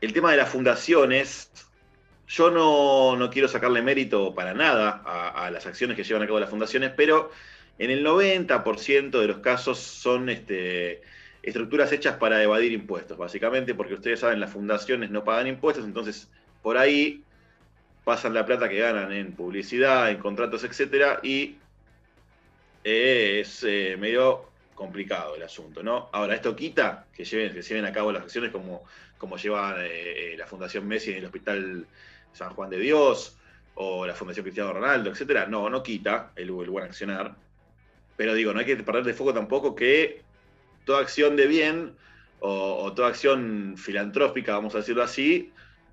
el 0.00 0.12
tema 0.12 0.30
de 0.30 0.36
las 0.36 0.48
fundaciones, 0.48 1.50
yo 2.28 2.50
no, 2.50 3.30
quiero 3.30 3.48
sacarle 3.48 3.82
mérito 3.82 4.34
para 4.34 4.52
nada 4.52 5.02
a, 5.04 5.50
las 5.50 5.66
acciones 5.66 5.96
que 5.96 6.04
llevan 6.04 6.22
a 6.22 6.26
cabo 6.26 6.38
las 6.38 6.50
fundaciones, 6.50 6.92
pero 6.94 7.30
en 7.78 7.90
el 7.90 8.04
90% 8.04 9.18
de 9.18 9.26
los 9.26 9.38
casos 9.38 9.78
son 9.78 10.28
este, 10.28 11.00
estructuras 11.42 11.90
hechas 11.90 12.16
para 12.16 12.42
evadir 12.42 12.72
impuestos, 12.72 13.16
básicamente, 13.16 13.74
porque 13.74 13.94
ustedes 13.94 14.20
saben, 14.20 14.40
las 14.40 14.52
fundaciones 14.52 15.10
no 15.10 15.24
pagan 15.24 15.46
impuestos, 15.46 15.84
entonces 15.84 16.28
por 16.60 16.76
ahí 16.76 17.24
pasan 18.04 18.34
la 18.34 18.44
plata 18.44 18.68
que 18.68 18.78
ganan 18.78 19.10
en 19.12 19.32
publicidad, 19.32 20.10
en 20.10 20.18
contratos, 20.18 20.64
etcétera, 20.64 21.20
y 21.22 21.56
eh, 22.84 23.40
es 23.40 23.64
eh, 23.64 23.96
medio 23.98 24.50
complicado 24.74 25.34
el 25.34 25.42
asunto, 25.42 25.82
¿no? 25.82 26.08
Ahora, 26.12 26.34
esto 26.34 26.54
quita 26.54 27.06
que, 27.14 27.24
lleven, 27.24 27.52
que 27.52 27.62
lleven 27.62 27.86
a 27.86 27.92
cabo 27.92 28.12
las 28.12 28.22
acciones 28.22 28.52
como, 28.52 28.84
como 29.16 29.36
lleva 29.36 29.76
eh, 29.80 30.36
la 30.38 30.46
Fundación 30.46 30.86
Messi 30.86 31.10
en 31.10 31.18
el 31.18 31.24
Hospital 31.24 31.86
San 32.38 32.54
Juan 32.54 32.70
de 32.70 32.78
Dios 32.78 33.36
o 33.74 34.06
la 34.06 34.14
Fundación 34.14 34.44
Cristiano 34.44 34.72
Ronaldo, 34.72 35.10
etcétera. 35.10 35.46
No, 35.46 35.68
no 35.68 35.82
quita 35.82 36.32
el, 36.36 36.48
el 36.48 36.70
buen 36.70 36.84
accionar. 36.84 37.34
Pero 38.16 38.34
digo, 38.34 38.52
no 38.52 38.60
hay 38.60 38.66
que 38.66 38.76
perder 38.76 39.04
de 39.04 39.14
foco 39.14 39.34
tampoco 39.34 39.74
que 39.74 40.22
toda 40.84 41.00
acción 41.00 41.36
de 41.36 41.46
bien 41.46 41.96
o, 42.40 42.92
toda 42.94 43.08
acción 43.08 43.74
filantrópica, 43.76 44.54
vamos 44.54 44.74
a 44.74 44.78
decirlo 44.78 45.02
así, 45.02 45.52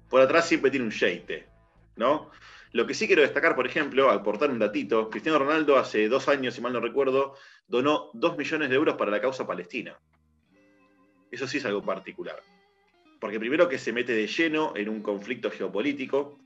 por 0.10 0.22
atrás 0.22 0.48
siempre 0.48 0.72
tiene 0.72 0.86
un 0.86 0.92
sheite, 0.92 1.48
¿no? 1.96 2.30
Lo 2.72 2.86
que 2.86 2.94
sí 2.94 3.08
quiero 3.08 3.22
destacar, 3.22 3.56
por 3.56 3.66
ejemplo, 3.66 4.10
aportar 4.10 4.50
un 4.50 4.60
datito, 4.60 5.10
Cristiano 5.10 5.40
Ronaldo 5.40 5.78
hace 5.78 6.08
dos 6.08 6.28
años, 6.28 6.54
si 6.54 6.62
mal 6.62 6.74
no 6.74 6.80
recuerdo, 6.80 7.36
donó 7.68 8.10
dos 8.14 8.38
millones 8.38 8.70
de 8.70 8.76
euros 8.76 8.96
para 8.96 9.12
la 9.12 9.22
causa 9.22 9.48
palestina. 9.48 9.98
Eso 11.32 11.48
sí 11.48 11.58
es 11.58 11.66
algo 11.66 11.84
particular. 11.84 12.42
Porque 13.20 13.40
primero 13.40 13.70
que 13.70 13.78
se 13.78 13.94
mete 13.94 14.14
de 14.14 14.28
lleno 14.28 14.74
en 14.76 14.90
un 14.90 15.02
conflicto 15.02 15.50
geopolítico, 15.50 16.40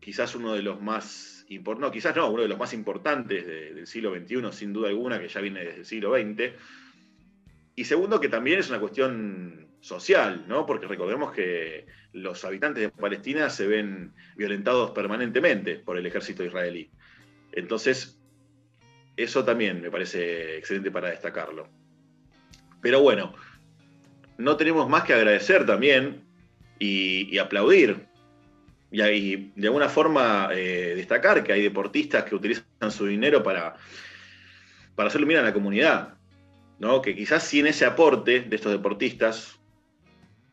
quizás 0.00 0.34
uno 0.34 0.54
de 0.54 0.62
los 0.62 0.80
más 0.80 1.44
importantes, 1.48 1.88
no, 1.88 1.92
quizás 1.92 2.16
no, 2.16 2.30
uno 2.30 2.42
de 2.42 2.48
los 2.48 2.58
más 2.58 2.72
importantes 2.72 3.46
del 3.46 3.86
siglo 3.86 4.14
XXI, 4.14 4.52
sin 4.52 4.72
duda 4.72 4.88
alguna, 4.88 5.20
que 5.20 5.28
ya 5.28 5.40
viene 5.40 5.64
desde 5.64 5.80
el 5.80 5.84
siglo 5.84 6.14
XX, 6.14 6.54
y 7.76 7.84
segundo, 7.84 8.20
que 8.20 8.28
también 8.28 8.58
es 8.58 8.68
una 8.68 8.80
cuestión 8.80 9.68
social, 9.80 10.44
¿no? 10.46 10.66
Porque 10.66 10.86
recordemos 10.86 11.32
que 11.32 11.86
los 12.12 12.44
habitantes 12.44 12.82
de 12.82 12.90
Palestina 12.90 13.48
se 13.48 13.66
ven 13.66 14.12
violentados 14.36 14.90
permanentemente 14.90 15.76
por 15.76 15.96
el 15.96 16.04
ejército 16.06 16.44
israelí. 16.44 16.90
Entonces, 17.52 18.20
eso 19.16 19.44
también 19.44 19.80
me 19.80 19.90
parece 19.90 20.58
excelente 20.58 20.90
para 20.90 21.10
destacarlo. 21.10 21.68
Pero 22.80 23.00
bueno, 23.00 23.34
no 24.40 24.56
tenemos 24.56 24.88
más 24.88 25.04
que 25.04 25.12
agradecer 25.12 25.66
también 25.66 26.24
y, 26.78 27.38
aplaudir 27.38 28.06
y, 28.90 29.36
de 29.54 29.66
alguna 29.66 29.88
forma 29.88 30.48
eh, 30.52 30.94
destacar 30.96 31.44
que 31.44 31.52
hay 31.52 31.62
deportistas 31.62 32.24
que 32.24 32.34
utilizan 32.34 32.90
su 32.90 33.06
dinero 33.06 33.42
para, 33.42 33.76
para 34.94 35.08
hacerlo 35.08 35.26
bien 35.26 35.40
a 35.40 35.44
la 35.44 35.52
comunidad. 35.52 36.14
Que 37.02 37.14
quizás 37.14 37.42
sin 37.42 37.66
ese 37.66 37.84
aporte 37.84 38.40
de 38.40 38.56
estos 38.56 38.72
deportistas, 38.72 39.60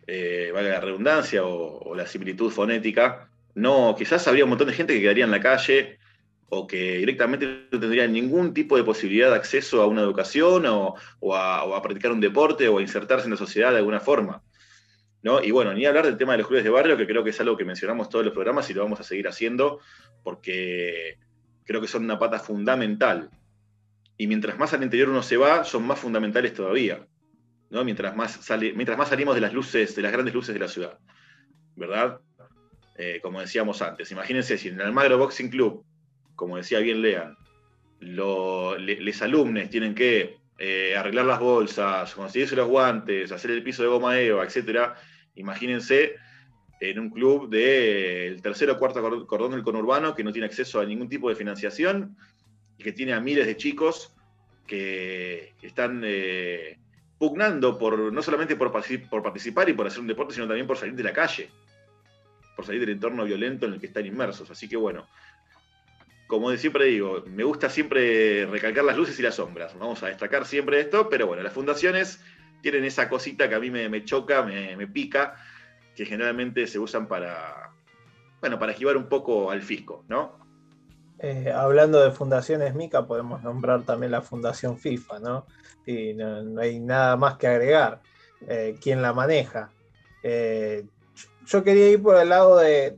eh, 0.08 0.52
valga 0.54 0.72
la 0.72 0.82
redundancia 0.82 1.46
o, 1.46 1.96
la 1.96 2.06
similitud 2.06 2.52
fonética, 2.52 3.30
no, 3.56 3.96
quizás 3.98 4.28
habría 4.28 4.44
un 4.44 4.50
montón 4.50 4.68
de 4.68 4.74
gente 4.74 4.94
que 4.94 5.02
quedaría 5.02 5.24
en 5.24 5.32
la 5.32 5.40
calle 5.40 6.00
o 6.50 6.66
que 6.66 6.98
directamente 6.98 7.68
no 7.72 7.80
tendría 7.80 8.08
ningún 8.08 8.54
tipo 8.54 8.78
de 8.78 8.84
posibilidad 8.84 9.30
de 9.30 9.36
acceso 9.36 9.82
a 9.82 9.88
una 9.88 10.02
educación 10.02 10.66
o, 10.66 10.96
a, 11.36 11.82
practicar 11.82 12.12
un 12.12 12.22
deporte 12.22 12.68
o 12.68 12.78
a 12.78 12.82
insertarse 12.82 13.26
en 13.26 13.32
la 13.32 13.38
sociedad 13.38 13.72
de 13.72 13.78
alguna 13.78 14.00
forma. 14.00 14.42
¿no? 15.24 15.44
Y 15.44 15.52
bueno, 15.52 15.74
ni 15.74 15.86
hablar 15.86 16.06
del 16.06 16.18
tema 16.18 16.34
de 16.34 16.40
los 16.40 16.48
clubes 16.48 16.64
de 16.64 16.70
barrio, 16.70 16.96
que 16.96 17.06
creo 17.06 17.24
que 17.24 17.32
es 17.32 17.42
algo 17.42 17.58
que 17.58 17.66
mencionamos 17.66 18.10
todos 18.10 18.24
los 18.24 18.34
programas 18.34 18.70
y 18.70 18.74
lo 18.74 18.84
vamos 18.84 19.00
a 19.00 19.04
seguir 19.04 19.28
haciendo, 19.28 19.80
porque 20.24 21.18
creo 21.66 21.82
que 21.82 21.88
son 21.88 22.06
una 22.06 22.18
pata 22.18 22.40
fundamental 22.40 23.30
y 24.18 24.28
mientras 24.28 24.58
más 24.58 24.74
al 24.74 24.84
interior 24.84 25.10
uno 25.10 25.22
se 25.22 25.38
va, 25.38 25.64
son 25.64 25.86
más 25.86 26.00
fundamentales 26.00 26.54
todavía. 26.54 27.06
¿no? 27.70 27.84
Mientras, 27.84 28.16
más 28.16 28.32
sale, 28.32 28.74
mientras 28.74 28.98
más 28.98 29.10
salimos 29.10 29.36
de 29.36 29.42
las 29.42 29.54
luces, 29.54 29.96
de 29.96 30.02
las 30.02 30.12
grandes 30.12 30.34
luces 30.34 30.54
de 30.54 30.60
la 30.60 30.68
ciudad. 30.68 30.98
¿Verdad? 31.76 32.20
Eh, 32.98 33.20
como 33.22 33.42
decíamos 33.42 33.82
antes, 33.82 34.12
imagínense 34.12 34.58
si 34.58 34.70
en 34.70 34.76
el 34.76 34.88
Almagro 34.88 35.20
Boxing 35.20 35.50
Club, 35.50 35.86
como 36.38 36.56
decía 36.56 36.80
bien 36.80 37.02
Lean, 37.02 37.36
los 38.00 38.80
les 38.80 39.22
alumnos 39.22 39.70
tienen 39.70 39.94
que 39.94 40.38
eh, 40.60 40.96
arreglar 40.96 41.26
las 41.26 41.40
bolsas, 41.40 42.14
conseguirse 42.14 42.56
los 42.56 42.70
guantes, 42.70 43.32
hacer 43.34 43.52
el 43.52 43.64
piso 43.64 43.84
de 43.84 43.90
goma 43.90 44.18
eva, 44.18 44.46
etc. 44.46 44.94
Imagínense 45.36 46.16
en 46.80 47.00
un 47.00 47.10
club 47.10 47.50
del 47.50 48.42
tercero 48.42 48.74
o 48.74 48.78
cuarto 48.78 49.26
cordón 49.26 49.52
del 49.52 49.64
conurbano 49.64 50.16
que 50.16 50.24
no 50.24 50.32
tiene 50.32 50.46
acceso 50.46 50.80
a 50.80 50.86
ningún 50.86 51.10
tipo 51.10 51.28
de 51.28 51.36
financiación 51.36 52.16
y 52.78 52.84
que 52.84 52.94
tiene 52.94 53.14
a 53.14 53.20
miles 53.20 53.48
de 53.48 53.58
chicos 53.58 54.14
que, 54.68 55.54
están 55.64 56.04
eh, 56.06 56.78
pugnando 57.18 57.80
por, 57.80 58.14
no 58.14 58.22
solamente 58.22 58.56
por, 58.56 58.72
por, 58.72 59.24
participar 59.24 59.70
y 59.70 59.74
por 59.74 59.88
hacer 59.88 60.02
un 60.02 60.08
deporte, 60.08 60.36
sino 60.36 60.48
también 60.48 60.68
por 60.68 60.78
salir 60.78 60.94
de 60.94 61.04
la 61.04 61.14
calle, 61.14 61.50
por 62.56 62.66
salir 62.66 62.82
del 62.82 62.92
entorno 62.92 63.26
violento 63.26 63.66
en 63.66 63.74
el 63.74 63.80
que 63.80 63.88
están 63.88 64.06
inmersos. 64.06 64.52
Así 64.52 64.70
que 64.70 64.78
bueno, 64.78 65.08
como 66.28 66.56
siempre 66.58 66.86
digo, 66.86 67.24
me 67.26 67.44
gusta 67.44 67.70
siempre 67.70 68.46
recalcar 68.46 68.84
las 68.84 68.98
luces 68.98 69.18
y 69.20 69.24
las 69.24 69.36
sombras. 69.36 69.78
Vamos 69.80 70.04
a 70.04 70.08
destacar 70.08 70.46
siempre 70.46 70.82
esto, 70.82 71.10
pero 71.10 71.26
bueno, 71.26 71.42
las 71.42 71.54
fundaciones 71.54 72.20
tienen 72.62 72.84
esa 72.84 73.10
cosita 73.10 73.48
que 73.48 73.56
a 73.56 73.60
mí 73.60 73.72
me, 73.72 74.04
choca, 74.04 74.44
me, 74.44 74.76
me, 74.76 74.88
pica, 74.88 75.36
que 75.96 76.06
generalmente 76.06 76.68
se 76.68 76.80
usan 76.80 77.08
para, 77.08 77.72
bueno, 78.42 78.60
para 78.60 78.74
esquivar 78.74 78.98
un 78.98 79.08
poco 79.08 79.50
al 79.50 79.62
fisco, 79.62 80.04
¿no? 80.10 80.38
Eh, 81.20 81.52
hablando 81.52 82.04
de 82.04 82.12
fundaciones 82.12 82.76
MICA, 82.76 83.08
podemos 83.08 83.42
nombrar 83.42 83.84
también 83.84 84.12
la 84.12 84.22
Fundación 84.22 84.78
FIFA, 84.78 85.20
¿no? 85.20 85.46
Y 85.86 86.14
no, 86.14 86.60
hay 86.60 86.80
nada 86.80 87.16
más 87.16 87.38
que 87.38 87.48
agregar. 87.48 88.02
Eh, 88.48 88.78
¿Quién 88.82 89.02
la 89.02 89.14
maneja? 89.14 89.72
Eh, 90.22 90.86
yo 91.46 91.64
quería 91.64 91.90
ir 91.90 92.04
por 92.04 92.18
el 92.18 92.30
lado 92.30 92.58
de 92.58 92.98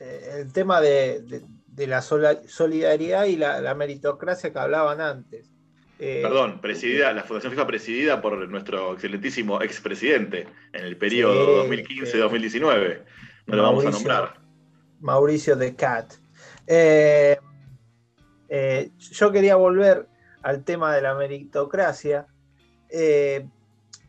el 0.00 0.50
tema 0.50 0.80
de, 0.80 1.44
la 1.76 2.02
solidaridad 2.02 3.24
y 3.24 3.36
la, 3.36 3.74
meritocracia 3.74 4.52
que 4.52 4.58
hablaban 4.58 5.00
antes. 5.00 5.50
Perdón, 5.98 6.60
presidida, 6.62 7.12
la 7.12 7.24
Fundación 7.24 7.52
FIFA 7.52 7.66
presidida 7.66 8.22
por 8.22 8.48
nuestro 8.48 8.94
excelentísimo 8.94 9.60
expresidente 9.60 10.46
en 10.72 10.84
el 10.84 10.96
periodo 10.96 11.66
2015-2019. 11.68 13.02
No 13.46 13.56
lo 13.56 13.62
vamos 13.62 13.84
a 13.84 13.90
nombrar. 13.90 14.40
Mauricio 15.00 15.56
de 15.56 15.74
Cat. 15.74 16.14
Eh, 16.66 17.36
eh, 18.48 18.90
yo 18.98 19.30
quería 19.30 19.56
volver 19.56 20.08
al 20.42 20.64
tema 20.64 20.94
de 20.94 21.02
la 21.02 21.14
meritocracia. 21.14 22.26
Eh, 22.88 23.46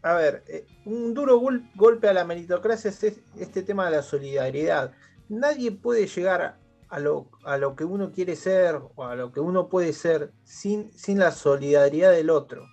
a 0.01 0.13
ver, 0.15 0.43
eh, 0.47 0.65
un 0.85 1.13
duro 1.13 1.39
golpe 1.75 2.07
a 2.07 2.13
la 2.13 2.25
meritocracia 2.25 2.89
es 2.89 3.03
este 3.03 3.61
tema 3.61 3.85
de 3.85 3.97
la 3.97 4.01
solidaridad. 4.01 4.93
Nadie 5.29 5.71
puede 5.71 6.07
llegar 6.07 6.57
a 6.91 6.99
lo, 6.99 7.75
que 7.75 7.85
uno 7.85 8.11
quiere 8.11 8.35
ser 8.35 8.79
o 8.95 9.03
a 9.03 9.15
lo 9.15 9.31
que 9.31 9.39
uno 9.39 9.69
puede 9.69 9.93
ser 9.93 10.33
sin, 10.43 10.91
sin 10.91 11.19
la 11.19 11.31
solidaridad 11.31 12.11
del 12.11 12.29
otro. 12.29 12.65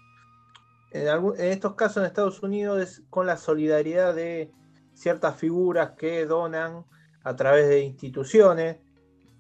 En, 0.90 1.06
estos 1.38 1.74
casos 1.74 1.98
en 1.98 2.06
Estados 2.06 2.42
Unidos 2.42 2.82
es 2.82 3.02
con 3.10 3.26
la 3.26 3.36
solidaridad 3.36 4.14
de 4.14 4.50
ciertas 4.92 5.36
figuras 5.36 5.92
que 5.92 6.26
donan 6.26 6.84
a 7.22 7.36
través 7.36 7.68
de 7.68 7.80
instituciones 7.80 8.78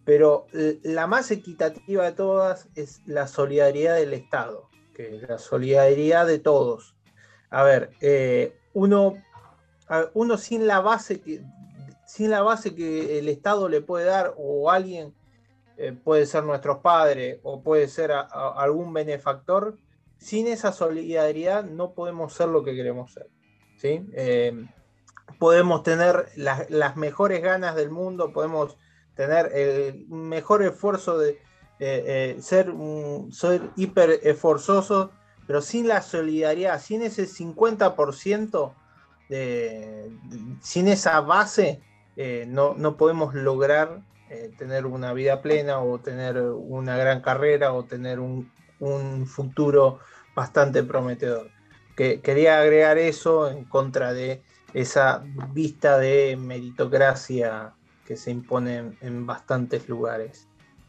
pero 0.08 0.46
la 0.84 1.06
más 1.06 1.30
equitativa 1.30 2.04
de 2.04 2.12
todas 2.12 2.70
es 2.74 3.02
la 3.04 3.26
solidaridad 3.26 3.96
del 3.96 4.14
Estado, 4.14 4.70
que 4.94 5.14
es 5.16 5.28
la 5.28 5.36
solidaridad 5.36 6.26
de 6.26 6.38
todos. 6.38 6.96
A 7.50 7.62
ver, 7.62 7.90
eh, 8.00 8.58
uno, 8.72 9.22
uno 10.14 10.38
sin 10.38 10.66
la 10.66 10.80
base 10.80 11.20
sin 12.08 12.30
la 12.30 12.40
base 12.40 12.74
que 12.74 13.18
el 13.18 13.28
Estado 13.28 13.68
le 13.68 13.82
puede 13.82 14.06
dar 14.06 14.32
o 14.38 14.70
alguien 14.70 15.14
eh, 15.76 15.92
puede 15.92 16.24
ser 16.24 16.42
nuestros 16.42 16.78
padres 16.78 17.38
o 17.42 17.62
puede 17.62 17.86
ser 17.86 18.10
algún 18.10 18.94
benefactor, 18.94 19.76
sin 20.16 20.46
esa 20.46 20.72
solidaridad 20.72 21.64
no 21.64 21.92
podemos 21.92 22.32
ser 22.32 22.48
lo 22.48 22.64
que 22.64 22.74
queremos 22.74 23.12
ser. 23.12 23.28
¿sí? 23.76 24.06
Eh, 24.14 24.66
podemos 25.38 25.82
tener 25.82 26.30
las 26.36 26.96
mejores 26.96 27.42
ganas 27.42 27.76
del 27.76 27.90
mundo, 27.90 28.32
podemos 28.32 28.78
tener 29.14 29.52
el 29.54 30.06
mejor 30.08 30.62
esfuerzo 30.62 31.18
de 31.18 31.38
eh, 31.78 32.38
ser, 32.40 32.72
hiper 33.76 34.18
esforzoso, 34.22 35.10
pero 35.46 35.60
sin 35.60 35.86
la 35.86 36.00
solidaridad, 36.00 36.80
sin 36.80 37.02
ese 37.02 37.26
50%, 37.26 38.72
de, 39.28 40.10
sin 40.62 40.88
esa 40.88 41.20
base, 41.20 41.82
eh, 42.20 42.46
no, 42.48 42.74
no, 42.74 42.96
podemos 42.96 43.32
lograr 43.32 44.02
eh, 44.28 44.50
tener 44.58 44.86
una 44.86 45.12
vida 45.12 45.40
plena 45.40 45.78
o 45.78 46.00
tener 46.00 46.42
una 46.42 46.96
gran 46.96 47.20
carrera 47.20 47.72
o 47.72 47.84
tener 47.84 48.18
un, 48.18 48.50
un 48.80 49.24
futuro 49.24 50.00
bastante 50.34 50.82
prometedor. 50.82 51.48
Que, 51.96 52.20
quería 52.20 52.60
agregar 52.60 52.98
eso 52.98 53.48
en 53.48 53.64
contra 53.66 54.12
de 54.12 54.42
esa 54.74 55.22
vista 55.52 55.96
de 55.96 56.36
meritocracia 56.36 57.72
que 58.04 58.16
se 58.16 58.32
imponen 58.32 58.98
en 59.00 59.24
bastantes 59.24 59.88
lugares. 59.88 60.48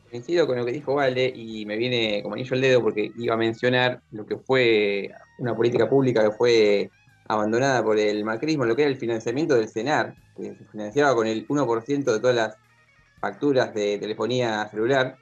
Coincido 0.10 0.48
con 0.48 0.58
lo 0.58 0.66
que 0.66 0.72
dijo 0.72 0.96
Vale 0.96 1.32
y 1.36 1.64
me 1.68 1.78
viene 1.78 2.24
como 2.24 2.34
anillo 2.34 2.56
el 2.56 2.62
dedo 2.62 2.82
porque 2.82 3.12
iba 3.16 3.36
a 3.36 3.38
mencionar 3.38 4.02
lo 4.10 4.26
que 4.26 4.38
fue 4.38 5.12
una 5.38 5.56
política 5.56 5.88
pública 5.88 6.24
que 6.24 6.32
fue 6.32 6.90
abandonada 7.30 7.84
por 7.84 7.98
el 8.00 8.26
macrismo, 8.26 8.66
lo 8.66 8.76
que 8.76 8.82
era 8.82 8.92
el 8.92 8.98
financiamiento 8.98 9.56
del 9.56 9.70
CENAR, 9.70 10.16
que 10.36 10.56
se 10.56 10.66
financiaba 10.66 11.16
con 11.16 11.28
el 11.28 11.48
1% 11.48 12.04
de 12.12 12.20
todas 12.20 12.36
las 12.36 12.58
facturas 13.22 13.72
de 13.74 14.00
telefonía 14.00 14.68
celular, 14.68 15.16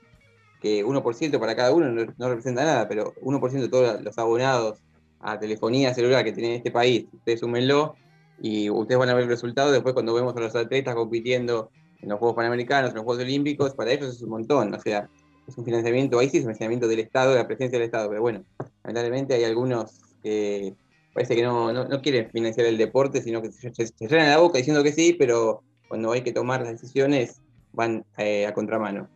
que 0.61 0.85
1% 0.85 1.37
para 1.37 1.55
cada 1.55 1.73
uno 1.73 1.89
no, 2.17 2.29
representa 2.29 2.63
nada, 2.63 2.87
pero 2.87 3.13
1% 3.21 3.51
de 3.51 3.67
todos 3.67 4.01
los 4.01 4.17
abonados 4.17 4.79
a 5.19 5.37
telefonía 5.37 5.93
celular 5.93 6.23
que 6.23 6.31
tiene 6.31 6.55
este 6.55 6.71
país, 6.71 7.07
ustedes 7.11 7.41
súmenlo 7.41 7.95
y 8.41 8.69
ustedes 8.69 8.99
van 8.99 9.09
a 9.09 9.13
ver 9.13 9.23
el 9.23 9.29
resultado 9.29 9.71
después 9.73 9.93
cuando 9.93 10.13
vemos 10.13 10.33
a 10.37 10.39
los 10.39 10.55
atletas 10.55 10.95
compitiendo 10.95 11.71
en 12.01 12.07
los 12.07 12.19
Juegos 12.19 12.37
Panamericanos, 12.37 12.91
en 12.91 12.95
los 12.95 13.03
Juegos 13.03 13.23
Olímpicos, 13.23 13.73
para 13.73 13.91
ellos 13.91 14.15
es 14.15 14.21
un 14.21 14.29
montón, 14.29 14.73
o 14.73 14.79
sea, 14.79 15.09
es 15.45 15.57
un 15.57 15.65
financiamiento, 15.65 16.19
ahí 16.19 16.29
sí 16.29 16.37
es 16.37 16.43
un 16.43 16.53
financiamiento 16.53 16.87
del 16.87 16.99
Estado, 16.99 17.31
de 17.31 17.39
la 17.39 17.47
presencia 17.47 17.77
del 17.77 17.87
Estado, 17.87 18.07
pero 18.07 18.21
bueno, 18.21 18.45
lamentablemente 18.83 19.33
hay 19.33 19.43
algunos 19.43 19.99
que 20.23 20.73
parece 21.17 21.35
que 21.35 21.41
no, 21.41 21.73
no, 21.73 22.01
quieren 22.03 22.29
financiar 22.29 22.67
el 22.67 22.77
deporte, 22.77 23.23
sino 23.23 23.41
que 23.41 23.51
se, 23.51 23.73
se, 23.73 23.91
llenan 24.07 24.29
la 24.29 24.37
boca 24.37 24.59
diciendo 24.59 24.83
que 24.83 24.91
sí, 24.91 25.13
pero 25.17 25.63
cuando 25.87 26.11
hay 26.11 26.21
que 26.21 26.31
tomar 26.31 26.61
las 26.61 26.69
decisiones 26.69 27.41
van 27.71 28.05
eh, 28.19 28.45
a 28.45 28.53
contramano. 28.53 29.09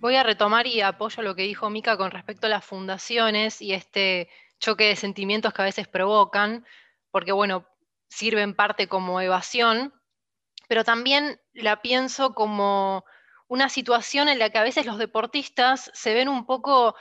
Voy 0.00 0.16
a 0.16 0.24
retomar 0.24 0.66
y 0.66 0.80
apoyo 0.80 1.22
lo 1.22 1.36
que 1.36 1.42
dijo 1.42 1.70
Mica 1.70 1.96
con 1.96 2.10
respecto 2.10 2.48
a 2.48 2.50
las 2.50 2.64
fundaciones 2.64 3.62
y 3.62 3.72
este 3.72 4.28
choque 4.58 4.88
de 4.88 4.96
sentimientos 4.96 5.54
que 5.54 5.62
a 5.62 5.66
veces 5.66 5.86
provocan, 5.86 6.66
porque 7.12 7.30
bueno, 7.30 7.66
sirven 8.08 8.56
parte 8.56 8.88
como 8.88 9.20
evasión, 9.20 9.94
pero 10.66 10.82
también 10.82 11.40
la 11.52 11.82
pienso 11.82 12.34
como 12.34 13.04
una 13.46 13.68
situación 13.68 14.28
en 14.28 14.40
la 14.40 14.50
que 14.50 14.58
a 14.58 14.64
veces 14.64 14.86
los 14.86 14.98
deportistas 14.98 15.88
se 15.94 16.14
ven 16.14 16.28
un 16.28 16.46
poco 16.46 16.96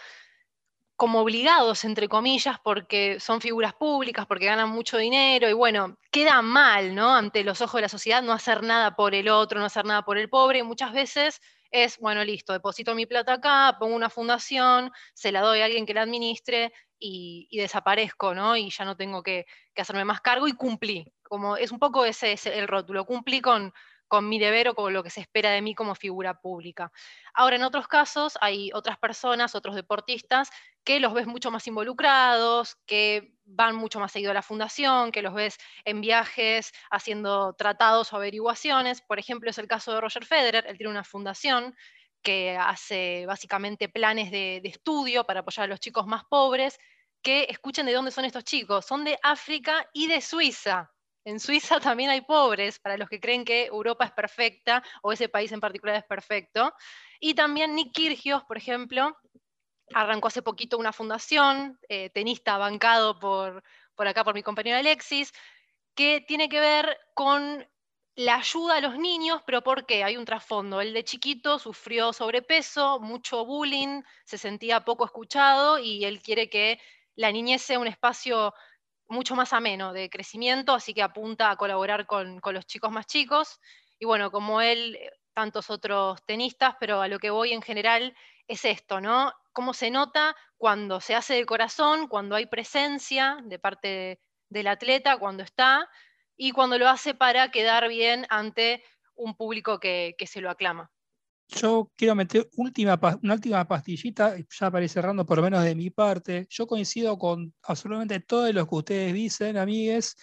como 0.99 1.21
obligados, 1.21 1.85
entre 1.85 2.09
comillas, 2.09 2.59
porque 2.61 3.21
son 3.21 3.39
figuras 3.39 3.73
públicas, 3.73 4.25
porque 4.25 4.47
ganan 4.47 4.69
mucho 4.69 4.97
dinero, 4.97 5.47
y 5.47 5.53
bueno, 5.53 5.97
queda 6.11 6.41
mal, 6.41 6.93
¿no? 6.93 7.15
Ante 7.15 7.45
los 7.45 7.61
ojos 7.61 7.75
de 7.75 7.83
la 7.83 7.87
sociedad 7.87 8.21
no 8.21 8.33
hacer 8.33 8.63
nada 8.63 8.97
por 8.97 9.15
el 9.15 9.29
otro, 9.29 9.61
no 9.61 9.65
hacer 9.65 9.85
nada 9.85 10.03
por 10.03 10.17
el 10.17 10.29
pobre, 10.29 10.61
muchas 10.61 10.91
veces 10.91 11.39
es, 11.71 11.97
bueno, 11.99 12.21
listo, 12.25 12.51
deposito 12.51 12.95
mi 12.95 13.05
plata 13.05 13.35
acá, 13.35 13.77
pongo 13.79 13.95
una 13.95 14.09
fundación, 14.09 14.91
se 15.13 15.31
la 15.31 15.39
doy 15.39 15.61
a 15.61 15.65
alguien 15.65 15.85
que 15.85 15.93
la 15.93 16.01
administre 16.01 16.73
y, 16.99 17.47
desaparezco, 17.49 18.35
¿no? 18.35 18.57
Y 18.57 18.69
ya 18.69 18.83
no 18.83 18.97
tengo 18.97 19.23
que, 19.23 19.45
hacerme 19.77 20.03
más 20.03 20.19
cargo 20.19 20.49
y 20.49 20.53
cumplí 20.53 21.13
como 21.23 21.55
es 21.55 21.71
un 21.71 21.79
poco 21.79 22.03
ese, 22.03 22.35
el 22.43 22.67
rótulo, 22.67 23.05
cumplí 23.05 23.39
con, 23.39 23.71
con 24.10 24.28
mi 24.28 24.39
deber 24.39 24.68
o 24.70 24.76
con 24.76 24.91
lo 24.93 25.03
que 25.03 25.10
se 25.10 25.22
espera 25.22 25.51
de 25.51 25.62
mí 25.62 25.74
como 25.76 25.95
figura 25.95 26.41
pública. 26.41 26.91
Ahora, 27.34 27.55
en 27.55 27.64
otros 27.64 27.88
casos 27.88 28.38
hay 28.41 28.72
otras 28.74 28.97
personas, 28.97 29.55
otros 29.55 29.76
deportistas, 29.76 30.49
que 30.84 30.99
los 30.99 31.14
ves 31.14 31.28
mucho 31.28 31.51
más 31.51 31.68
involucrados, 31.68 32.76
que 32.86 33.36
van 33.45 33.76
mucho 33.76 33.99
más 33.99 34.12
seguido 34.12 34.32
a 34.32 34.34
la 34.34 34.41
fundación, 34.41 35.12
que 35.12 35.22
los 35.22 35.34
ves 35.34 35.57
en 35.86 36.01
viajes 36.01 36.72
haciendo 36.91 37.53
tratados 37.53 38.12
o 38.12 38.18
averiguaciones. 38.18 39.01
Por 39.01 39.20
ejemplo, 39.20 39.49
es 39.49 39.57
el 39.57 39.68
caso 39.68 39.93
de 39.93 40.01
Roger 40.01 40.26
Federer, 40.26 40.66
él 40.68 40.78
tiene 40.78 40.91
una 40.91 41.03
fundación 41.03 41.76
que 42.22 42.57
hace 42.57 43.26
básicamente 43.26 43.88
planes 43.89 44.32
de, 44.32 44.60
de 44.62 44.70
estudio 44.70 45.24
para 45.26 45.41
apoyar 45.41 45.66
a 45.66 45.68
los 45.68 45.80
chicos 45.80 46.05
más 46.07 46.24
pobres, 46.26 46.78
que 47.22 47.47
escuchen 47.49 47.86
de 47.86 47.93
dónde 47.93 48.12
son 48.12 48.26
estos 48.26 48.43
chicos, 48.43 48.86
son 48.86 49.03
de 49.05 49.18
África 49.24 49.89
y 49.93 50.07
de 50.07 50.22
Suiza. 50.22 50.91
En 51.26 51.39
Suiza 51.39 51.80
también 51.97 52.09
hay 52.09 52.22
pobres, 52.22 52.80
para 52.80 52.97
los 52.97 53.09
que 53.09 53.20
creen 53.20 53.45
que 53.45 53.65
Europa 53.65 54.05
es 54.05 54.11
perfecta 54.11 54.84
o 55.01 55.11
ese 55.11 55.30
país 55.30 55.51
en 55.51 55.59
particular 55.59 55.95
es 55.95 56.05
perfecto. 56.05 56.74
Y 57.20 57.34
también 57.34 57.76
Nick 57.76 57.93
Kyrgios, 57.93 58.43
por 58.43 58.57
ejemplo, 58.57 59.17
arrancó 59.93 60.28
hace 60.28 60.41
poquito 60.41 60.78
una 60.78 60.93
fundación, 60.93 61.80
eh, 61.89 62.09
tenista 62.11 62.57
bancado 62.57 63.20
por, 63.20 63.63
por 63.95 64.07
acá 64.07 64.24
por 64.24 64.34
mi 64.34 64.43
compañero 64.43 64.78
Alexis, 64.78 65.34
que 65.95 66.22
tiene 66.22 66.47
que 66.47 66.59
ver 66.59 66.97
con 67.13 67.67
la 68.15 68.36
ayuda 68.36 68.78
a 68.78 68.82
los 68.82 68.97
niños, 68.97 69.41
pero 69.45 69.61
¿por 69.63 69.86
qué? 69.86 70.03
Hay 70.03 70.17
un 70.17 70.26
trasfondo. 70.26 70.82
Él 70.82 70.93
de 70.93 71.05
chiquito 71.05 71.57
sufrió 71.57 72.11
sobrepeso, 72.11 72.99
mucho 72.99 73.45
bullying, 73.45 74.01
se 74.26 74.38
sentía 74.38 74.84
poco 74.84 75.05
escuchado 75.05 75.80
y 75.80 76.03
él 76.03 76.22
quiere 76.22 76.49
que 76.49 76.80
la 77.15 77.32
niñez 77.32 77.61
sea 77.61 77.80
un 77.80 77.88
espacio 77.88 78.53
mucho 79.10 79.36
más 79.36 79.53
ameno 79.53 79.91
de 79.91 80.10
crecimiento, 80.10 80.74
así 80.74 80.93
que 80.93 81.01
apunta 81.01 81.51
a 81.51 81.55
colaborar 81.57 82.05
con, 82.05 82.39
los 82.43 82.66
chicos 82.66 82.91
más 82.91 83.07
chicos. 83.07 83.60
Y 83.99 84.05
bueno, 84.05 84.32
como 84.32 84.62
él, 84.62 84.95
eh, 84.95 85.12
tantos 85.34 85.70
otros 85.70 86.24
tenistas, 86.26 86.76
pero 86.80 87.01
a 87.01 87.07
lo 87.07 87.20
que 87.20 87.30
voy 87.30 87.53
en 87.53 87.62
general 87.62 88.16
es 88.47 88.66
esto, 88.66 89.01
¿no? 89.01 89.34
Cómo 89.51 89.74
se 89.74 89.91
nota 89.91 90.36
cuando 90.57 91.01
se 91.01 91.16
hace 91.16 91.36
de 91.36 91.45
corazón, 91.45 92.07
cuando 92.07 92.36
hay 92.36 92.45
presencia 92.45 93.38
de 93.43 93.60
parte 93.60 94.22
del 94.49 94.68
atleta, 94.68 95.18
cuando 95.18 95.43
está, 95.43 95.89
y 96.38 96.51
cuando 96.51 96.78
lo 96.78 96.88
hace 96.88 97.14
para 97.14 97.51
quedar 97.51 97.88
bien 97.89 98.26
ante 98.30 98.84
un 99.16 99.36
público 99.36 99.80
que 99.80 100.16
se 100.26 100.41
lo 100.41 100.49
aclama. 100.49 100.89
Yo 101.51 101.91
quiero 101.95 102.13
meter 102.13 102.47
última, 102.57 102.99
una 103.23 103.33
última 103.33 103.67
pastillita, 103.67 104.35
ya 104.37 104.71
para 104.71 104.83
ir 104.83 104.89
cerrando 104.89 105.25
por 105.25 105.37
lo 105.37 105.43
menos 105.43 105.63
de 105.63 105.73
mi 105.73 105.89
parte. 105.89 106.45
Yo 106.49 106.67
coincido 106.67 107.17
con 107.17 107.53
absolutamente 107.63 108.19
todo 108.19 108.51
lo 108.53 108.67
que 108.67 108.75
ustedes 108.75 109.13
dicen, 109.13 109.57
amigues. 109.57 110.15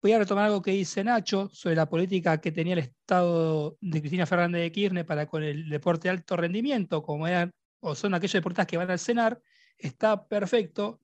Voy 0.00 0.12
a 0.12 0.18
retomar 0.18 0.44
algo 0.44 0.62
que 0.62 0.70
dice 0.70 1.02
Nacho 1.02 1.50
sobre 1.52 1.74
la 1.74 1.88
política 1.88 2.40
que 2.40 2.52
tenía 2.52 2.74
el 2.74 2.78
Estado 2.80 3.76
de 3.80 4.00
Cristina 4.00 4.24
Fernández 4.24 4.62
de 4.62 4.72
Kirchner 4.72 5.04
para 5.04 5.26
con 5.26 5.42
el 5.42 5.68
deporte 5.68 6.06
de 6.08 6.10
alto 6.10 6.36
rendimiento, 6.36 7.02
como 7.02 7.26
eran 7.26 7.50
o 7.80 7.94
son 7.94 8.14
aquellos 8.14 8.34
deportistas 8.34 8.66
que 8.66 8.76
van 8.76 8.90
al 8.90 8.98
cenar, 8.98 9.40
está 9.76 10.26
perfecto, 10.28 11.00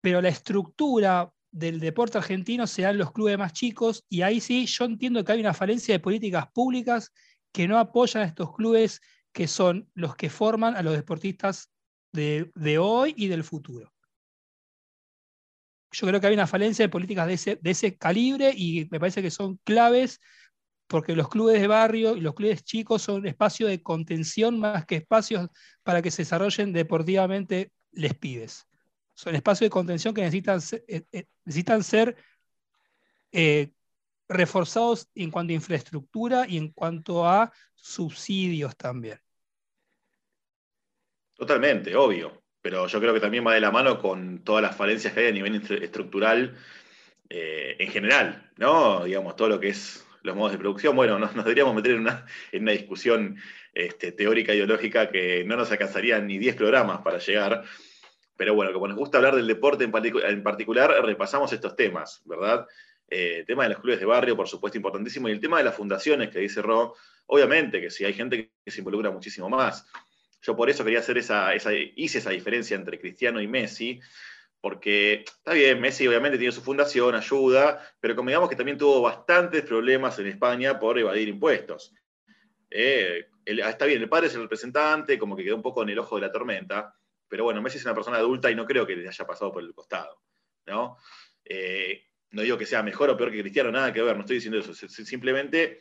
pero 0.00 0.20
la 0.22 0.28
estructura 0.30 1.30
del 1.50 1.80
deporte 1.80 2.18
argentino 2.18 2.66
se 2.66 2.82
da 2.82 2.90
en 2.90 2.98
los 2.98 3.12
clubes 3.12 3.36
más 3.36 3.52
chicos 3.52 4.04
y 4.08 4.22
ahí 4.22 4.40
sí 4.40 4.66
yo 4.66 4.84
entiendo 4.84 5.24
que 5.24 5.32
hay 5.32 5.40
una 5.40 5.54
falencia 5.54 5.94
de 5.94 6.00
políticas 6.00 6.46
públicas 6.52 7.12
que 7.52 7.68
no 7.68 7.78
apoyan 7.78 8.22
a 8.22 8.26
estos 8.26 8.54
clubes 8.54 9.00
que 9.32 9.46
son 9.46 9.88
los 9.94 10.16
que 10.16 10.30
forman 10.30 10.76
a 10.76 10.82
los 10.82 10.94
deportistas 10.94 11.70
de, 12.12 12.78
hoy 12.78 13.14
y 13.16 13.28
del 13.28 13.44
futuro. 13.44 13.92
Yo 15.92 16.06
creo 16.06 16.20
que 16.20 16.28
hay 16.28 16.34
una 16.34 16.46
falencia 16.46 16.84
de 16.84 16.88
políticas 16.88 17.26
de 17.26 17.70
ese, 17.70 17.96
calibre 17.96 18.52
y 18.54 18.88
me 18.90 19.00
parece 19.00 19.22
que 19.22 19.30
son 19.30 19.58
claves 19.64 20.20
porque 20.86 21.14
los 21.14 21.28
clubes 21.28 21.60
de 21.60 21.68
barrio 21.68 22.16
y 22.16 22.20
los 22.20 22.34
clubes 22.34 22.64
chicos 22.64 23.02
son 23.02 23.26
espacios 23.26 23.70
de 23.70 23.82
contención 23.82 24.58
más 24.58 24.86
que 24.86 24.96
espacios 24.96 25.48
para 25.82 26.02
que 26.02 26.10
se 26.10 26.22
desarrollen 26.22 26.72
deportivamente 26.72 27.72
les 27.92 28.14
pibes. 28.14 28.66
Son 29.14 29.34
espacios 29.34 29.66
de 29.66 29.70
contención 29.70 30.14
que 30.14 30.22
necesitan 30.22 30.60
ser, 30.60 30.84
eh, 30.88 31.04
eh, 31.12 31.26
necesitan 31.44 31.84
ser 31.84 32.16
eh, 33.32 33.72
reforzados 34.30 35.08
en 35.14 35.30
cuanto 35.30 35.52
a 35.52 35.56
infraestructura 35.56 36.46
y 36.48 36.56
en 36.56 36.70
cuanto 36.70 37.26
a 37.26 37.52
subsidios 37.74 38.76
también. 38.76 39.18
Totalmente, 41.34 41.94
obvio. 41.96 42.40
Pero 42.62 42.86
yo 42.86 43.00
creo 43.00 43.14
que 43.14 43.20
también 43.20 43.46
va 43.46 43.54
de 43.54 43.60
la 43.60 43.70
mano 43.70 43.98
con 43.98 44.44
todas 44.44 44.62
las 44.62 44.76
falencias 44.76 45.12
que 45.12 45.20
hay 45.20 45.28
a 45.28 45.32
nivel 45.32 45.54
estructural 45.82 46.56
eh, 47.28 47.76
en 47.78 47.90
general, 47.90 48.50
¿no? 48.56 49.04
Digamos, 49.04 49.34
todo 49.34 49.48
lo 49.48 49.60
que 49.60 49.70
es 49.70 50.06
los 50.22 50.36
modos 50.36 50.52
de 50.52 50.58
producción. 50.58 50.94
Bueno, 50.94 51.18
nos, 51.18 51.34
deberíamos 51.34 51.74
meter 51.74 51.92
en 51.92 52.00
una, 52.00 52.26
en 52.52 52.62
una 52.62 52.72
discusión 52.72 53.36
este, 53.72 54.12
teórica 54.12 54.54
ideológica 54.54 55.10
que 55.10 55.42
no 55.44 55.56
nos 55.56 55.72
alcanzaría 55.72 56.20
ni 56.20 56.38
10 56.38 56.56
programas 56.56 57.00
para 57.00 57.18
llegar. 57.18 57.64
Pero 58.36 58.54
bueno, 58.54 58.72
como 58.72 58.86
nos 58.86 58.96
gusta 58.96 59.18
hablar 59.18 59.34
del 59.34 59.46
deporte 59.46 59.84
en, 59.84 59.92
en 59.94 60.42
particular, 60.42 60.90
repasamos 61.04 61.52
estos 61.52 61.74
temas, 61.74 62.22
¿verdad? 62.26 62.66
Eh, 63.10 63.38
el 63.40 63.46
tema 63.46 63.64
de 63.64 63.70
los 63.70 63.80
clubes 63.80 63.98
de 63.98 64.06
barrio, 64.06 64.36
por 64.36 64.48
supuesto, 64.48 64.78
importantísimo. 64.78 65.28
Y 65.28 65.32
el 65.32 65.40
tema 65.40 65.58
de 65.58 65.64
las 65.64 65.74
fundaciones 65.74 66.30
que 66.30 66.38
dice 66.38 66.62
Ro, 66.62 66.94
obviamente 67.26 67.80
que 67.80 67.90
sí, 67.90 68.04
hay 68.04 68.14
gente 68.14 68.52
que 68.64 68.70
se 68.70 68.78
involucra 68.78 69.10
muchísimo 69.10 69.48
más. 69.50 69.86
Yo 70.42 70.56
por 70.56 70.70
eso 70.70 70.84
quería 70.84 71.00
hacer 71.00 71.18
esa, 71.18 71.54
hice 71.54 72.18
esa 72.18 72.30
diferencia 72.30 72.76
entre 72.76 72.98
Cristiano 72.98 73.40
y 73.40 73.48
Messi, 73.48 74.00
porque 74.60 75.24
está 75.26 75.52
bien, 75.52 75.80
Messi 75.80 76.06
obviamente 76.06 76.38
tiene 76.38 76.52
su 76.52 76.62
fundación, 76.62 77.14
ayuda, 77.14 77.82
pero 77.98 78.14
como 78.14 78.28
digamos 78.28 78.48
que 78.48 78.56
también 78.56 78.78
tuvo 78.78 79.02
bastantes 79.02 79.62
problemas 79.62 80.18
en 80.18 80.28
España 80.28 80.78
por 80.78 80.98
evadir 80.98 81.28
impuestos. 81.28 81.92
Eh, 82.70 83.26
está 83.44 83.86
bien, 83.86 84.00
el 84.00 84.08
padre 84.08 84.28
es 84.28 84.34
el 84.34 84.42
representante, 84.42 85.18
como 85.18 85.36
que 85.36 85.44
quedó 85.44 85.56
un 85.56 85.62
poco 85.62 85.82
en 85.82 85.90
el 85.90 85.98
ojo 85.98 86.16
de 86.16 86.22
la 86.22 86.32
tormenta, 86.32 86.94
pero 87.28 87.44
bueno, 87.44 87.60
Messi 87.60 87.78
es 87.78 87.84
una 87.84 87.94
persona 87.94 88.18
adulta 88.18 88.50
y 88.50 88.54
no 88.54 88.66
creo 88.66 88.86
que 88.86 88.96
le 88.96 89.08
haya 89.08 89.26
pasado 89.26 89.52
por 89.52 89.62
el 89.62 89.74
costado. 89.74 90.22
¿no? 90.66 90.96
Eh, 91.44 92.09
no 92.32 92.42
digo 92.42 92.56
que 92.56 92.66
sea 92.66 92.82
mejor 92.82 93.10
o 93.10 93.16
peor 93.16 93.32
que 93.32 93.40
Cristiano, 93.40 93.72
nada 93.72 93.92
que 93.92 94.02
ver, 94.02 94.14
no 94.14 94.20
estoy 94.20 94.36
diciendo 94.36 94.58
eso. 94.58 94.72
Simplemente 94.74 95.80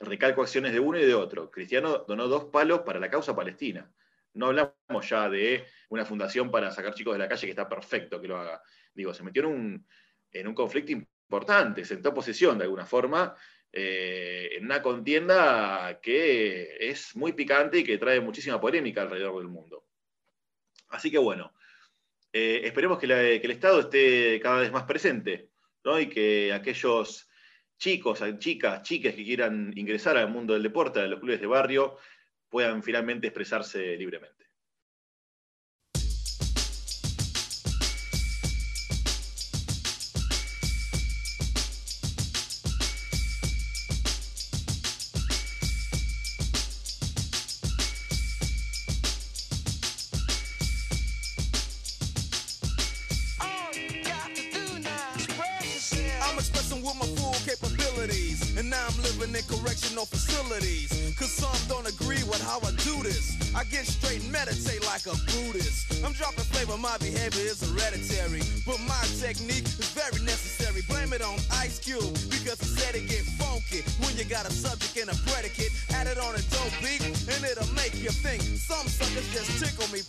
recalco 0.00 0.42
acciones 0.42 0.72
de 0.72 0.80
uno 0.80 0.98
y 0.98 1.04
de 1.04 1.14
otro. 1.14 1.50
Cristiano 1.50 2.04
donó 2.08 2.26
dos 2.26 2.46
palos 2.46 2.80
para 2.80 2.98
la 2.98 3.10
causa 3.10 3.34
palestina. 3.34 3.90
No 4.34 4.46
hablamos 4.46 5.08
ya 5.08 5.28
de 5.30 5.64
una 5.90 6.04
fundación 6.04 6.50
para 6.50 6.70
sacar 6.72 6.94
chicos 6.94 7.14
de 7.14 7.20
la 7.20 7.28
calle 7.28 7.46
que 7.46 7.50
está 7.50 7.68
perfecto 7.68 8.20
que 8.20 8.26
lo 8.26 8.36
haga. 8.36 8.60
Digo, 8.92 9.14
se 9.14 9.22
metió 9.22 9.44
en 9.44 9.86
un, 10.46 10.54
conflicto 10.54 10.90
importante, 10.90 11.84
sentó 11.84 12.12
posesión 12.12 12.58
de 12.58 12.64
alguna 12.64 12.86
forma, 12.86 13.36
eh, 13.70 14.50
en 14.52 14.64
una 14.64 14.82
contienda 14.82 16.00
que 16.02 16.76
es 16.80 17.14
muy 17.14 17.32
picante 17.32 17.78
y 17.78 17.84
que 17.84 17.98
trae 17.98 18.20
muchísima 18.20 18.60
polémica 18.60 19.02
alrededor 19.02 19.38
del 19.38 19.48
mundo. 19.48 19.86
Así 20.88 21.10
que 21.10 21.18
bueno, 21.18 21.54
eh, 22.32 22.62
esperemos 22.64 22.98
que, 22.98 23.06
el 23.06 23.50
Estado 23.50 23.80
esté 23.80 24.40
cada 24.40 24.60
vez 24.60 24.72
más 24.72 24.84
presente 24.84 25.53
y 26.00 26.08
que 26.08 26.52
aquellos 26.52 27.28
chicos, 27.78 28.22
chicas, 28.38 28.82
chiques 28.82 29.14
que 29.14 29.24
quieran 29.24 29.72
ingresar 29.76 30.16
al 30.16 30.30
mundo 30.30 30.54
del 30.54 30.62
deporte, 30.62 31.00
a 31.00 31.06
los 31.06 31.20
clubes 31.20 31.40
de 31.40 31.46
barrio, 31.46 31.98
puedan 32.48 32.82
finalmente 32.82 33.26
expresarse 33.26 33.96
libremente. 33.96 34.43
My 66.94 66.98
behavior 66.98 67.50
is 67.50 67.58
hereditary, 67.58 68.42
but 68.64 68.78
my 68.86 69.02
technique 69.18 69.66
is 69.66 69.90
very 69.98 70.22
necessary. 70.22 70.78
Blame 70.86 71.12
it 71.12 71.22
on 71.22 71.34
Ice 71.58 71.80
Cube 71.82 72.14
because 72.30 72.54
he 72.62 72.70
said 72.70 72.94
it 72.94 73.08
get 73.10 73.26
funky 73.34 73.82
when 73.98 74.14
you 74.14 74.22
got 74.22 74.46
a 74.46 74.52
subject 74.52 74.94
and 75.02 75.10
a 75.10 75.16
predicate. 75.26 75.74
Add 75.90 76.06
it 76.06 76.18
on 76.22 76.38
a 76.38 76.42
dope 76.54 76.70
beat 76.78 77.02
and 77.02 77.42
it'll 77.42 77.66
make 77.74 77.98
you 77.98 78.14
think. 78.14 78.42
Some 78.42 78.86
suckers 78.86 79.26
just 79.34 79.58
tickle 79.58 79.90
me 79.90 80.06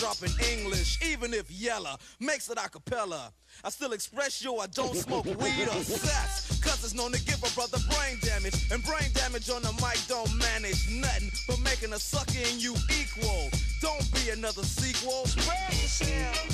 dropping 0.00 0.32
English, 0.50 0.98
even 1.04 1.34
if 1.34 1.50
Yella 1.50 1.98
makes 2.20 2.48
it 2.48 2.56
a 2.56 2.68
cappella. 2.70 3.30
I 3.62 3.68
still 3.68 3.92
express 3.92 4.42
yo, 4.42 4.56
I 4.56 4.66
don't 4.68 4.96
smoke 4.96 5.26
weed 5.40 5.68
or 5.68 5.82
sex. 5.82 6.58
Cause 6.62 6.82
it's 6.82 6.94
known 6.94 7.12
to 7.12 7.22
give 7.24 7.36
a 7.44 7.54
brother 7.54 7.76
brain 7.90 8.16
damage. 8.22 8.72
And 8.72 8.82
brain 8.82 9.10
damage 9.12 9.50
on 9.50 9.60
the 9.60 9.72
mic 9.74 9.98
don't 10.08 10.34
manage 10.38 10.88
nothing 10.90 11.30
but 11.46 11.60
making 11.60 11.92
a 11.92 11.98
sucker 11.98 12.38
in 12.50 12.58
you 12.58 12.74
equal. 12.98 13.50
Don't 13.82 14.10
be 14.14 14.30
another 14.30 14.62
sequel. 14.62 15.26
Spread 15.26 15.72
yourself. 15.72 16.50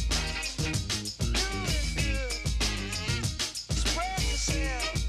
Spread 3.70 4.22
yourself. 4.22 5.02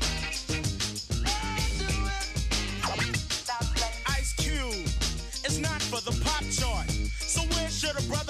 Ice 4.09 4.33
Cube, 4.33 4.85
it's 5.43 5.57
not 5.57 5.81
for 5.81 6.01
the 6.01 6.11
pop 6.23 6.43
chart. 6.51 6.89
So 7.19 7.41
where 7.55 7.69
should 7.69 7.97
a 7.97 8.01
brother 8.07 8.26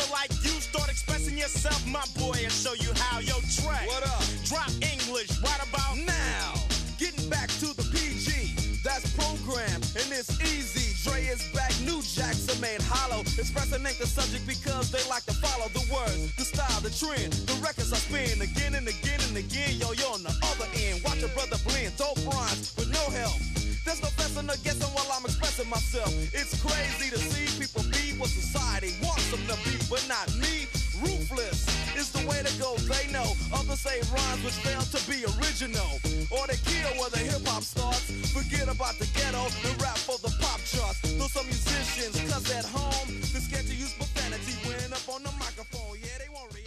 yourself, 1.37 1.85
my 1.85 2.03
boy, 2.17 2.33
and 2.41 2.51
show 2.51 2.73
you 2.73 2.89
how? 2.95 3.19
Yo, 3.19 3.37
track. 3.61 3.85
What 3.87 4.03
up? 4.03 4.25
Drop 4.43 4.69
English 4.81 5.29
right 5.45 5.61
about 5.69 5.95
now. 6.01 6.57
Getting 6.97 7.29
back 7.29 7.49
to 7.61 7.69
the 7.77 7.85
PG, 7.93 8.81
that's 8.83 9.05
program, 9.13 9.77
and 9.93 10.09
it's 10.09 10.33
easy. 10.41 10.97
Dre 11.05 11.21
is 11.29 11.45
back, 11.53 11.71
new 11.85 12.01
jacks 12.01 12.49
are 12.49 12.59
made 12.59 12.81
hollow. 12.81 13.21
Expressing 13.37 13.85
ain't 13.85 13.99
the 13.99 14.07
subject 14.07 14.47
because 14.47 14.89
they 14.89 15.03
like 15.09 15.23
to 15.25 15.33
follow 15.37 15.69
the 15.77 15.85
words, 15.93 16.35
the 16.35 16.43
style, 16.43 16.81
the 16.81 16.89
trend. 16.89 17.31
The 17.45 17.53
records 17.61 17.93
I 17.93 17.97
spin 17.97 18.41
again 18.41 18.73
and 18.73 18.87
again 18.87 19.21
and 19.29 19.37
again. 19.37 19.77
Yo, 19.77 19.93
you're 19.93 20.09
on 20.09 20.23
the 20.23 20.33
other 20.41 20.67
end. 20.73 21.05
Watch 21.05 21.21
a 21.21 21.29
brother 21.37 21.61
blend, 21.69 21.95
dope 21.97 22.17
rhymes 22.25 22.73
with 22.75 22.89
no 22.89 23.05
help. 23.13 23.37
There's 23.85 24.01
no 24.01 24.09
guessing 24.17 24.49
or 24.49 24.57
guessing 24.65 24.89
while 24.97 25.07
I'm 25.13 25.23
expressing 25.23 25.69
myself. 25.69 26.11
It's 26.33 26.57
crazy 26.59 27.13
to 27.13 27.19
see 27.21 27.36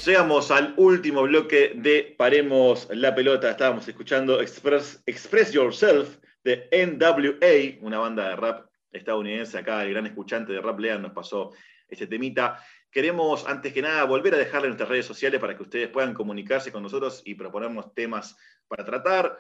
Llegamos 0.04 0.50
al 0.50 0.74
último 0.76 1.22
bloque 1.22 1.72
de 1.74 2.14
Paremos 2.16 2.88
la 2.90 3.14
Pelota. 3.14 3.50
Estábamos 3.50 3.86
escuchando 3.88 4.40
Express, 4.40 5.02
Express 5.06 5.52
Yourself 5.52 6.16
de 6.44 6.68
NWA, 6.72 7.84
una 7.84 7.98
banda 7.98 8.28
de 8.30 8.36
rap 8.36 8.66
estadounidense. 8.92 9.58
Acá 9.58 9.82
el 9.82 9.90
gran 9.90 10.06
escuchante 10.06 10.52
de 10.52 10.60
Rap 10.60 10.78
Lean 10.78 11.02
nos 11.02 11.12
pasó 11.12 11.52
este 11.88 12.06
temita. 12.06 12.62
Queremos, 12.90 13.46
antes 13.46 13.72
que 13.72 13.82
nada, 13.82 14.04
volver 14.04 14.34
a 14.34 14.38
dejarle 14.38 14.68
nuestras 14.68 14.88
redes 14.88 15.06
sociales 15.06 15.40
para 15.40 15.56
que 15.56 15.62
ustedes 15.62 15.88
puedan 15.88 16.12
comunicarse 16.12 16.72
con 16.72 16.82
nosotros 16.82 17.22
y 17.24 17.36
proponernos 17.36 17.94
temas 17.94 18.36
para 18.66 18.84
tratar, 18.84 19.38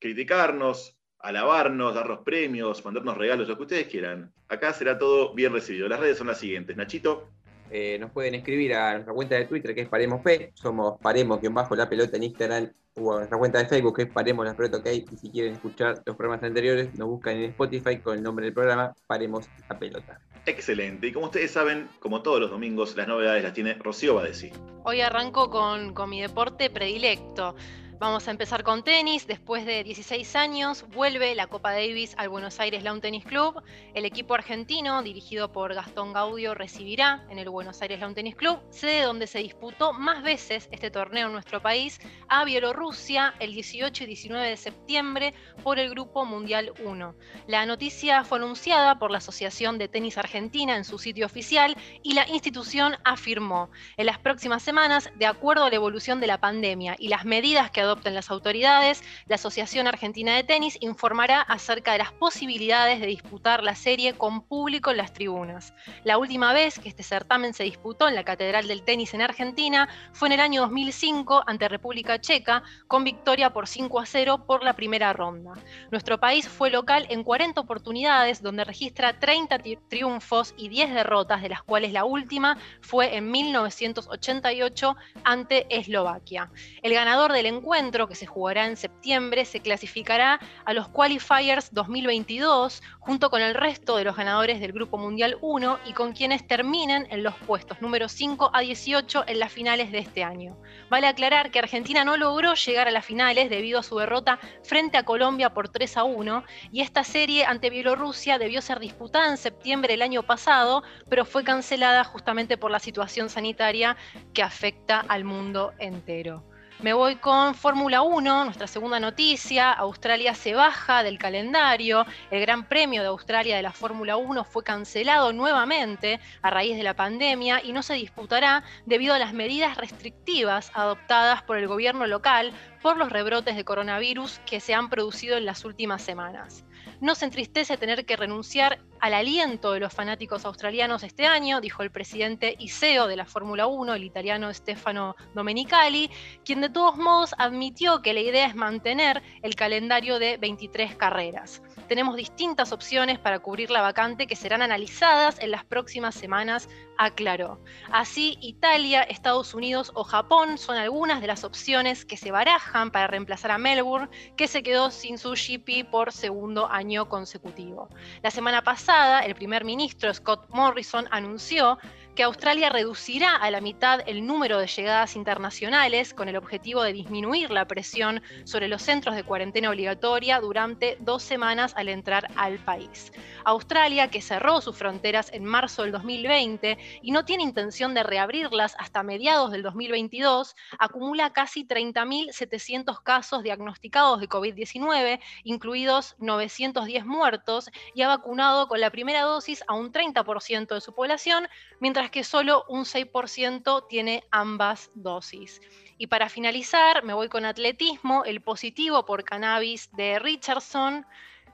criticarnos, 0.00 0.98
alabarnos, 1.20 1.94
darnos 1.94 2.20
premios, 2.24 2.84
mandarnos 2.84 3.16
regalos, 3.16 3.46
lo 3.46 3.56
que 3.56 3.62
ustedes 3.62 3.86
quieran. 3.86 4.32
Acá 4.48 4.72
será 4.72 4.98
todo 4.98 5.34
bien 5.34 5.52
recibido. 5.52 5.88
Las 5.88 6.00
redes 6.00 6.18
son 6.18 6.26
las 6.26 6.38
siguientes. 6.38 6.76
Nachito. 6.76 7.28
Eh, 7.70 7.98
nos 8.00 8.10
pueden 8.10 8.34
escribir 8.34 8.74
a 8.74 8.94
nuestra 8.94 9.14
cuenta 9.14 9.36
de 9.36 9.44
Twitter 9.44 9.72
que 9.72 9.82
es 9.82 9.88
Paremos 9.88 10.22
P, 10.22 10.50
somos 10.54 10.98
Paremos-la 11.00 11.88
pelota 11.88 12.16
en 12.16 12.24
Instagram 12.24 12.72
o 12.96 13.12
a 13.12 13.16
nuestra 13.18 13.38
cuenta 13.38 13.58
de 13.58 13.66
Facebook 13.66 13.94
que 13.94 14.02
es 14.02 14.10
Paremos 14.10 14.44
la 14.44 14.56
pelota 14.56 14.78
OK 14.78 14.86
y 14.86 15.16
si 15.16 15.30
quieren 15.30 15.52
escuchar 15.52 16.02
los 16.04 16.16
programas 16.16 16.42
anteriores 16.42 16.92
nos 16.98 17.06
buscan 17.06 17.36
en 17.36 17.50
Spotify 17.50 17.98
con 17.98 18.16
el 18.16 18.24
nombre 18.24 18.46
del 18.46 18.54
programa 18.54 18.92
Paremos 19.06 19.48
la 19.68 19.78
pelota. 19.78 20.20
Excelente, 20.50 21.06
y 21.06 21.12
como 21.12 21.26
ustedes 21.26 21.52
saben, 21.52 21.88
como 22.00 22.22
todos 22.22 22.40
los 22.40 22.50
domingos, 22.50 22.96
las 22.96 23.06
novedades 23.06 23.44
las 23.44 23.52
tiene 23.52 23.74
Rocío 23.74 24.16
Badesi. 24.16 24.50
Hoy 24.82 25.00
arranco 25.00 25.48
con, 25.48 25.94
con 25.94 26.10
mi 26.10 26.20
deporte 26.20 26.70
predilecto. 26.70 27.54
Vamos 28.00 28.28
a 28.28 28.30
empezar 28.30 28.64
con 28.64 28.82
tenis. 28.82 29.26
Después 29.26 29.66
de 29.66 29.84
16 29.84 30.34
años, 30.34 30.86
vuelve 30.88 31.34
la 31.34 31.48
Copa 31.48 31.72
Davis 31.72 32.14
al 32.16 32.30
Buenos 32.30 32.58
Aires 32.58 32.82
Lawn 32.82 33.02
Tennis 33.02 33.26
Club. 33.26 33.62
El 33.92 34.06
equipo 34.06 34.32
argentino, 34.32 35.02
dirigido 35.02 35.52
por 35.52 35.74
Gastón 35.74 36.14
Gaudio, 36.14 36.54
recibirá 36.54 37.26
en 37.28 37.38
el 37.38 37.50
Buenos 37.50 37.82
Aires 37.82 38.00
Lawn 38.00 38.14
Tennis 38.14 38.36
Club, 38.36 38.58
sede 38.70 39.02
donde 39.02 39.26
se 39.26 39.40
disputó 39.40 39.92
más 39.92 40.22
veces 40.22 40.66
este 40.72 40.90
torneo 40.90 41.26
en 41.26 41.34
nuestro 41.34 41.60
país, 41.60 42.00
a 42.30 42.42
Bielorrusia 42.46 43.34
el 43.38 43.52
18 43.52 44.04
y 44.04 44.06
19 44.06 44.48
de 44.48 44.56
septiembre 44.56 45.34
por 45.62 45.78
el 45.78 45.90
Grupo 45.90 46.24
Mundial 46.24 46.72
1. 46.82 47.14
La 47.48 47.66
noticia 47.66 48.24
fue 48.24 48.38
anunciada 48.38 48.98
por 48.98 49.10
la 49.10 49.18
Asociación 49.18 49.76
de 49.76 49.88
Tenis 49.88 50.16
Argentina 50.16 50.74
en 50.74 50.86
su 50.86 50.98
sitio 50.98 51.26
oficial 51.26 51.76
y 52.02 52.14
la 52.14 52.26
institución 52.26 52.96
afirmó, 53.04 53.70
en 53.98 54.06
las 54.06 54.18
próximas 54.18 54.62
semanas, 54.62 55.10
de 55.16 55.26
acuerdo 55.26 55.64
a 55.64 55.68
la 55.68 55.76
evolución 55.76 56.18
de 56.18 56.28
la 56.28 56.40
pandemia 56.40 56.96
y 56.98 57.08
las 57.08 57.26
medidas 57.26 57.70
que 57.70 57.89
adopten 57.90 58.14
las 58.14 58.30
autoridades, 58.30 59.02
la 59.26 59.34
Asociación 59.34 59.86
Argentina 59.86 60.34
de 60.36 60.44
Tenis 60.44 60.78
informará 60.80 61.40
acerca 61.42 61.92
de 61.92 61.98
las 61.98 62.12
posibilidades 62.12 63.00
de 63.00 63.06
disputar 63.06 63.62
la 63.62 63.74
serie 63.74 64.14
con 64.14 64.42
público 64.42 64.90
en 64.90 64.96
las 64.96 65.12
tribunas. 65.12 65.74
La 66.04 66.18
última 66.18 66.52
vez 66.52 66.78
que 66.78 66.88
este 66.88 67.02
certamen 67.02 67.52
se 67.52 67.64
disputó 67.64 68.08
en 68.08 68.14
la 68.14 68.24
Catedral 68.24 68.68
del 68.68 68.82
Tenis 68.82 69.12
en 69.14 69.22
Argentina 69.22 69.88
fue 70.12 70.28
en 70.28 70.32
el 70.32 70.40
año 70.40 70.62
2005 70.62 71.42
ante 71.46 71.68
República 71.68 72.20
Checa, 72.20 72.62
con 72.86 73.04
victoria 73.04 73.52
por 73.52 73.66
5 73.66 74.00
a 74.00 74.06
0 74.06 74.44
por 74.46 74.62
la 74.62 74.74
primera 74.74 75.12
ronda. 75.12 75.52
Nuestro 75.90 76.20
país 76.20 76.48
fue 76.48 76.70
local 76.70 77.06
en 77.10 77.24
40 77.24 77.60
oportunidades, 77.60 78.42
donde 78.42 78.64
registra 78.64 79.18
30 79.18 79.58
triunfos 79.88 80.54
y 80.56 80.68
10 80.68 80.94
derrotas, 80.94 81.42
de 81.42 81.48
las 81.48 81.62
cuales 81.62 81.92
la 81.92 82.04
última 82.04 82.56
fue 82.80 83.16
en 83.16 83.30
1988 83.30 84.96
ante 85.24 85.66
Eslovaquia. 85.68 86.50
El 86.82 86.94
ganador 86.94 87.32
del 87.32 87.46
encuentro 87.46 87.79
que 87.80 88.14
se 88.14 88.26
jugará 88.26 88.66
en 88.66 88.76
septiembre 88.76 89.46
se 89.46 89.60
clasificará 89.60 90.38
a 90.66 90.74
los 90.74 90.88
Qualifiers 90.88 91.72
2022 91.72 92.82
junto 92.98 93.30
con 93.30 93.40
el 93.40 93.54
resto 93.54 93.96
de 93.96 94.04
los 94.04 94.16
ganadores 94.16 94.60
del 94.60 94.72
Grupo 94.72 94.98
Mundial 94.98 95.38
1 95.40 95.78
y 95.86 95.94
con 95.94 96.12
quienes 96.12 96.46
terminen 96.46 97.06
en 97.10 97.22
los 97.22 97.34
puestos 97.36 97.80
número 97.80 98.10
5 98.10 98.50
a 98.52 98.60
18 98.60 99.24
en 99.26 99.38
las 99.38 99.50
finales 99.50 99.92
de 99.92 99.98
este 99.98 100.22
año. 100.22 100.58
Vale 100.90 101.06
aclarar 101.06 101.50
que 101.50 101.58
Argentina 101.58 102.04
no 102.04 102.18
logró 102.18 102.52
llegar 102.52 102.86
a 102.86 102.90
las 102.90 103.06
finales 103.06 103.48
debido 103.48 103.80
a 103.80 103.82
su 103.82 103.96
derrota 103.96 104.38
frente 104.62 104.98
a 104.98 105.04
Colombia 105.04 105.54
por 105.54 105.70
3 105.70 105.96
a 105.96 106.04
1 106.04 106.44
y 106.70 106.82
esta 106.82 107.02
serie 107.02 107.46
ante 107.46 107.70
Bielorrusia 107.70 108.36
debió 108.36 108.60
ser 108.60 108.78
disputada 108.78 109.30
en 109.30 109.38
septiembre 109.38 109.94
del 109.94 110.02
año 110.02 110.22
pasado, 110.22 110.82
pero 111.08 111.24
fue 111.24 111.44
cancelada 111.44 112.04
justamente 112.04 112.58
por 112.58 112.70
la 112.70 112.78
situación 112.78 113.30
sanitaria 113.30 113.96
que 114.34 114.42
afecta 114.42 115.00
al 115.00 115.24
mundo 115.24 115.72
entero. 115.78 116.49
Me 116.82 116.94
voy 116.94 117.16
con 117.16 117.54
Fórmula 117.54 118.00
1, 118.00 118.44
nuestra 118.44 118.66
segunda 118.66 118.98
noticia. 118.98 119.70
Australia 119.70 120.34
se 120.34 120.54
baja 120.54 121.02
del 121.02 121.18
calendario. 121.18 122.06
El 122.30 122.40
Gran 122.40 122.64
Premio 122.64 123.02
de 123.02 123.08
Australia 123.08 123.54
de 123.54 123.62
la 123.62 123.72
Fórmula 123.72 124.16
1 124.16 124.44
fue 124.44 124.64
cancelado 124.64 125.34
nuevamente 125.34 126.20
a 126.40 126.48
raíz 126.48 126.78
de 126.78 126.82
la 126.82 126.96
pandemia 126.96 127.62
y 127.62 127.72
no 127.72 127.82
se 127.82 127.94
disputará 127.94 128.64
debido 128.86 129.12
a 129.12 129.18
las 129.18 129.34
medidas 129.34 129.76
restrictivas 129.76 130.72
adoptadas 130.72 131.42
por 131.42 131.58
el 131.58 131.68
gobierno 131.68 132.06
local 132.06 132.50
por 132.80 132.96
los 132.96 133.12
rebrotes 133.12 133.56
de 133.56 133.64
coronavirus 133.64 134.40
que 134.46 134.60
se 134.60 134.72
han 134.72 134.88
producido 134.88 135.36
en 135.36 135.44
las 135.44 135.66
últimas 135.66 136.00
semanas. 136.00 136.64
No 137.00 137.14
se 137.14 137.24
entristece 137.24 137.78
tener 137.78 138.04
que 138.04 138.16
renunciar 138.16 138.78
al 139.00 139.14
aliento 139.14 139.72
de 139.72 139.80
los 139.80 139.92
fanáticos 139.92 140.44
australianos 140.44 141.02
este 141.02 141.26
año, 141.26 141.62
dijo 141.62 141.82
el 141.82 141.90
presidente 141.90 142.56
y 142.58 142.68
CEO 142.68 143.06
de 143.06 143.16
la 143.16 143.24
Fórmula 143.24 143.66
1, 143.66 143.94
el 143.94 144.04
italiano 144.04 144.52
Stefano 144.52 145.16
Domenicali, 145.34 146.10
quien 146.44 146.60
de 146.60 146.68
todos 146.68 146.96
modos 146.98 147.34
admitió 147.38 148.02
que 148.02 148.12
la 148.12 148.20
idea 148.20 148.46
es 148.46 148.54
mantener 148.54 149.22
el 149.42 149.54
calendario 149.54 150.18
de 150.18 150.36
23 150.36 150.94
carreras. 150.96 151.62
Tenemos 151.90 152.14
distintas 152.14 152.70
opciones 152.70 153.18
para 153.18 153.40
cubrir 153.40 153.68
la 153.72 153.82
vacante 153.82 154.28
que 154.28 154.36
serán 154.36 154.62
analizadas 154.62 155.40
en 155.40 155.50
las 155.50 155.64
próximas 155.64 156.14
semanas, 156.14 156.68
aclaró. 156.96 157.58
Así, 157.90 158.38
Italia, 158.40 159.02
Estados 159.02 159.54
Unidos 159.54 159.90
o 159.96 160.04
Japón 160.04 160.56
son 160.56 160.76
algunas 160.76 161.20
de 161.20 161.26
las 161.26 161.42
opciones 161.42 162.04
que 162.04 162.16
se 162.16 162.30
barajan 162.30 162.92
para 162.92 163.08
reemplazar 163.08 163.50
a 163.50 163.58
Melbourne, 163.58 164.08
que 164.36 164.46
se 164.46 164.62
quedó 164.62 164.92
sin 164.92 165.18
su 165.18 165.30
GP 165.30 165.90
por 165.90 166.12
segundo 166.12 166.68
año 166.68 167.08
consecutivo. 167.08 167.88
La 168.22 168.30
semana 168.30 168.62
pasada, 168.62 169.22
el 169.22 169.34
primer 169.34 169.64
ministro 169.64 170.14
Scott 170.14 170.46
Morrison 170.50 171.08
anunció 171.10 171.76
que 172.20 172.24
Australia 172.24 172.68
reducirá 172.68 173.34
a 173.34 173.50
la 173.50 173.62
mitad 173.62 174.00
el 174.06 174.26
número 174.26 174.58
de 174.58 174.66
llegadas 174.66 175.16
internacionales 175.16 176.12
con 176.12 176.28
el 176.28 176.36
objetivo 176.36 176.82
de 176.82 176.92
disminuir 176.92 177.50
la 177.50 177.66
presión 177.66 178.20
sobre 178.44 178.68
los 178.68 178.82
centros 178.82 179.16
de 179.16 179.24
cuarentena 179.24 179.70
obligatoria 179.70 180.38
durante 180.38 180.98
dos 181.00 181.22
semanas 181.22 181.72
al 181.76 181.88
entrar 181.88 182.28
al 182.36 182.58
país. 182.58 183.10
Australia, 183.44 184.10
que 184.10 184.20
cerró 184.20 184.60
sus 184.60 184.76
fronteras 184.76 185.32
en 185.32 185.46
marzo 185.46 185.82
del 185.82 185.92
2020 185.92 186.76
y 187.00 187.10
no 187.10 187.24
tiene 187.24 187.42
intención 187.42 187.94
de 187.94 188.02
reabrirlas 188.02 188.76
hasta 188.78 189.02
mediados 189.02 189.50
del 189.50 189.62
2022, 189.62 190.54
acumula 190.78 191.32
casi 191.32 191.66
30.700 191.66 193.02
casos 193.02 193.42
diagnosticados 193.42 194.20
de 194.20 194.28
COVID-19, 194.28 195.20
incluidos 195.44 196.16
910 196.18 197.06
muertos, 197.06 197.70
y 197.94 198.02
ha 198.02 198.08
vacunado 198.08 198.68
con 198.68 198.78
la 198.78 198.90
primera 198.90 199.22
dosis 199.22 199.64
a 199.68 199.74
un 199.74 199.90
30% 199.90 200.74
de 200.74 200.80
su 200.82 200.94
población, 200.94 201.48
mientras 201.80 202.09
que 202.10 202.24
solo 202.24 202.64
un 202.68 202.84
6% 202.84 203.86
tiene 203.88 204.24
ambas 204.30 204.90
dosis. 204.94 205.60
Y 205.98 206.06
para 206.06 206.28
finalizar, 206.28 207.04
me 207.04 207.14
voy 207.14 207.28
con 207.28 207.44
atletismo, 207.44 208.24
el 208.24 208.40
positivo 208.40 209.04
por 209.04 209.24
cannabis 209.24 209.90
de 209.92 210.18
Richardson. 210.18 211.06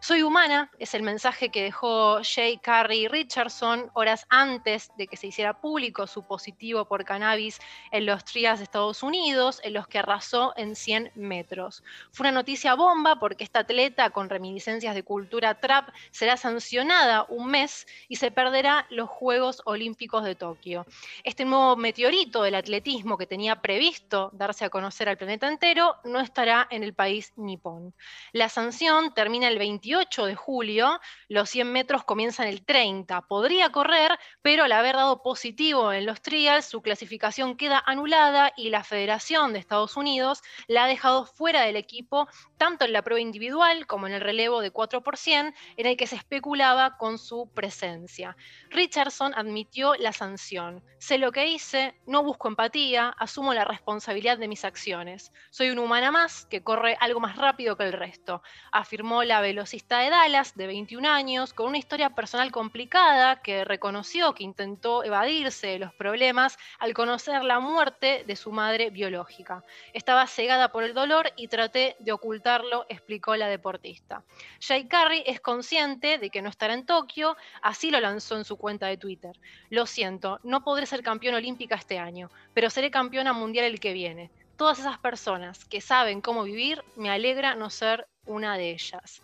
Soy 0.06 0.22
humana, 0.22 0.70
es 0.78 0.94
el 0.94 1.02
mensaje 1.02 1.48
que 1.48 1.64
dejó 1.64 2.20
Jay 2.22 2.58
Carey 2.58 3.08
Richardson 3.08 3.90
horas 3.92 4.24
antes 4.28 4.92
de 4.96 5.08
que 5.08 5.16
se 5.16 5.26
hiciera 5.26 5.60
público 5.60 6.06
su 6.06 6.22
positivo 6.22 6.84
por 6.84 7.04
cannabis 7.04 7.58
en 7.90 8.06
los 8.06 8.24
trías 8.24 8.60
de 8.60 8.62
Estados 8.62 9.02
Unidos, 9.02 9.60
en 9.64 9.72
los 9.72 9.88
que 9.88 9.98
arrasó 9.98 10.52
en 10.56 10.76
100 10.76 11.10
metros. 11.16 11.82
Fue 12.12 12.22
una 12.22 12.30
noticia 12.30 12.76
bomba 12.76 13.18
porque 13.18 13.42
esta 13.42 13.58
atleta 13.58 14.10
con 14.10 14.30
reminiscencias 14.30 14.94
de 14.94 15.02
cultura 15.02 15.58
trap 15.58 15.88
será 16.12 16.36
sancionada 16.36 17.26
un 17.28 17.50
mes 17.50 17.88
y 18.06 18.14
se 18.14 18.30
perderá 18.30 18.86
los 18.90 19.08
Juegos 19.08 19.60
Olímpicos 19.64 20.22
de 20.22 20.36
Tokio. 20.36 20.86
Este 21.24 21.44
nuevo 21.44 21.74
meteorito 21.74 22.44
del 22.44 22.54
atletismo 22.54 23.18
que 23.18 23.26
tenía 23.26 23.60
previsto 23.60 24.30
darse 24.34 24.66
a 24.66 24.70
conocer 24.70 25.08
al 25.08 25.18
planeta 25.18 25.48
entero 25.48 25.96
no 26.04 26.20
estará 26.20 26.68
en 26.70 26.84
el 26.84 26.94
país 26.94 27.32
nipón. 27.34 27.92
La 28.30 28.48
sanción 28.48 29.12
termina 29.12 29.48
el 29.48 29.58
28 29.58 29.95
de 29.98 30.34
julio, 30.34 31.00
los 31.28 31.48
100 31.48 31.72
metros 31.72 32.04
comienzan 32.04 32.46
el 32.48 32.64
30. 32.64 33.22
Podría 33.22 33.70
correr, 33.70 34.18
pero 34.42 34.64
al 34.64 34.72
haber 34.72 34.96
dado 34.96 35.22
positivo 35.22 35.92
en 35.92 36.04
los 36.04 36.20
trials, 36.20 36.66
su 36.66 36.82
clasificación 36.82 37.56
queda 37.56 37.82
anulada 37.86 38.52
y 38.56 38.68
la 38.68 38.84
Federación 38.84 39.52
de 39.52 39.58
Estados 39.58 39.96
Unidos 39.96 40.42
la 40.66 40.84
ha 40.84 40.88
dejado 40.88 41.24
fuera 41.24 41.62
del 41.62 41.76
equipo, 41.76 42.28
tanto 42.58 42.84
en 42.84 42.92
la 42.92 43.02
prueba 43.02 43.20
individual 43.20 43.86
como 43.86 44.06
en 44.06 44.12
el 44.12 44.20
relevo 44.20 44.60
de 44.60 44.70
4 44.70 45.02
en 45.24 45.54
el 45.76 45.96
que 45.96 46.06
se 46.06 46.16
especulaba 46.16 46.98
con 46.98 47.18
su 47.18 47.50
presencia. 47.54 48.36
Richardson 48.70 49.32
admitió 49.34 49.94
la 49.94 50.12
sanción. 50.12 50.82
Sé 50.98 51.18
lo 51.18 51.32
que 51.32 51.46
hice, 51.46 51.98
no 52.06 52.22
busco 52.22 52.48
empatía, 52.48 53.14
asumo 53.18 53.54
la 53.54 53.64
responsabilidad 53.64 54.38
de 54.38 54.48
mis 54.48 54.64
acciones. 54.64 55.32
Soy 55.50 55.70
una 55.70 55.82
humana 55.82 56.10
más 56.10 56.46
que 56.46 56.62
corre 56.62 56.96
algo 57.00 57.20
más 57.20 57.36
rápido 57.36 57.76
que 57.76 57.84
el 57.84 57.92
resto, 57.92 58.42
afirmó 58.72 59.22
la 59.22 59.40
velocidad 59.40 59.75
de 59.76 60.10
Dallas, 60.10 60.56
de 60.56 60.66
21 60.66 61.06
años, 61.06 61.52
con 61.52 61.68
una 61.68 61.76
historia 61.76 62.10
personal 62.10 62.50
complicada, 62.50 63.42
que 63.42 63.62
reconoció 63.62 64.32
que 64.32 64.42
intentó 64.42 65.04
evadirse 65.04 65.66
de 65.66 65.78
los 65.78 65.92
problemas 65.92 66.58
al 66.78 66.94
conocer 66.94 67.44
la 67.44 67.60
muerte 67.60 68.24
de 68.26 68.36
su 68.36 68.52
madre 68.52 68.88
biológica. 68.88 69.64
Estaba 69.92 70.26
cegada 70.26 70.72
por 70.72 70.82
el 70.82 70.94
dolor 70.94 71.30
y 71.36 71.48
traté 71.48 71.94
de 71.98 72.12
ocultarlo, 72.12 72.86
explicó 72.88 73.36
la 73.36 73.48
deportista. 73.48 74.24
Jay 74.60 74.88
Carey 74.88 75.22
es 75.26 75.40
consciente 75.40 76.16
de 76.16 76.30
que 76.30 76.40
no 76.40 76.48
estará 76.48 76.72
en 76.72 76.86
Tokio, 76.86 77.36
así 77.60 77.90
lo 77.90 78.00
lanzó 78.00 78.36
en 78.36 78.46
su 78.46 78.56
cuenta 78.56 78.86
de 78.86 78.96
Twitter. 78.96 79.38
Lo 79.68 79.84
siento, 79.84 80.40
no 80.42 80.64
podré 80.64 80.86
ser 80.86 81.02
campeón 81.02 81.34
olímpica 81.34 81.74
este 81.74 81.98
año, 81.98 82.30
pero 82.54 82.70
seré 82.70 82.90
campeona 82.90 83.34
mundial 83.34 83.66
el 83.66 83.78
que 83.78 83.92
viene 83.92 84.30
todas 84.56 84.78
esas 84.78 84.96
personas 84.96 85.66
que 85.66 85.82
saben 85.82 86.22
cómo 86.22 86.44
vivir, 86.44 86.82
me 86.96 87.10
alegra 87.10 87.54
no 87.54 87.68
ser 87.68 88.08
una 88.24 88.56
de 88.56 88.70
ellas. 88.70 89.22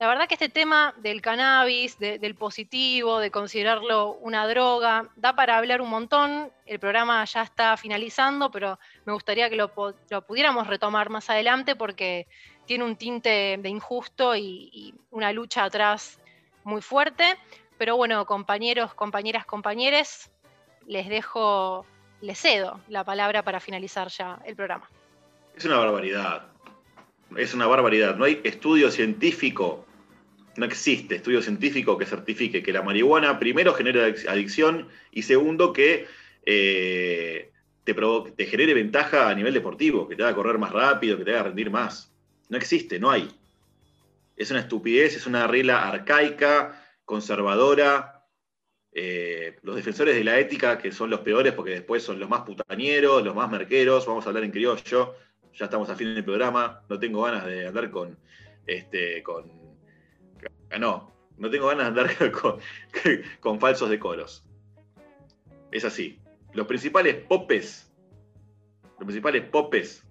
La 0.00 0.08
verdad 0.08 0.26
que 0.26 0.34
este 0.34 0.48
tema 0.48 0.92
del 0.98 1.22
cannabis, 1.22 1.98
del 1.98 2.34
positivo, 2.34 3.20
de 3.20 3.30
considerarlo 3.30 4.14
una 4.14 4.46
droga, 4.48 5.08
da 5.14 5.36
para 5.36 5.56
hablar 5.56 5.80
un 5.80 5.88
montón. 5.88 6.50
El 6.66 6.80
programa 6.80 7.24
ya 7.24 7.42
está 7.42 7.76
finalizando, 7.76 8.50
pero 8.50 8.78
me 9.04 9.12
gustaría 9.12 9.48
que 9.48 9.56
lo, 9.56 9.72
pudiéramos 10.26 10.66
retomar 10.66 11.10
más 11.10 11.30
adelante 11.30 11.76
porque 11.76 12.26
tiene 12.66 12.84
un 12.84 12.96
tinte 12.96 13.56
de 13.60 13.68
injusto 13.68 14.34
y, 14.34 14.68
y, 14.72 14.94
una 15.12 15.32
lucha 15.32 15.62
atrás 15.62 16.18
muy 16.64 16.82
fuerte. 16.82 17.38
Pero 17.78 17.96
bueno, 17.96 18.26
compañeros, 18.26 18.94
compañeras, 18.94 19.46
compañeres, 19.46 20.32
les 20.86 21.08
dejo, 21.08 21.86
les 22.20 22.38
cedo 22.38 22.80
la 22.88 23.04
palabra 23.04 23.42
para 23.44 23.60
finalizar 23.60 24.08
ya 24.08 24.40
el 24.44 24.56
programa. 24.56 24.90
Es 25.56 25.64
una 25.64 25.78
barbaridad 25.78 26.53
es 27.36 27.54
una 27.54 27.66
barbaridad. 27.66 28.16
No 28.16 28.24
hay 28.24 28.40
estudio 28.44 28.90
científico, 28.90 29.86
no 30.56 30.64
existe 30.64 31.16
estudio 31.16 31.42
científico 31.42 31.98
que 31.98 32.06
certifique 32.06 32.62
que 32.62 32.72
la 32.72 32.82
marihuana 32.82 33.38
primero 33.38 33.74
genera 33.74 34.04
adicción 34.04 34.88
y 35.10 35.22
segundo 35.22 35.72
que 35.72 36.06
eh, 36.46 37.50
te, 37.84 37.94
te 38.36 38.46
genere 38.46 38.74
ventaja 38.74 39.28
a 39.28 39.34
nivel 39.34 39.54
deportivo, 39.54 40.08
que 40.08 40.16
te 40.16 40.22
haga 40.22 40.34
correr 40.34 40.58
más 40.58 40.72
rápido, 40.72 41.18
que 41.18 41.24
te 41.24 41.32
haga 41.32 41.44
rendir 41.44 41.70
más. 41.70 42.12
No 42.48 42.56
existe, 42.56 42.98
no 42.98 43.10
hay. 43.10 43.30
Es 44.36 44.50
una 44.50 44.60
estupidez, 44.60 45.16
es 45.16 45.26
una 45.26 45.46
regla 45.46 45.88
arcaica, 45.88 46.84
conservadora. 47.04 48.10
Eh, 48.92 49.56
los 49.62 49.74
defensores 49.74 50.14
de 50.14 50.22
la 50.22 50.38
ética, 50.38 50.78
que 50.78 50.92
son 50.92 51.10
los 51.10 51.20
peores 51.20 51.52
porque 51.52 51.72
después 51.72 52.02
son 52.02 52.20
los 52.20 52.28
más 52.28 52.42
putañeros, 52.42 53.24
los 53.24 53.34
más 53.34 53.50
merqueros, 53.50 54.06
vamos 54.06 54.24
a 54.24 54.28
hablar 54.28 54.44
en 54.44 54.52
criollo, 54.52 55.16
ya 55.54 55.66
estamos 55.66 55.88
a 55.90 55.96
fin 55.96 56.14
del 56.14 56.24
programa, 56.24 56.82
no 56.88 56.98
tengo 56.98 57.22
ganas 57.22 57.46
de 57.46 57.66
andar 57.66 57.90
con, 57.90 58.16
este, 58.66 59.22
con, 59.22 59.50
no, 60.78 61.12
no 61.38 61.50
tengo 61.50 61.68
ganas 61.68 61.94
de 61.94 62.00
andar 62.00 62.32
con, 62.32 62.58
con 63.40 63.60
falsos 63.60 63.88
decoros. 63.88 64.44
Es 65.70 65.84
así. 65.84 66.20
Los 66.52 66.66
principales 66.66 67.16
popes, 67.16 67.92
los 68.98 69.04
principales 69.04 69.42
popes 69.42 70.06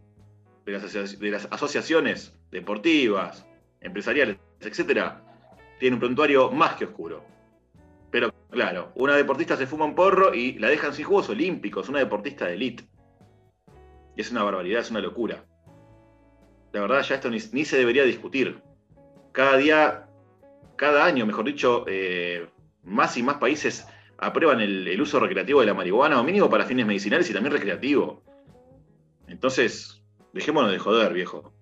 de 0.65 1.31
las, 1.31 1.47
asociaciones 1.51 2.35
deportivas, 2.51 3.45
empresariales, 3.81 4.37
etcétera, 4.59 5.21
tienen 5.79 5.95
un 5.95 5.99
prontuario 5.99 6.51
más 6.51 6.75
que 6.75 6.85
oscuro. 6.85 7.23
Pero 8.11 8.33
claro, 8.49 8.91
una 8.95 9.15
deportista 9.15 9.57
se 9.57 9.67
fuma 9.67 9.85
un 9.85 9.95
porro 9.95 10.33
y 10.33 10.53
la 10.59 10.69
dejan 10.69 10.93
sin 10.93 11.05
Juegos 11.05 11.29
Olímpicos, 11.29 11.89
una 11.89 11.99
deportista 11.99 12.45
de 12.45 12.53
élite. 12.53 12.83
Y 14.15 14.21
es 14.21 14.31
una 14.31 14.43
barbaridad, 14.43 14.81
es 14.81 14.91
una 14.91 14.99
locura. 14.99 15.45
La 16.71 16.81
verdad, 16.81 17.01
ya 17.03 17.15
esto 17.15 17.29
ni, 17.29 17.39
se 17.39 17.77
debería 17.77 18.03
discutir. 18.03 18.61
Cada 19.31 19.57
día, 19.57 20.07
cada 20.75 21.05
año, 21.05 21.25
mejor 21.25 21.45
dicho, 21.45 21.85
eh, 21.87 22.47
más 22.83 23.15
y 23.17 23.23
más 23.23 23.37
países 23.37 23.87
aprueban 24.17 24.61
el, 24.61 24.99
uso 25.01 25.19
recreativo 25.19 25.59
de 25.59 25.67
la 25.67 25.73
marihuana, 25.73 26.19
o 26.19 26.23
mínimo 26.23 26.49
para 26.49 26.65
fines 26.65 26.85
medicinales 26.85 27.29
y 27.29 27.33
también 27.33 27.53
recreativo. 27.53 28.23
Entonces, 29.27 30.03
dejémonos 30.33 30.71
de 30.71 30.79
joder, 30.79 31.13
viejo. 31.13 31.53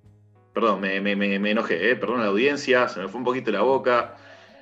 Perdón, 0.54 0.82
me, 0.82 0.98
enojé, 0.98 1.92
eh, 1.92 1.96
perdón 1.96 2.20
a 2.20 2.24
la 2.24 2.30
audiencia, 2.30 2.88
se 2.90 3.00
me 3.00 3.08
fue 3.08 3.20
un 3.20 3.26
poquito 3.26 3.52
la 3.52 3.62
boca. 3.62 4.18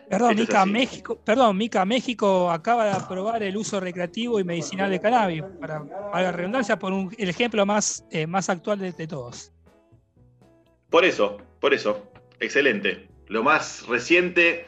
Perdón, 0.09 0.35
Mica. 0.35 0.65
México, 0.65 1.19
perdón, 1.23 1.55
Mica, 1.57 1.85
México 1.85 2.49
acaba 2.49 2.85
de 2.85 2.91
aprobar 2.91 3.43
el 3.43 3.55
uso 3.55 3.79
recreativo 3.79 4.39
y 4.39 4.43
medicinal 4.43 4.89
de 4.89 4.99
cannabis, 4.99 5.43
para, 5.59 5.83
para 5.83 6.23
la 6.23 6.31
redundancia, 6.31 6.79
por 6.79 6.91
un- 6.93 7.13
el 7.17 7.29
ejemplo 7.29 7.65
más, 7.65 8.03
eh, 8.11 8.25
más 8.25 8.49
actual 8.49 8.79
de, 8.79 8.91
de 8.91 9.07
todos. 9.07 9.51
Por 10.89 11.05
eso, 11.05 11.37
por 11.59 11.73
eso. 11.73 12.11
Excelente. 12.39 13.07
Lo 13.27 13.43
más 13.43 13.85
reciente, 13.87 14.65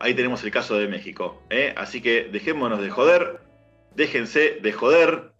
ahí 0.00 0.14
tenemos 0.14 0.42
el 0.42 0.50
caso 0.50 0.76
de 0.76 0.88
México. 0.88 1.40
¿eh? 1.50 1.72
Así 1.76 2.00
que 2.00 2.24
dejémonos 2.24 2.80
de 2.82 2.90
joder, 2.90 3.40
déjense 3.94 4.58
de 4.60 4.72
joder. 4.72 5.30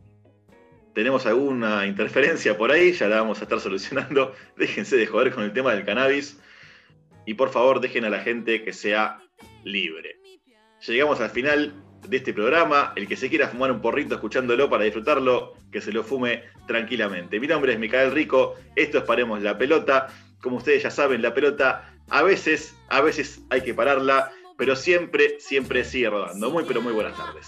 Tenemos 0.94 1.26
alguna 1.26 1.86
interferencia 1.86 2.56
por 2.56 2.70
ahí, 2.70 2.92
ya 2.92 3.08
la 3.08 3.20
vamos 3.22 3.40
a 3.40 3.44
estar 3.44 3.58
solucionando. 3.60 4.34
Déjense 4.56 4.96
de 4.96 5.06
joder 5.06 5.32
con 5.32 5.44
el 5.44 5.52
tema 5.52 5.72
del 5.72 5.84
cannabis. 5.84 6.38
Y 7.26 7.34
por 7.34 7.50
favor, 7.50 7.80
dejen 7.80 8.04
a 8.04 8.10
la 8.10 8.20
gente 8.20 8.64
que 8.64 8.72
sea 8.72 9.20
libre. 9.64 10.16
Llegamos 10.86 11.20
al 11.20 11.30
final 11.30 11.74
de 12.08 12.16
este 12.16 12.32
programa. 12.32 12.92
El 12.96 13.06
que 13.06 13.16
se 13.16 13.28
quiera 13.28 13.48
fumar 13.48 13.70
un 13.70 13.80
porrito 13.80 14.14
escuchándolo 14.14 14.68
para 14.70 14.84
disfrutarlo, 14.84 15.54
que 15.70 15.80
se 15.80 15.92
lo 15.92 16.02
fume 16.02 16.44
tranquilamente. 16.66 17.38
Mi 17.40 17.46
nombre 17.46 17.72
es 17.72 17.78
Micael 17.78 18.12
Rico, 18.12 18.56
esto 18.76 18.98
es 18.98 19.04
Paremos 19.04 19.42
la 19.42 19.58
Pelota. 19.58 20.08
Como 20.40 20.56
ustedes 20.56 20.82
ya 20.82 20.90
saben, 20.90 21.22
la 21.22 21.34
pelota 21.34 21.94
a 22.08 22.22
veces, 22.22 22.74
a 22.88 23.02
veces 23.02 23.42
hay 23.50 23.60
que 23.60 23.74
pararla, 23.74 24.32
pero 24.56 24.74
siempre, 24.74 25.38
siempre 25.38 25.84
sigue 25.84 26.08
rodando. 26.08 26.50
Muy, 26.50 26.64
pero 26.64 26.80
muy 26.80 26.92
buenas 26.92 27.16
tardes. 27.16 27.46